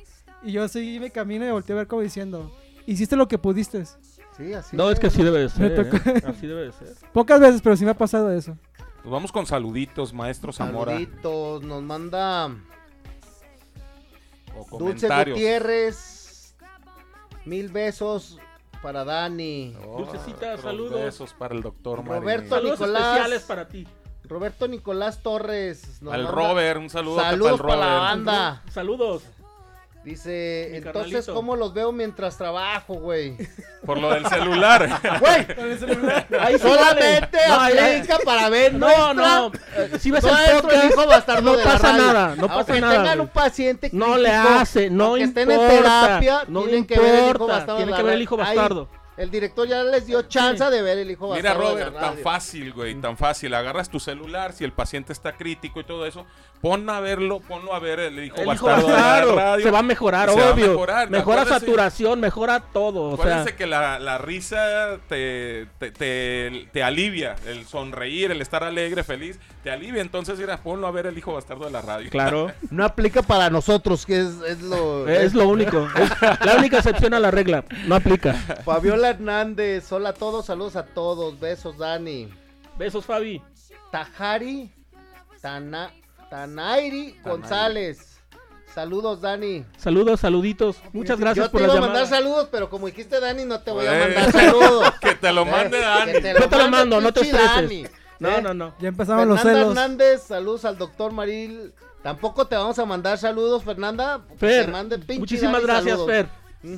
Y 0.44 0.52
yo 0.52 0.68
seguí 0.68 1.00
mi 1.00 1.10
camino 1.10 1.44
y 1.46 1.50
volteé 1.50 1.74
a 1.74 1.78
ver 1.78 1.86
como 1.88 2.02
diciendo, 2.02 2.52
hiciste 2.92 3.16
lo 3.16 3.28
que 3.28 3.38
pudiste. 3.38 3.84
Sí, 4.36 4.52
así 4.54 4.76
No, 4.76 4.90
es 4.90 4.98
que 5.00 5.08
así 5.08 5.22
debe 5.22 5.38
de 5.38 5.44
Me 5.44 5.50
ser. 5.50 5.90
tocó. 5.90 5.96
¿eh? 6.10 6.22
Así 6.26 6.46
debe 6.46 6.62
de 6.66 6.72
ser. 6.72 6.94
Pocas 7.12 7.40
veces, 7.40 7.60
pero 7.62 7.76
sí 7.76 7.84
me 7.84 7.90
ha 7.90 7.96
pasado 7.98 8.30
eso. 8.32 8.56
Pues 9.02 9.10
vamos 9.12 9.32
con 9.32 9.46
saluditos, 9.46 10.12
maestro 10.12 10.52
Zamora. 10.52 10.92
Saluditos, 10.92 11.62
nos 11.62 11.82
manda 11.82 12.50
O 14.70 14.78
Dulce. 14.78 15.08
Gutiérrez. 15.08 16.54
Mil 17.44 17.68
besos 17.70 18.38
para 18.82 19.04
Dani. 19.04 19.74
Oh, 19.86 19.98
Dulcecita, 19.98 20.56
saludos. 20.58 21.00
Besos 21.00 21.32
para 21.32 21.54
el 21.54 21.62
doctor 21.62 22.04
Roberto 22.04 22.24
Marín. 22.26 22.48
Saludos 22.50 22.80
Nicolás. 22.80 23.02
especiales 23.02 23.42
para 23.44 23.68
ti. 23.68 23.86
Roberto 24.24 24.68
Nicolás 24.68 25.22
Torres. 25.22 26.00
Al 26.02 26.24
manda 26.24 26.30
Robert, 26.30 26.78
un 26.80 26.90
saludo 26.90 27.20
Saludos 27.20 27.52
para 27.52 27.54
el 27.54 27.60
para 27.62 27.76
la 27.76 27.86
Robert. 27.86 28.02
banda. 28.26 28.62
Saludos. 28.70 29.22
Dice, 30.08 30.68
Mi 30.70 30.76
entonces, 30.78 31.02
carnalito. 31.12 31.34
¿cómo 31.34 31.54
los 31.56 31.74
veo 31.74 31.92
mientras 31.92 32.38
trabajo, 32.38 32.94
güey? 32.94 33.36
Por 33.84 33.98
lo 33.98 34.10
del 34.10 34.24
celular. 34.26 34.88
Güey, 35.20 35.46
Ahí 36.40 36.58
solamente. 36.58 37.38
No, 37.48 37.60
ahí- 37.60 38.02
para 38.24 38.48
ver 38.48 38.74
No, 38.74 38.86
nuestra- 39.14 39.14
no. 39.38 39.52
eh, 39.76 39.98
Si 39.98 40.10
ves 40.10 40.24
el 40.24 40.30
nuestro 40.30 40.62
podcast, 40.62 40.84
hijo 40.90 41.06
bastardo 41.06 41.42
no 41.42 41.56
de 41.56 41.64
la 41.64 41.72
pasa 41.72 41.92
nada, 41.96 42.36
no 42.36 42.46
pasa 42.46 42.54
Aunque 42.58 42.80
nada, 42.80 42.94
tengan 42.94 43.20
un 43.20 43.28
paciente 43.28 43.90
No 43.92 44.16
le 44.16 44.30
crítico, 44.30 44.48
hace, 44.54 44.90
no 44.90 45.16
importa. 45.16 45.40
estén 45.40 45.50
en 45.60 45.68
terapia, 45.68 46.44
no 46.48 46.62
tienen 46.62 46.86
que 46.86 46.98
ver 46.98 47.14
el 47.14 47.30
hijo 47.34 47.46
bastardo 47.46 47.76
Tiene 47.76 47.92
de 47.92 47.96
que 47.96 48.02
ver 48.02 48.14
el 48.14 48.22
hijo 48.22 48.34
Ahí, 48.36 48.56
bastardo. 48.56 48.88
el 49.16 49.30
director 49.30 49.66
ya 49.68 49.82
les 49.82 50.06
dio 50.06 50.22
chance 50.22 50.64
de 50.64 50.82
ver 50.82 50.98
el 50.98 51.10
hijo 51.10 51.34
Mira, 51.34 51.54
bastardo 51.54 51.74
de 51.76 51.84
la 51.84 51.90
Robert, 51.90 52.00
tan 52.00 52.18
fácil, 52.18 52.72
güey, 52.72 52.94
tan 53.00 53.16
fácil. 53.16 53.52
Agarras 53.54 53.88
tu 53.90 53.98
celular, 54.00 54.52
si 54.52 54.64
el 54.64 54.72
paciente 54.72 55.12
está 55.12 55.32
crítico 55.36 55.80
y 55.80 55.84
todo 55.84 56.06
eso, 56.06 56.24
pon 56.60 56.88
a 56.90 57.00
verlo, 57.00 57.40
ponlo 57.40 57.74
a 57.74 57.78
ver 57.78 58.00
el 58.00 58.24
hijo 58.24 58.36
El 58.36 58.42
hijo 58.54 58.66
bastardo 58.66 58.86
de 58.88 58.92
la 58.92 58.98
bastardo 59.00 59.36
radio. 59.36 59.64
se 59.64 59.70
va 59.70 59.78
a 59.78 59.82
mejorar, 59.82 60.30
Se 60.30 60.36
va 60.40 60.48
a 60.48 60.52
obvio. 60.52 60.66
mejorar, 60.68 61.10
Mejora 61.10 61.42
acuérdese- 61.42 61.60
saturación, 61.60 62.20
mejora 62.20 62.60
todo. 62.60 63.02
O 63.02 63.16
sea, 63.16 63.24
Acuérdense 63.24 63.54
que 63.56 63.66
la, 63.66 63.98
la 63.98 64.18
risa 64.18 64.98
te, 65.08 65.66
te, 65.78 65.90
te- 65.92 66.68
te 66.72 66.82
alivia, 66.82 67.36
el 67.46 67.66
sonreír, 67.66 68.30
el 68.30 68.40
estar 68.42 68.64
alegre, 68.64 69.04
feliz, 69.04 69.38
te 69.62 69.70
alivia. 69.70 70.02
Entonces, 70.02 70.38
mira, 70.38 70.56
ponlo 70.58 70.86
a 70.86 70.90
ver 70.90 71.06
el 71.06 71.16
hijo 71.16 71.32
bastardo 71.34 71.64
de 71.66 71.70
la 71.70 71.80
radio. 71.82 72.10
claro, 72.10 72.50
No 72.70 72.84
aplica 72.84 73.22
para 73.22 73.50
nosotros, 73.50 74.04
que 74.06 74.20
es, 74.20 74.40
es 74.46 74.60
lo... 74.62 75.08
es 75.08 75.34
lo 75.34 75.48
único. 75.48 75.88
Es 75.96 76.10
la 76.44 76.56
única 76.56 76.78
excepción 76.78 77.14
a 77.14 77.20
la 77.20 77.30
regla. 77.30 77.64
No 77.86 77.94
aplica. 77.94 78.32
Fabiola 78.64 79.10
Hernández, 79.10 79.90
hola 79.92 80.10
a 80.10 80.14
todos, 80.14 80.46
saludos 80.46 80.76
a 80.76 80.84
todos, 80.86 81.38
besos 81.38 81.78
Dani. 81.78 82.28
Besos, 82.76 83.04
Fabi. 83.04 83.42
Tajari 83.90 84.70
Tana, 85.40 85.90
Tanairi 86.30 87.16
González. 87.24 88.20
Saludos, 88.74 89.20
Dani. 89.22 89.64
Saludos, 89.76 90.20
saluditos. 90.20 90.76
Muchas 90.92 91.18
gracias 91.18 91.46
Yo 91.46 91.50
te 91.50 91.52
por 91.52 91.62
iba 91.62 91.68
las 91.68 91.76
a 91.78 91.80
mandar 91.80 92.04
llamadas. 92.04 92.08
saludos, 92.24 92.48
pero 92.52 92.68
como 92.70 92.86
dijiste 92.86 93.18
Dani, 93.18 93.44
no 93.44 93.60
te 93.60 93.70
voy 93.70 93.86
a 93.86 93.92
mandar 93.92 94.30
saludos. 94.32 94.92
que 95.00 95.14
te 95.14 95.32
lo 95.32 95.44
mande 95.46 95.78
Eh, 95.78 95.80
Dani. 95.80 96.12
que 96.12 96.20
te 96.20 96.34
Yo 96.38 96.48
te 96.48 96.56
lo 96.58 96.68
mando, 96.68 97.00
no 97.00 97.12
te 97.12 97.20
estreses. 97.22 97.48
Dani. 97.54 97.84
No, 98.20 98.28
Eh, 98.30 98.42
no, 98.42 98.54
no. 98.54 98.74
Ya 98.78 98.88
empezaban 98.88 99.26
los 99.28 99.40
Fernanda 99.40 99.60
celos. 99.60 99.76
Hernández, 99.76 100.22
saludos 100.22 100.64
al 100.64 100.78
doctor 100.78 101.12
Maril. 101.12 101.72
Tampoco 102.02 102.46
te 102.46 102.56
vamos 102.56 102.78
a 102.78 102.84
mandar 102.84 103.18
saludos, 103.18 103.64
Fernanda. 103.64 104.20
Fer, 104.36 104.66
te 104.66 104.70
mande 104.70 104.98
pinche 104.98 105.18
muchísimas 105.20 105.54
Dani 105.54 105.64
gracias, 105.66 105.90
saludos. 105.98 106.10
Fer. 106.10 106.28
Mm. 106.62 106.76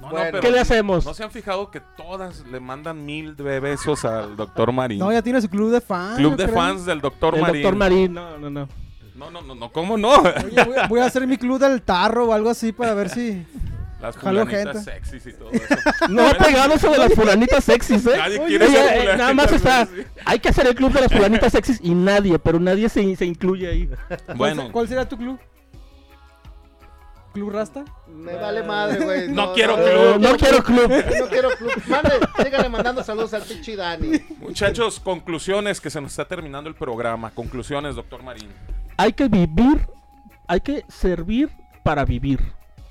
No, 0.00 0.08
no, 0.10 0.14
pero 0.16 0.40
¿Qué 0.40 0.50
le 0.50 0.60
hacemos? 0.60 1.04
¿No 1.06 1.14
se 1.14 1.22
han 1.24 1.30
fijado 1.30 1.70
que 1.70 1.80
todas 1.96 2.40
le 2.46 2.60
mandan 2.60 3.04
mil 3.06 3.34
de 3.36 3.60
besos 3.60 4.04
al 4.04 4.36
doctor 4.36 4.72
Marín? 4.72 4.98
No, 4.98 5.10
ya 5.12 5.22
tiene 5.22 5.40
su 5.40 5.48
club 5.48 5.70
de 5.70 5.80
fans. 5.80 6.16
Club 6.18 6.36
de 6.36 6.44
creo. 6.44 6.54
fans 6.56 6.84
del 6.84 7.00
doctor 7.00 7.34
El 7.36 7.40
Marín. 7.42 7.62
doctor 7.62 7.76
Marín. 7.78 8.12
No, 8.14 8.36
no, 8.38 8.50
no. 8.50 8.68
No, 9.16 9.30
no, 9.30 9.40
no, 9.42 9.54
no, 9.54 9.72
¿cómo 9.72 9.96
no? 9.96 10.14
Oye, 10.20 10.64
voy, 10.64 10.76
voy 10.88 11.00
a 11.00 11.06
hacer 11.06 11.26
mi 11.26 11.36
club 11.38 11.58
del 11.58 11.82
tarro 11.82 12.26
o 12.26 12.32
algo 12.32 12.50
así 12.50 12.72
para 12.72 12.94
ver 12.94 13.08
si. 13.08 13.44
Las 14.00 14.14
fulanitas 14.14 14.84
sexys 14.84 15.26
y 15.26 15.32
todo 15.32 15.50
eso. 15.50 15.64
No 16.10 16.28
ha 16.28 16.34
pegado 16.34 16.74
eso 16.74 16.90
de 16.90 16.98
las 16.98 17.14
fulanitas 17.14 17.64
sexys, 17.64 18.04
¿eh? 18.06 18.10
Nadie 18.16 18.38
Oye, 18.38 18.46
quiere 18.58 18.68
ser 18.68 19.08
eh, 19.08 19.16
nada 19.16 19.32
más 19.32 19.50
está. 19.50 19.86
sexy. 19.86 20.04
Hay 20.26 20.38
que 20.38 20.48
hacer 20.50 20.66
el 20.66 20.74
club 20.74 20.92
de 20.92 21.00
las 21.00 21.12
fulanitas 21.12 21.50
sexys 21.50 21.80
y 21.82 21.94
nadie, 21.94 22.38
pero 22.38 22.60
nadie 22.60 22.90
se, 22.90 23.16
se 23.16 23.24
incluye 23.24 23.66
ahí. 23.68 23.88
¿Cuál 24.26 24.36
Bueno, 24.36 24.68
¿Cuál 24.70 24.86
será 24.86 25.08
tu 25.08 25.16
club? 25.16 25.40
¿Club 27.36 27.50
Rasta? 27.50 27.84
Me 28.08 28.34
vale 28.34 28.62
madre, 28.62 29.04
güey. 29.04 29.28
No 29.28 29.52
quiero 29.52 29.74
club. 29.76 30.18
no 30.18 30.36
quiero 30.38 30.62
club. 30.64 30.90
No 31.20 31.28
quiero 31.28 31.50
club. 31.50 31.70
Mande, 31.86 32.12
síganle 32.42 32.70
mandando 32.70 33.04
saludos 33.04 33.34
al 33.34 33.42
pinche 33.42 33.76
Dani. 33.76 34.08
muchachos, 34.40 34.98
conclusiones 34.98 35.78
que 35.78 35.90
se 35.90 36.00
nos 36.00 36.12
está 36.12 36.24
terminando 36.24 36.70
el 36.70 36.74
programa. 36.74 37.30
Conclusiones, 37.32 37.94
doctor 37.94 38.22
Marín. 38.22 38.48
Hay 38.96 39.12
que 39.12 39.28
vivir, 39.28 39.86
hay 40.48 40.62
que 40.62 40.86
servir 40.88 41.50
para 41.84 42.06
vivir. 42.06 42.40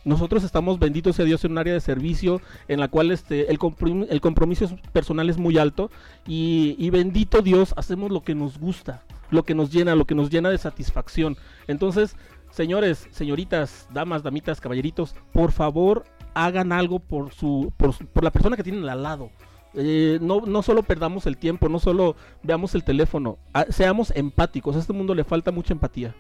Nosotros 0.04 0.44
estamos, 0.44 0.78
benditos 0.78 1.16
sea 1.16 1.26
Dios, 1.26 1.44
en 1.44 1.54
un 1.54 1.58
área 1.58 1.74
de 1.74 1.82
servicio 1.82 2.40
en 2.68 2.80
la 2.80 2.88
cual 2.88 3.10
este, 3.10 3.50
el, 3.50 3.58
comprom- 3.58 4.06
el 4.08 4.22
compromiso 4.22 4.78
personal 4.94 5.28
es 5.28 5.38
muy 5.40 5.58
alto 5.58 5.90
y, 6.28 6.76
y 6.78 6.92
bendito 6.92 7.42
Dios, 7.42 7.74
hacemos 7.78 8.12
lo 8.12 8.22
que 8.22 8.36
nos 8.36 8.60
gusta, 8.60 9.02
lo 9.32 9.42
que 9.42 9.56
nos 9.56 9.72
llena, 9.72 9.96
lo 9.96 10.06
que 10.06 10.14
nos 10.14 10.30
llena 10.30 10.52
de 10.52 10.60
satisfacción. 10.60 11.36
Entonces, 11.68 12.16
señores, 12.56 13.08
señoritas, 13.12 13.88
damas, 13.92 14.24
damitas, 14.24 14.62
caballeritos, 14.62 15.14
por 15.34 15.52
favor, 15.52 16.06
hagan 16.34 16.72
algo 16.72 17.00
por, 17.00 17.34
su, 17.34 17.74
por, 17.78 17.94
su- 17.94 18.06
por 18.08 18.24
la 18.24 18.32
persona 18.32 18.56
que 18.56 18.64
tienen 18.64 18.88
al 18.88 19.04
lado. 19.04 19.30
eh, 19.74 20.20
no, 20.22 20.40
no 20.46 20.62
solo 20.64 20.84
perdamos 20.84 21.26
el 21.26 21.36
tiempo, 21.38 21.68
no 21.68 21.80
solo 21.80 22.16
veamos 22.44 22.74
el 22.76 22.84
teléfono, 22.86 23.38
ah, 23.54 23.66
seamos 23.70 24.12
empáticos. 24.16 24.76
A 24.76 24.80
este 24.80 24.94
mundo 24.94 25.14
le 25.14 25.26
falta 25.26 25.52
mucha 25.52 25.74
empatía. 25.74 26.16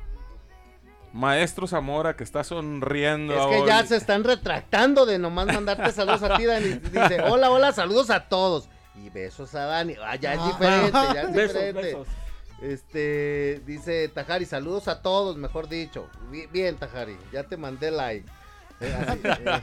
Maestro 1.13 1.65
Zamora 1.65 2.17
que 2.17 2.25
está 2.25 2.43
sonriendo. 2.43 3.33
Es 3.33 3.47
que 3.47 3.61
hoy. 3.61 3.67
ya 3.67 3.85
se 3.85 3.95
están 3.95 4.25
retractando 4.25 5.05
de 5.05 5.17
nomás 5.17 5.45
mandarte 5.47 5.89
saludos 5.93 6.23
a 6.23 6.35
ti, 6.35 6.43
Dani. 6.45 6.67
Dice, 6.91 7.21
hola, 7.29 7.49
hola, 7.49 7.71
saludos 7.71 8.09
a 8.09 8.27
todos. 8.27 8.67
Y 9.01 9.09
besos 9.09 9.55
a 9.55 9.63
Dani. 9.65 9.93
Ah, 10.05 10.15
ya 10.17 10.33
es 10.33 10.39
Ah. 10.41 10.47
diferente, 10.47 10.91
ya 11.13 11.21
es 11.21 11.33
Besos, 11.33 11.53
diferente. 11.53 11.81
besos. 11.81 12.07
Este, 12.61 13.61
dice 13.65 14.07
Tajari, 14.09 14.45
saludos 14.45 14.87
a 14.87 15.01
todos, 15.01 15.37
mejor 15.37 15.67
dicho. 15.69 16.07
Bi- 16.31 16.47
Bien, 16.47 16.75
Tajari, 16.77 17.17
ya 17.31 17.43
te 17.43 17.57
mandé 17.57 17.91
like. 17.91 18.27
Eh, 18.81 18.93
así, 18.93 19.19
eh, 19.23 19.61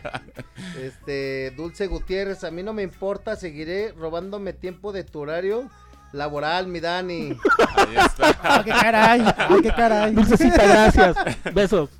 este, 0.86 1.50
Dulce 1.56 1.86
Gutiérrez, 1.86 2.44
a 2.44 2.50
mí 2.50 2.62
no 2.62 2.72
me 2.72 2.82
importa, 2.82 3.36
seguiré 3.36 3.92
robándome 3.92 4.52
tiempo 4.52 4.92
de 4.92 5.04
tu 5.04 5.20
horario 5.20 5.70
laboral, 6.12 6.66
mi 6.66 6.80
Dani. 6.80 7.36
Ahí 7.76 7.96
está. 7.96 8.38
Ah, 8.44 8.62
qué 8.64 8.70
caray, 8.70 9.20
ah, 9.24 9.56
qué 9.62 9.70
caray. 9.70 10.12
Dulcecita, 10.14 10.66
gracias. 10.66 11.16
Besos. 11.54 11.90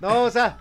No, 0.00 0.24
o 0.24 0.30
sea, 0.30 0.58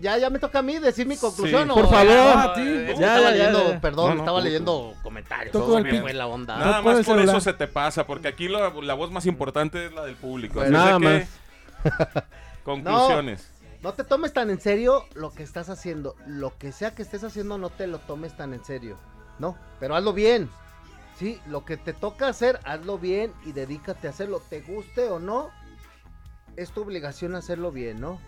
ya, 0.00 0.18
ya 0.18 0.30
me 0.30 0.38
toca 0.38 0.60
a 0.60 0.62
mí 0.62 0.78
decir 0.78 1.06
mi 1.06 1.16
conclusión. 1.16 1.64
Sí. 1.64 1.70
¿o? 1.70 1.74
Por 1.74 1.90
favor. 1.90 2.38
A 2.38 2.54
ti. 2.54 2.62
Ya, 2.64 2.90
estaba 2.90 3.00
ya, 3.00 3.20
ya, 3.20 3.30
leyendo, 3.30 3.72
ya. 3.72 3.80
perdón, 3.80 4.08
No, 4.08 4.14
no, 4.14 4.20
estaba 4.20 4.40
leyendo 4.40 4.94
comentarios. 5.02 5.52
Todo 5.52 5.78
el 5.78 5.84
me 5.84 6.00
fue 6.00 6.12
la 6.12 6.26
onda. 6.26 6.58
Nada 6.58 6.82
más 6.82 6.94
por 6.96 7.04
celular. 7.04 7.28
eso 7.28 7.40
se 7.40 7.52
te 7.52 7.66
pasa, 7.66 8.06
porque 8.06 8.28
aquí 8.28 8.48
la, 8.48 8.72
la 8.82 8.94
voz 8.94 9.10
más 9.10 9.26
importante 9.26 9.86
es 9.86 9.92
la 9.92 10.04
del 10.04 10.16
público. 10.16 10.60
Así 10.60 10.70
nada 10.72 10.98
de 10.98 11.26
que, 11.82 11.90
Conclusiones. 12.64 13.50
No 13.82 13.94
te 13.94 14.04
tomes 14.04 14.32
tan 14.32 14.50
en 14.50 14.60
serio 14.60 15.06
lo 15.14 15.32
que 15.32 15.42
estás 15.42 15.70
haciendo. 15.70 16.14
Lo 16.26 16.56
que 16.58 16.72
sea 16.72 16.94
que 16.94 17.02
estés 17.02 17.24
haciendo, 17.24 17.56
no 17.56 17.70
te 17.70 17.86
lo 17.86 17.98
tomes 17.98 18.36
tan 18.36 18.52
en 18.52 18.64
serio. 18.64 18.98
No, 19.38 19.56
pero 19.78 19.96
hazlo 19.96 20.12
bien. 20.12 20.50
Sí, 21.18 21.40
lo 21.46 21.64
que 21.64 21.76
te 21.76 21.92
toca 21.92 22.28
hacer, 22.28 22.60
hazlo 22.64 22.98
bien 22.98 23.32
y 23.44 23.52
dedícate 23.52 24.06
a 24.06 24.10
hacerlo. 24.10 24.42
Te 24.48 24.60
guste 24.60 25.08
o 25.08 25.18
no, 25.18 25.50
es 26.56 26.70
tu 26.70 26.82
obligación 26.82 27.34
hacerlo 27.34 27.72
bien, 27.72 28.00
¿no? 28.00 28.20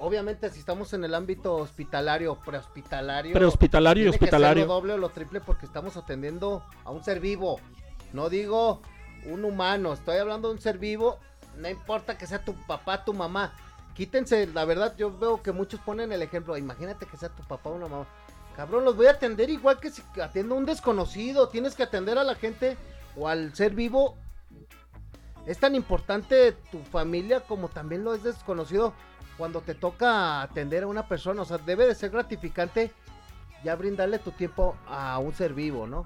Obviamente, 0.00 0.48
si 0.48 0.60
estamos 0.60 0.94
en 0.94 1.04
el 1.04 1.14
ámbito 1.14 1.56
hospitalario, 1.56 2.34
prehospitalario. 2.36 3.34
Prehospitalario 3.34 4.04
y 4.04 4.06
que 4.06 4.12
ser 4.12 4.22
hospitalario. 4.22 4.66
lo 4.66 4.72
doble 4.72 4.92
o 4.94 4.98
lo 4.98 5.10
triple 5.10 5.42
porque 5.42 5.66
estamos 5.66 5.98
atendiendo 5.98 6.64
a 6.84 6.90
un 6.90 7.04
ser 7.04 7.20
vivo. 7.20 7.60
No 8.14 8.30
digo 8.30 8.80
un 9.26 9.44
humano, 9.44 9.92
estoy 9.92 10.16
hablando 10.16 10.48
de 10.48 10.54
un 10.54 10.60
ser 10.60 10.78
vivo. 10.78 11.18
No 11.58 11.68
importa 11.68 12.16
que 12.16 12.26
sea 12.26 12.42
tu 12.42 12.54
papá, 12.66 13.04
tu 13.04 13.12
mamá. 13.12 13.52
Quítense, 13.94 14.46
la 14.46 14.64
verdad, 14.64 14.94
yo 14.96 15.16
veo 15.18 15.42
que 15.42 15.52
muchos 15.52 15.80
ponen 15.80 16.12
el 16.12 16.22
ejemplo. 16.22 16.56
Imagínate 16.56 17.04
que 17.04 17.18
sea 17.18 17.28
tu 17.28 17.42
papá 17.42 17.68
o 17.68 17.74
una 17.74 17.86
mamá. 17.86 18.06
Cabrón, 18.56 18.86
los 18.86 18.96
voy 18.96 19.06
a 19.06 19.10
atender 19.10 19.50
igual 19.50 19.80
que 19.80 19.90
si 19.90 20.02
atiendo 20.22 20.54
a 20.54 20.58
un 20.58 20.64
desconocido. 20.64 21.48
Tienes 21.48 21.74
que 21.74 21.82
atender 21.82 22.16
a 22.16 22.24
la 22.24 22.36
gente 22.36 22.78
o 23.16 23.28
al 23.28 23.54
ser 23.54 23.74
vivo. 23.74 24.16
Es 25.46 25.58
tan 25.58 25.74
importante 25.74 26.52
tu 26.70 26.82
familia 26.84 27.40
como 27.40 27.68
también 27.68 28.04
lo 28.04 28.14
es 28.14 28.22
desconocido 28.22 28.94
cuando 29.38 29.62
te 29.62 29.74
toca 29.74 30.42
atender 30.42 30.82
a 30.82 30.86
una 30.86 31.06
persona. 31.08 31.42
O 31.42 31.44
sea, 31.44 31.58
debe 31.58 31.86
de 31.86 31.94
ser 31.94 32.10
gratificante 32.10 32.92
ya 33.64 33.74
brindarle 33.74 34.18
tu 34.18 34.32
tiempo 34.32 34.76
a 34.86 35.18
un 35.18 35.34
ser 35.34 35.54
vivo, 35.54 35.86
¿no? 35.86 36.04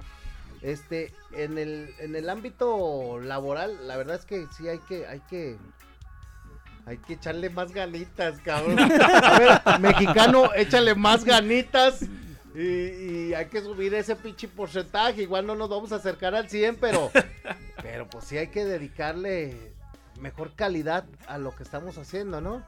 Este, 0.62 1.12
en 1.32 1.58
el, 1.58 1.94
en 1.98 2.16
el 2.16 2.30
ámbito 2.30 3.20
laboral, 3.20 3.86
la 3.86 3.96
verdad 3.96 4.16
es 4.16 4.24
que 4.24 4.46
sí 4.56 4.66
hay 4.68 4.78
que, 4.78 5.06
hay 5.06 5.20
que, 5.28 5.58
hay 6.86 6.96
que 6.98 7.14
echarle 7.14 7.50
más 7.50 7.72
ganitas, 7.72 8.40
cabrón. 8.40 8.78
A 9.02 9.38
ver, 9.38 9.80
mexicano, 9.80 10.54
échale 10.54 10.94
más 10.94 11.24
ganitas. 11.24 12.02
Y, 12.54 12.60
y 12.60 13.34
hay 13.34 13.46
que 13.46 13.60
subir 13.60 13.92
ese 13.94 14.16
pinche 14.16 14.48
porcentaje. 14.48 15.22
Igual 15.22 15.46
no 15.46 15.54
nos 15.54 15.68
vamos 15.68 15.92
a 15.92 15.96
acercar 15.96 16.34
al 16.34 16.48
100, 16.48 16.76
pero, 16.76 17.10
pero 17.94 18.08
pues 18.08 18.24
sí 18.24 18.36
hay 18.36 18.48
que 18.48 18.64
dedicarle 18.64 19.72
mejor 20.18 20.52
calidad 20.56 21.04
a 21.28 21.38
lo 21.38 21.54
que 21.54 21.62
estamos 21.62 21.96
haciendo, 21.96 22.40
¿no? 22.40 22.60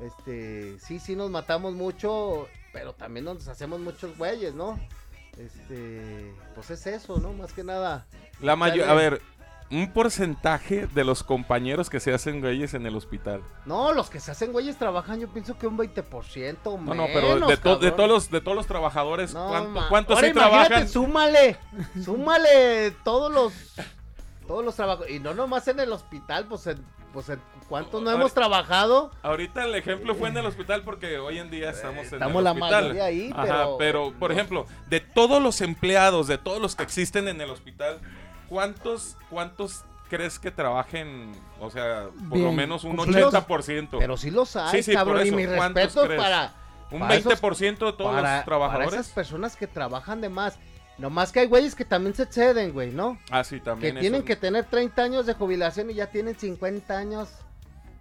Este, 0.00 0.78
sí, 0.80 0.98
sí 0.98 1.16
nos 1.16 1.30
matamos 1.30 1.72
mucho, 1.72 2.46
pero 2.74 2.92
también 2.92 3.24
nos 3.24 3.48
hacemos 3.48 3.80
muchos 3.80 4.18
güeyes, 4.18 4.52
¿no? 4.54 4.78
Este, 5.38 6.30
pues 6.54 6.70
es 6.70 6.86
eso, 6.86 7.16
¿no? 7.16 7.32
Más 7.32 7.54
que 7.54 7.64
nada. 7.64 8.06
La 8.42 8.54
mayor, 8.54 8.86
a 8.90 8.92
ver, 8.92 9.22
un 9.70 9.90
porcentaje 9.94 10.86
de 10.88 11.04
los 11.04 11.22
compañeros 11.22 11.88
que 11.88 11.98
se 11.98 12.12
hacen 12.12 12.42
güeyes 12.42 12.74
en 12.74 12.84
el 12.84 12.96
hospital. 12.96 13.40
No, 13.64 13.94
los 13.94 14.10
que 14.10 14.20
se 14.20 14.30
hacen 14.32 14.52
güeyes 14.52 14.76
trabajan, 14.76 15.20
yo 15.20 15.28
pienso 15.28 15.56
que 15.56 15.66
un 15.66 15.78
20% 15.78 16.58
o 16.64 16.72
No, 16.72 16.76
menos. 16.82 16.96
no, 16.96 17.06
pero 17.14 17.46
de, 17.48 17.56
to- 17.56 17.78
de 17.78 17.92
todos 17.92 18.08
los 18.10 18.30
de 18.30 18.42
todos 18.42 18.54
los 18.58 18.66
trabajadores, 18.66 19.32
No, 19.32 19.48
¿cuánto- 19.48 19.88
¿cuántos 19.88 20.20
sí 20.20 20.32
trabajan? 20.34 20.86
Súmale, 20.86 21.56
súmale 22.04 22.90
todos 23.04 23.32
los 23.32 23.54
todos 24.46 24.64
los 24.64 24.74
trabajos 24.76 25.08
y 25.10 25.18
no 25.20 25.34
nomás 25.34 25.66
en 25.68 25.80
el 25.80 25.92
hospital, 25.92 26.46
pues 26.46 26.66
en, 26.66 26.84
pues 27.12 27.28
en 27.28 27.40
cuántos 27.68 28.02
no 28.02 28.10
hemos 28.10 28.32
trabajado. 28.34 29.10
Ahorita 29.22 29.64
el 29.64 29.74
ejemplo 29.74 30.14
fue 30.14 30.28
en 30.28 30.36
el 30.36 30.46
hospital 30.46 30.82
porque 30.84 31.18
hoy 31.18 31.38
en 31.38 31.50
día 31.50 31.70
estamos 31.70 32.06
en 32.06 32.14
Estamos 32.14 32.36
el 32.38 32.44
la 32.44 32.50
hospital. 32.52 32.82
mayoría 32.84 33.04
ahí, 33.04 33.30
Ajá, 33.34 33.66
pero- 33.78 34.12
por 34.18 34.32
ejemplo, 34.32 34.66
de 34.88 35.00
todos 35.00 35.42
los 35.42 35.60
empleados, 35.60 36.26
de 36.26 36.38
todos 36.38 36.60
los 36.60 36.76
que 36.76 36.82
existen 36.82 37.28
en 37.28 37.40
el 37.40 37.50
hospital, 37.50 38.00
¿cuántos 38.48 39.16
cuántos 39.30 39.84
crees 40.08 40.38
que 40.38 40.50
trabajen, 40.52 41.32
o 41.60 41.68
sea, 41.70 42.06
por 42.28 42.38
lo 42.38 42.52
menos 42.52 42.84
un 42.84 42.94
Pues 42.96 43.08
sí 43.08 43.14
los- 43.20 43.34
80%? 43.34 43.98
Pero 43.98 44.16
sí 44.16 44.30
los 44.30 44.54
hay, 44.54 44.70
Sí, 44.76 44.82
sí, 44.84 44.92
por 44.92 45.00
cabrón, 45.00 45.24
y 45.24 45.28
eso, 45.28 45.36
mis 45.36 45.46
¿cuántos 45.48 45.82
respetos 45.94 46.16
para 46.16 46.52
un 46.92 47.00
para 47.00 47.14
esos- 47.16 47.32
20% 47.40 47.86
de 47.86 47.92
todos 47.94 48.14
para, 48.14 48.36
los 48.36 48.44
trabajadores. 48.44 48.88
para 48.90 49.00
esas 49.00 49.12
personas 49.12 49.56
que 49.56 49.66
trabajan 49.66 50.20
de 50.20 50.28
más. 50.28 50.58
Nomás 50.98 51.30
que 51.30 51.40
hay 51.40 51.46
güeyes 51.46 51.74
que 51.74 51.84
también 51.84 52.14
se 52.14 52.22
exceden, 52.22 52.72
güey, 52.72 52.90
¿no? 52.90 53.18
Ah, 53.30 53.44
sí, 53.44 53.56
Que 53.56 53.64
también. 53.64 53.98
tienen 54.00 54.20
eso. 54.20 54.24
que 54.26 54.36
tener 54.36 54.64
30 54.64 55.02
años 55.02 55.26
de 55.26 55.34
jubilación 55.34 55.90
y 55.90 55.94
ya 55.94 56.06
tienen 56.06 56.38
50 56.38 56.96
años. 56.96 57.28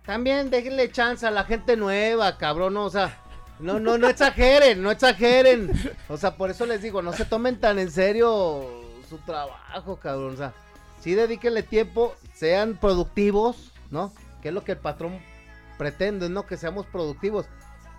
También 0.06 0.50
déjenle 0.50 0.90
chance 0.92 1.26
a 1.26 1.32
la 1.32 1.44
gente 1.44 1.76
nueva, 1.76 2.38
cabrón, 2.38 2.76
¿no? 2.76 2.86
o 2.86 2.90
sea, 2.90 3.18
no, 3.60 3.80
no, 3.80 3.98
no 3.98 4.08
exageren, 4.08 4.82
no 4.82 4.92
exageren. 4.92 5.72
O 6.10 6.18
sea, 6.18 6.36
por 6.38 6.52
eso 6.52 6.66
les 6.66 6.82
digo, 6.82 7.02
no 7.02 7.12
se 7.14 7.26
tomen 7.26 7.60
tan 7.60 7.80
en 7.80 7.92
serio 7.92 8.64
su 9.10 9.18
trabajo, 9.20 9.98
cabrón. 9.98 10.34
O 10.36 10.38
sea, 10.38 10.54
sí 11.02 11.16
dedíquenle 11.16 11.64
tiempo, 11.64 12.16
sean 12.34 12.78
productivos, 12.78 13.72
¿no? 13.92 14.14
Que 14.42 14.50
es 14.50 14.54
lo 14.54 14.64
que 14.64 14.74
el 14.74 14.78
patrón 14.78 15.20
pretende, 15.78 16.30
¿no? 16.30 16.46
Que 16.46 16.56
seamos 16.58 16.86
productivos. 16.86 17.48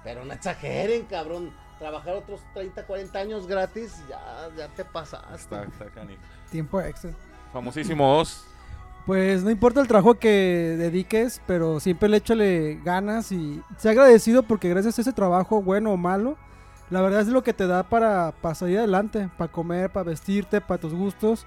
Pero 0.05 0.25
no 0.25 0.33
exageren, 0.33 1.05
cabrón. 1.07 1.53
Trabajar 1.79 2.15
otros 2.15 2.41
30, 2.55 2.87
40 2.87 3.19
años 3.19 3.47
gratis, 3.47 4.03
ya, 4.09 4.49
ya 4.57 4.69
te 4.69 4.85
pasaste. 4.85 5.35
Está, 5.35 5.65
está 5.65 5.87
canijo. 5.87 6.23
Tiempo 6.51 6.81
extra. 6.81 7.11
Famosísimo 7.53 8.19
Oz. 8.19 8.45
Pues 9.05 9.45
no 9.45 9.51
importa 9.51 9.81
el 9.81 9.87
trabajo 9.87 10.15
que 10.15 10.75
dediques, 10.79 11.41
pero 11.47 11.79
siempre 11.79 12.09
le 12.09 12.17
échale 12.17 12.81
ganas 12.85 13.31
y 13.31 13.63
sea 13.77 13.93
agradecido 13.93 14.43
porque 14.43 14.69
gracias 14.69 14.99
a 14.99 15.03
ese 15.03 15.13
trabajo, 15.13 15.63
bueno 15.63 15.93
o 15.93 15.97
malo, 15.97 16.37
la 16.91 17.01
verdad 17.01 17.21
es 17.21 17.29
lo 17.29 17.43
que 17.45 17.53
te 17.53 17.69
da 17.69 17.85
para, 17.85 18.33
para 18.41 18.55
salir 18.57 18.79
adelante, 18.79 19.29
para 19.37 19.53
comer, 19.53 19.91
para 19.91 20.11
vestirte, 20.11 20.61
para 20.61 20.81
tus 20.81 20.93
gustos. 20.93 21.47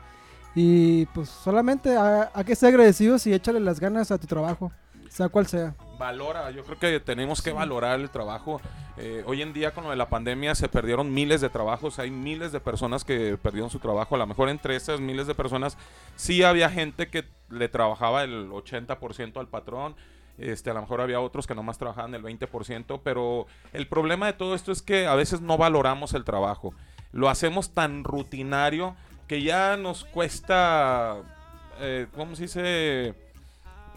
Y 0.56 1.06
pues 1.08 1.30
solamente 1.30 1.96
hay 1.98 2.44
que 2.46 2.56
ser 2.56 2.70
agradecidos 2.70 3.28
y 3.28 3.34
échale 3.34 3.60
las 3.60 3.80
ganas 3.80 4.10
a 4.12 4.18
tu 4.18 4.26
trabajo, 4.26 4.72
sea 5.10 5.28
cual 5.28 5.48
sea. 5.48 5.76
Valora, 6.00 6.50
yo 6.52 6.64
creo 6.64 6.80
que 6.80 7.00
tenemos 7.02 7.42
que 7.42 7.52
valorar 7.52 8.00
el 8.00 8.10
trabajo. 8.10 8.62
Eh, 8.96 9.22
hoy 9.28 9.42
en 9.42 9.52
día 9.52 9.72
con 9.74 9.84
lo 9.84 9.90
de 9.90 9.98
la 9.98 10.08
pandemia 10.08 10.56
se 10.56 10.70
perdieron 10.70 11.14
miles 11.14 11.42
de 11.42 11.50
trabajos, 11.50 12.00
hay 12.00 12.10
miles 12.10 12.54
de 12.54 12.62
personas 12.62 13.04
que 13.04 13.38
perdieron 13.38 13.70
su 13.70 13.80
trabajo. 13.80 14.16
A 14.16 14.18
lo 14.18 14.26
mejor 14.26 14.48
entre 14.48 14.78
esas 14.78 15.02
miles 15.02 15.28
de 15.28 15.36
personas 15.36 15.78
sí 16.16 16.42
había 16.42 16.70
gente 16.70 17.10
que 17.10 17.26
le 17.50 17.68
trabajaba 17.68 18.24
el 18.24 18.50
80% 18.50 19.42
al 19.42 19.50
patrón. 19.50 19.94
Este, 20.38 20.70
a 20.70 20.74
lo 20.74 20.80
mejor 20.80 21.02
había 21.02 21.20
otros 21.20 21.46
que 21.46 21.54
nomás 21.54 21.78
trabajaban 21.78 22.16
el 22.16 22.24
20%, 22.24 23.02
pero 23.04 23.46
el 23.74 23.86
problema 23.90 24.26
de 24.28 24.34
todo 24.34 24.56
esto 24.56 24.72
es 24.72 24.82
que 24.82 25.06
a 25.06 25.16
veces 25.16 25.42
no 25.42 25.58
valoramos 25.58 26.14
el 26.14 26.24
trabajo. 26.24 26.74
Lo 27.12 27.28
hacemos 27.28 27.74
tan 27.74 28.06
rutinario 28.06 28.96
que 29.28 29.42
ya 29.42 29.76
nos 29.76 30.06
cuesta, 30.06 31.18
eh, 31.82 32.08
¿cómo 32.16 32.38
se 32.38 32.44
dice? 32.44 33.29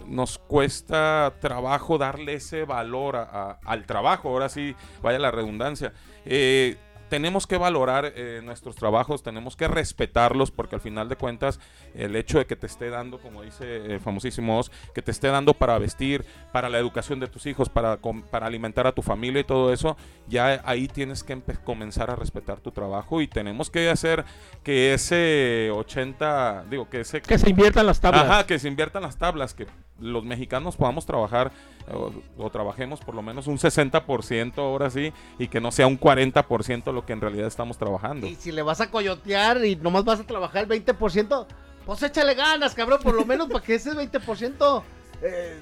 Nos 0.06 0.38
cuesta 0.38 1.32
trabajo 1.40 1.96
darle 1.98 2.34
ese 2.34 2.64
valor 2.64 3.16
a- 3.16 3.58
al 3.64 3.86
trabajo. 3.86 4.28
Ahora 4.28 4.48
sí, 4.48 4.74
vaya 5.02 5.18
la 5.18 5.30
redundancia. 5.30 5.92
Eh, 6.24 6.76
tenemos 7.12 7.46
que 7.46 7.58
valorar 7.58 8.14
eh, 8.16 8.40
nuestros 8.42 8.74
trabajos, 8.74 9.22
tenemos 9.22 9.54
que 9.54 9.68
respetarlos 9.68 10.50
porque 10.50 10.76
al 10.76 10.80
final 10.80 11.10
de 11.10 11.16
cuentas 11.16 11.60
el 11.94 12.16
hecho 12.16 12.38
de 12.38 12.46
que 12.46 12.56
te 12.56 12.66
esté 12.66 12.88
dando, 12.88 13.18
como 13.18 13.42
dice 13.42 13.84
el 13.84 14.00
famosísimo 14.00 14.58
Oz, 14.58 14.70
que 14.94 15.02
te 15.02 15.10
esté 15.10 15.28
dando 15.28 15.52
para 15.52 15.78
vestir, 15.78 16.24
para 16.52 16.70
la 16.70 16.78
educación 16.78 17.20
de 17.20 17.26
tus 17.26 17.44
hijos, 17.44 17.68
para, 17.68 17.98
para 18.30 18.46
alimentar 18.46 18.86
a 18.86 18.92
tu 18.92 19.02
familia 19.02 19.42
y 19.42 19.44
todo 19.44 19.74
eso, 19.74 19.94
ya 20.26 20.62
ahí 20.64 20.88
tienes 20.88 21.22
que 21.22 21.38
comenzar 21.62 22.10
a 22.10 22.16
respetar 22.16 22.60
tu 22.60 22.70
trabajo 22.70 23.20
y 23.20 23.28
tenemos 23.28 23.68
que 23.68 23.90
hacer 23.90 24.24
que 24.62 24.94
ese 24.94 25.70
80, 25.70 26.64
digo, 26.70 26.88
que 26.88 27.00
ese... 27.00 27.20
Que 27.20 27.36
se 27.36 27.50
inviertan 27.50 27.84
las 27.84 28.00
tablas. 28.00 28.24
Ajá, 28.24 28.46
que 28.46 28.58
se 28.58 28.68
inviertan 28.68 29.02
las 29.02 29.18
tablas, 29.18 29.52
que 29.52 29.66
los 30.02 30.24
mexicanos 30.24 30.76
podamos 30.76 31.06
trabajar 31.06 31.52
o, 31.92 32.10
o 32.36 32.50
trabajemos 32.50 33.00
por 33.00 33.14
lo 33.14 33.22
menos 33.22 33.46
un 33.46 33.56
60% 33.58 34.58
ahora 34.58 34.90
sí 34.90 35.12
y 35.38 35.48
que 35.48 35.60
no 35.60 35.72
sea 35.72 35.86
un 35.86 35.98
40% 35.98 36.92
lo 36.92 37.06
que 37.06 37.12
en 37.12 37.20
realidad 37.20 37.46
estamos 37.46 37.78
trabajando. 37.78 38.26
Y 38.26 38.34
si 38.36 38.52
le 38.52 38.62
vas 38.62 38.80
a 38.80 38.90
coyotear 38.90 39.64
y 39.64 39.76
nomás 39.76 40.04
vas 40.04 40.20
a 40.20 40.24
trabajar 40.24 40.64
el 40.70 40.84
20%, 40.84 41.46
pues 41.86 42.02
échale 42.02 42.34
ganas, 42.34 42.74
cabrón, 42.74 43.00
por 43.02 43.14
lo 43.14 43.24
menos 43.24 43.48
para 43.48 43.64
que 43.64 43.74
ese 43.76 43.92
20% 43.92 44.82
eh, 45.22 45.58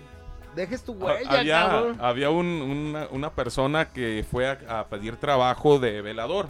dejes 0.54 0.82
tu 0.82 0.92
Ha- 0.92 0.96
huella, 1.14 1.38
había 1.40 1.66
cabrón. 1.68 1.98
había 2.00 2.30
un- 2.30 2.46
una, 2.62 3.08
una 3.10 3.30
persona 3.30 3.88
que 3.88 4.24
fue 4.30 4.48
a, 4.48 4.80
a 4.80 4.86
pedir 4.88 5.16
trabajo 5.16 5.78
de 5.78 6.02
velador 6.02 6.48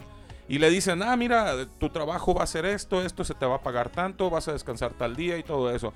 y 0.49 0.59
le 0.59 0.69
dicen, 0.69 1.01
ah, 1.03 1.15
mira, 1.15 1.53
tu 1.79 1.89
trabajo 1.89 2.33
va 2.33 2.43
a 2.43 2.47
ser 2.47 2.65
esto, 2.65 3.01
esto 3.03 3.23
se 3.23 3.33
te 3.33 3.45
va 3.45 3.55
a 3.55 3.61
pagar 3.61 3.89
tanto, 3.89 4.29
vas 4.29 4.49
a 4.49 4.53
descansar 4.53 4.91
tal 4.93 5.15
día 5.15 5.37
y 5.37 5.43
todo 5.43 5.73
eso. 5.73 5.93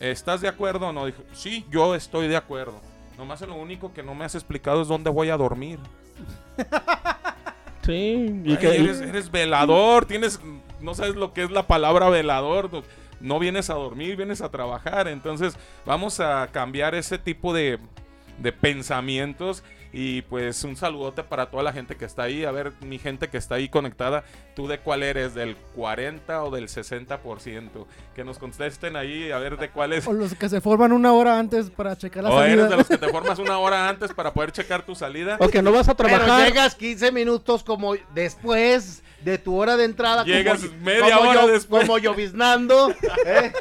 ¿Estás 0.00 0.40
de 0.40 0.48
acuerdo 0.48 0.88
o 0.88 0.92
no? 0.92 1.06
Dijo, 1.06 1.22
sí, 1.32 1.64
yo 1.70 1.94
estoy 1.94 2.28
de 2.28 2.36
acuerdo. 2.36 2.80
Nomás 3.16 3.40
lo 3.42 3.54
único 3.54 3.92
que 3.92 4.02
no 4.02 4.14
me 4.14 4.24
has 4.24 4.34
explicado 4.34 4.82
es 4.82 4.88
dónde 4.88 5.10
voy 5.10 5.30
a 5.30 5.36
dormir. 5.36 5.78
Sí, 7.82 8.42
y 8.44 8.52
Ay, 8.52 8.56
que 8.56 8.76
eres, 8.76 9.00
eres 9.00 9.30
velador, 9.30 10.06
tienes, 10.06 10.40
no 10.80 10.94
sabes 10.94 11.16
lo 11.16 11.34
que 11.34 11.42
es 11.42 11.50
la 11.50 11.66
palabra 11.66 12.08
velador, 12.08 12.72
no, 12.72 12.82
no 13.20 13.38
vienes 13.38 13.68
a 13.68 13.74
dormir, 13.74 14.16
vienes 14.16 14.40
a 14.40 14.50
trabajar, 14.50 15.06
entonces 15.06 15.56
vamos 15.84 16.18
a 16.18 16.48
cambiar 16.50 16.94
ese 16.94 17.18
tipo 17.18 17.52
de, 17.52 17.78
de 18.38 18.52
pensamientos 18.52 19.62
y 19.96 20.22
pues 20.22 20.64
un 20.64 20.74
saludote 20.76 21.22
para 21.22 21.46
toda 21.46 21.62
la 21.62 21.72
gente 21.72 21.94
que 21.96 22.04
está 22.04 22.24
ahí, 22.24 22.44
a 22.44 22.50
ver 22.50 22.72
mi 22.80 22.98
gente 22.98 23.28
que 23.28 23.36
está 23.38 23.54
ahí 23.54 23.68
conectada, 23.68 24.24
tú 24.56 24.66
de 24.66 24.78
cuál 24.80 25.04
eres, 25.04 25.34
del 25.34 25.54
40 25.76 26.42
o 26.42 26.50
del 26.50 26.66
60%, 26.68 27.86
que 28.14 28.24
nos 28.24 28.38
contesten 28.38 28.96
ahí 28.96 29.30
a 29.30 29.38
ver 29.38 29.56
de 29.56 29.70
cuál 29.70 29.92
es. 29.92 30.06
O 30.08 30.12
los 30.12 30.34
que 30.34 30.48
se 30.48 30.60
forman 30.60 30.92
una 30.92 31.12
hora 31.12 31.38
antes 31.38 31.70
para 31.70 31.96
checar 31.96 32.24
la 32.24 32.30
O 32.30 32.42
eres 32.42 32.50
salida. 32.56 32.68
de 32.68 32.76
los 32.76 32.88
que 32.88 32.98
te 32.98 33.08
formas 33.12 33.38
una 33.38 33.58
hora 33.58 33.88
antes 33.88 34.12
para 34.12 34.34
poder 34.34 34.50
checar 34.50 34.84
tu 34.84 34.94
salida. 34.96 35.36
o 35.38 35.48
que 35.48 35.62
no 35.62 35.70
vas 35.70 35.88
a 35.88 35.96
Pero 35.96 36.08
trabajar. 36.08 36.48
llegas 36.48 36.74
15 36.74 37.12
minutos 37.12 37.62
como 37.62 37.94
después 38.14 39.02
de 39.22 39.38
tu 39.38 39.54
hora 39.56 39.76
de 39.76 39.84
entrada. 39.84 40.24
Llegas 40.24 40.60
como, 40.64 40.76
media 40.82 41.16
como 41.18 41.30
hora 41.30 41.42
yo- 41.42 41.48
después. 41.48 41.86
Como 41.86 41.98
lloviznando. 41.98 42.90
¿eh? 43.26 43.52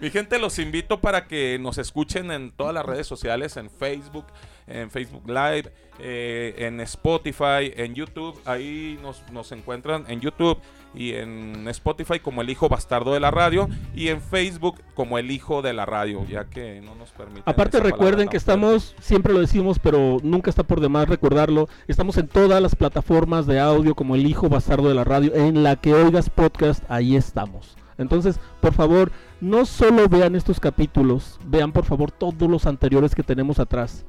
Mi 0.00 0.10
gente, 0.10 0.38
los 0.38 0.58
invito 0.60 1.00
para 1.00 1.26
que 1.26 1.58
nos 1.60 1.76
escuchen 1.78 2.30
en 2.30 2.52
todas 2.52 2.72
las 2.72 2.86
redes 2.86 3.06
sociales, 3.06 3.56
en 3.56 3.68
Facebook, 3.68 4.24
en 4.68 4.90
Facebook 4.90 5.26
Live, 5.26 5.72
eh, 5.98 6.54
en 6.58 6.80
Spotify, 6.80 7.72
en 7.76 7.94
YouTube. 7.94 8.38
Ahí 8.44 8.98
nos, 9.02 9.22
nos 9.32 9.50
encuentran 9.52 10.04
en 10.08 10.20
YouTube 10.20 10.58
y 10.94 11.12
en 11.12 11.66
Spotify 11.68 12.18
como 12.20 12.42
el 12.42 12.50
hijo 12.50 12.68
bastardo 12.68 13.12
de 13.12 13.20
la 13.20 13.30
radio 13.30 13.68
y 13.94 14.08
en 14.08 14.20
Facebook 14.20 14.80
como 14.94 15.18
el 15.18 15.30
hijo 15.30 15.62
de 15.62 15.72
la 15.72 15.86
radio, 15.86 16.24
ya 16.26 16.44
que 16.44 16.80
no 16.80 16.94
nos 16.94 17.10
permiten. 17.10 17.42
Aparte 17.46 17.80
recuerden 17.80 18.28
que 18.28 18.36
estamos, 18.36 18.94
siempre 19.00 19.32
lo 19.32 19.40
decimos, 19.40 19.78
pero 19.78 20.18
nunca 20.22 20.50
está 20.50 20.62
por 20.62 20.80
demás 20.80 21.08
recordarlo, 21.08 21.68
estamos 21.86 22.16
en 22.16 22.28
todas 22.28 22.60
las 22.62 22.74
plataformas 22.74 23.46
de 23.46 23.60
audio 23.60 23.94
como 23.94 24.14
el 24.14 24.26
hijo 24.26 24.48
bastardo 24.48 24.88
de 24.88 24.94
la 24.94 25.04
radio, 25.04 25.34
en 25.34 25.62
la 25.62 25.76
que 25.76 25.94
oigas 25.94 26.30
podcast, 26.30 26.82
ahí 26.88 27.16
estamos. 27.16 27.76
Entonces, 27.98 28.38
por 28.60 28.72
favor, 28.72 29.10
no 29.40 29.66
solo 29.66 30.08
vean 30.08 30.36
estos 30.36 30.60
capítulos, 30.60 31.38
vean 31.44 31.72
por 31.72 31.84
favor 31.84 32.12
todos 32.12 32.48
los 32.48 32.66
anteriores 32.66 33.14
que 33.14 33.24
tenemos 33.24 33.58
atrás. 33.58 34.06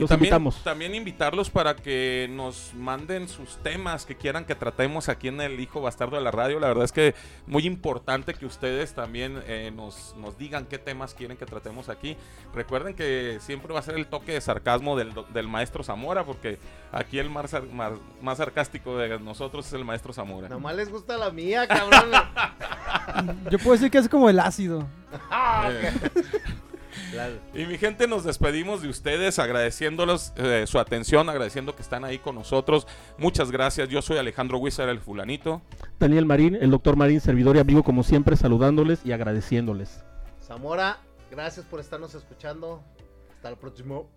Y 0.00 0.02
Los 0.02 0.08
también, 0.08 0.28
invitamos. 0.28 0.64
también 0.64 0.94
invitarlos 0.94 1.50
para 1.50 1.76
que 1.76 2.26
nos 2.30 2.72
manden 2.74 3.28
sus 3.28 3.58
temas 3.58 4.06
que 4.06 4.16
quieran 4.16 4.46
que 4.46 4.54
tratemos 4.54 5.10
aquí 5.10 5.28
en 5.28 5.42
el 5.42 5.60
Hijo 5.60 5.82
Bastardo 5.82 6.16
de 6.16 6.22
la 6.22 6.30
Radio. 6.30 6.58
La 6.58 6.68
verdad 6.68 6.84
es 6.84 6.92
que 6.92 7.14
muy 7.46 7.66
importante 7.66 8.32
que 8.32 8.46
ustedes 8.46 8.94
también 8.94 9.42
eh, 9.46 9.70
nos, 9.76 10.14
nos 10.16 10.38
digan 10.38 10.64
qué 10.64 10.78
temas 10.78 11.12
quieren 11.12 11.36
que 11.36 11.44
tratemos 11.44 11.90
aquí. 11.90 12.16
Recuerden 12.54 12.94
que 12.94 13.36
siempre 13.42 13.74
va 13.74 13.80
a 13.80 13.82
ser 13.82 13.96
el 13.96 14.06
toque 14.06 14.32
de 14.32 14.40
sarcasmo 14.40 14.96
del, 14.96 15.12
del 15.34 15.48
maestro 15.48 15.84
Zamora, 15.84 16.24
porque 16.24 16.58
aquí 16.92 17.18
el 17.18 17.28
más, 17.28 17.54
más, 17.70 17.92
más 18.22 18.38
sarcástico 18.38 18.96
de 18.96 19.18
nosotros 19.18 19.66
es 19.66 19.74
el 19.74 19.84
maestro 19.84 20.14
Zamora. 20.14 20.48
Nomás 20.48 20.76
les 20.76 20.90
gusta 20.90 21.18
la 21.18 21.30
mía, 21.30 21.68
cabrón. 21.68 22.10
Yo 23.50 23.58
puedo 23.58 23.72
decir 23.72 23.90
que 23.90 23.98
es 23.98 24.08
como 24.08 24.30
el 24.30 24.40
ácido. 24.40 24.86
Eh, 25.70 25.92
Y 27.54 27.66
mi 27.66 27.78
gente, 27.78 28.06
nos 28.06 28.24
despedimos 28.24 28.82
de 28.82 28.88
ustedes 28.88 29.38
agradeciéndolos 29.38 30.32
eh, 30.36 30.64
su 30.66 30.78
atención, 30.78 31.28
agradeciendo 31.28 31.74
que 31.74 31.82
están 31.82 32.04
ahí 32.04 32.18
con 32.18 32.34
nosotros. 32.34 32.86
Muchas 33.18 33.50
gracias. 33.50 33.88
Yo 33.88 34.02
soy 34.02 34.18
Alejandro 34.18 34.58
Wizard, 34.58 34.88
el 34.88 35.00
fulanito. 35.00 35.62
Daniel 35.98 36.26
Marín, 36.26 36.54
el 36.54 36.70
doctor 36.70 36.96
Marín, 36.96 37.20
servidor 37.20 37.56
y 37.56 37.60
amigo 37.60 37.82
como 37.82 38.02
siempre, 38.02 38.36
saludándoles 38.36 39.00
y 39.04 39.12
agradeciéndoles. 39.12 40.04
Zamora, 40.46 40.98
gracias 41.30 41.66
por 41.66 41.80
estarnos 41.80 42.14
escuchando. 42.14 42.82
Hasta 43.34 43.48
el 43.48 43.56
próximo. 43.56 44.08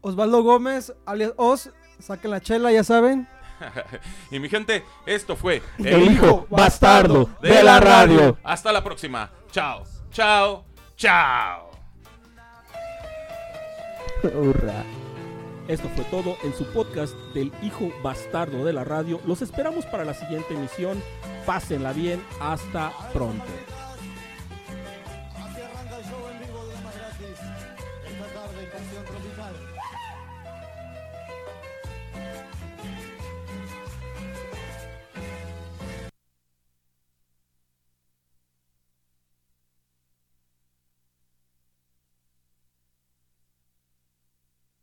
Osvaldo 0.00 0.42
Gómez, 0.42 0.94
alias 1.04 1.32
Os, 1.36 1.70
saquen 1.98 2.30
la 2.30 2.40
chela, 2.40 2.72
ya 2.72 2.84
saben. 2.84 3.28
Y 4.30 4.38
mi 4.38 4.48
gente, 4.48 4.84
esto 5.04 5.34
fue 5.34 5.62
El 5.78 6.12
hijo 6.12 6.46
bastardo 6.48 7.28
de 7.42 7.62
la 7.62 7.80
radio. 7.80 8.38
Hasta 8.44 8.70
la 8.72 8.84
próxima. 8.84 9.30
Chao, 9.50 9.82
chao, 10.10 10.64
chao. 10.96 11.67
Hurra. 14.34 14.84
Esto 15.68 15.88
fue 15.94 16.04
todo 16.04 16.36
en 16.44 16.54
su 16.54 16.64
podcast 16.72 17.14
del 17.34 17.52
hijo 17.62 17.90
bastardo 18.02 18.64
de 18.64 18.72
la 18.72 18.84
radio. 18.84 19.20
Los 19.26 19.42
esperamos 19.42 19.84
para 19.86 20.04
la 20.04 20.14
siguiente 20.14 20.54
emisión. 20.54 21.02
Pásenla 21.44 21.92
bien. 21.92 22.22
Hasta 22.40 22.92
pronto. 23.12 23.44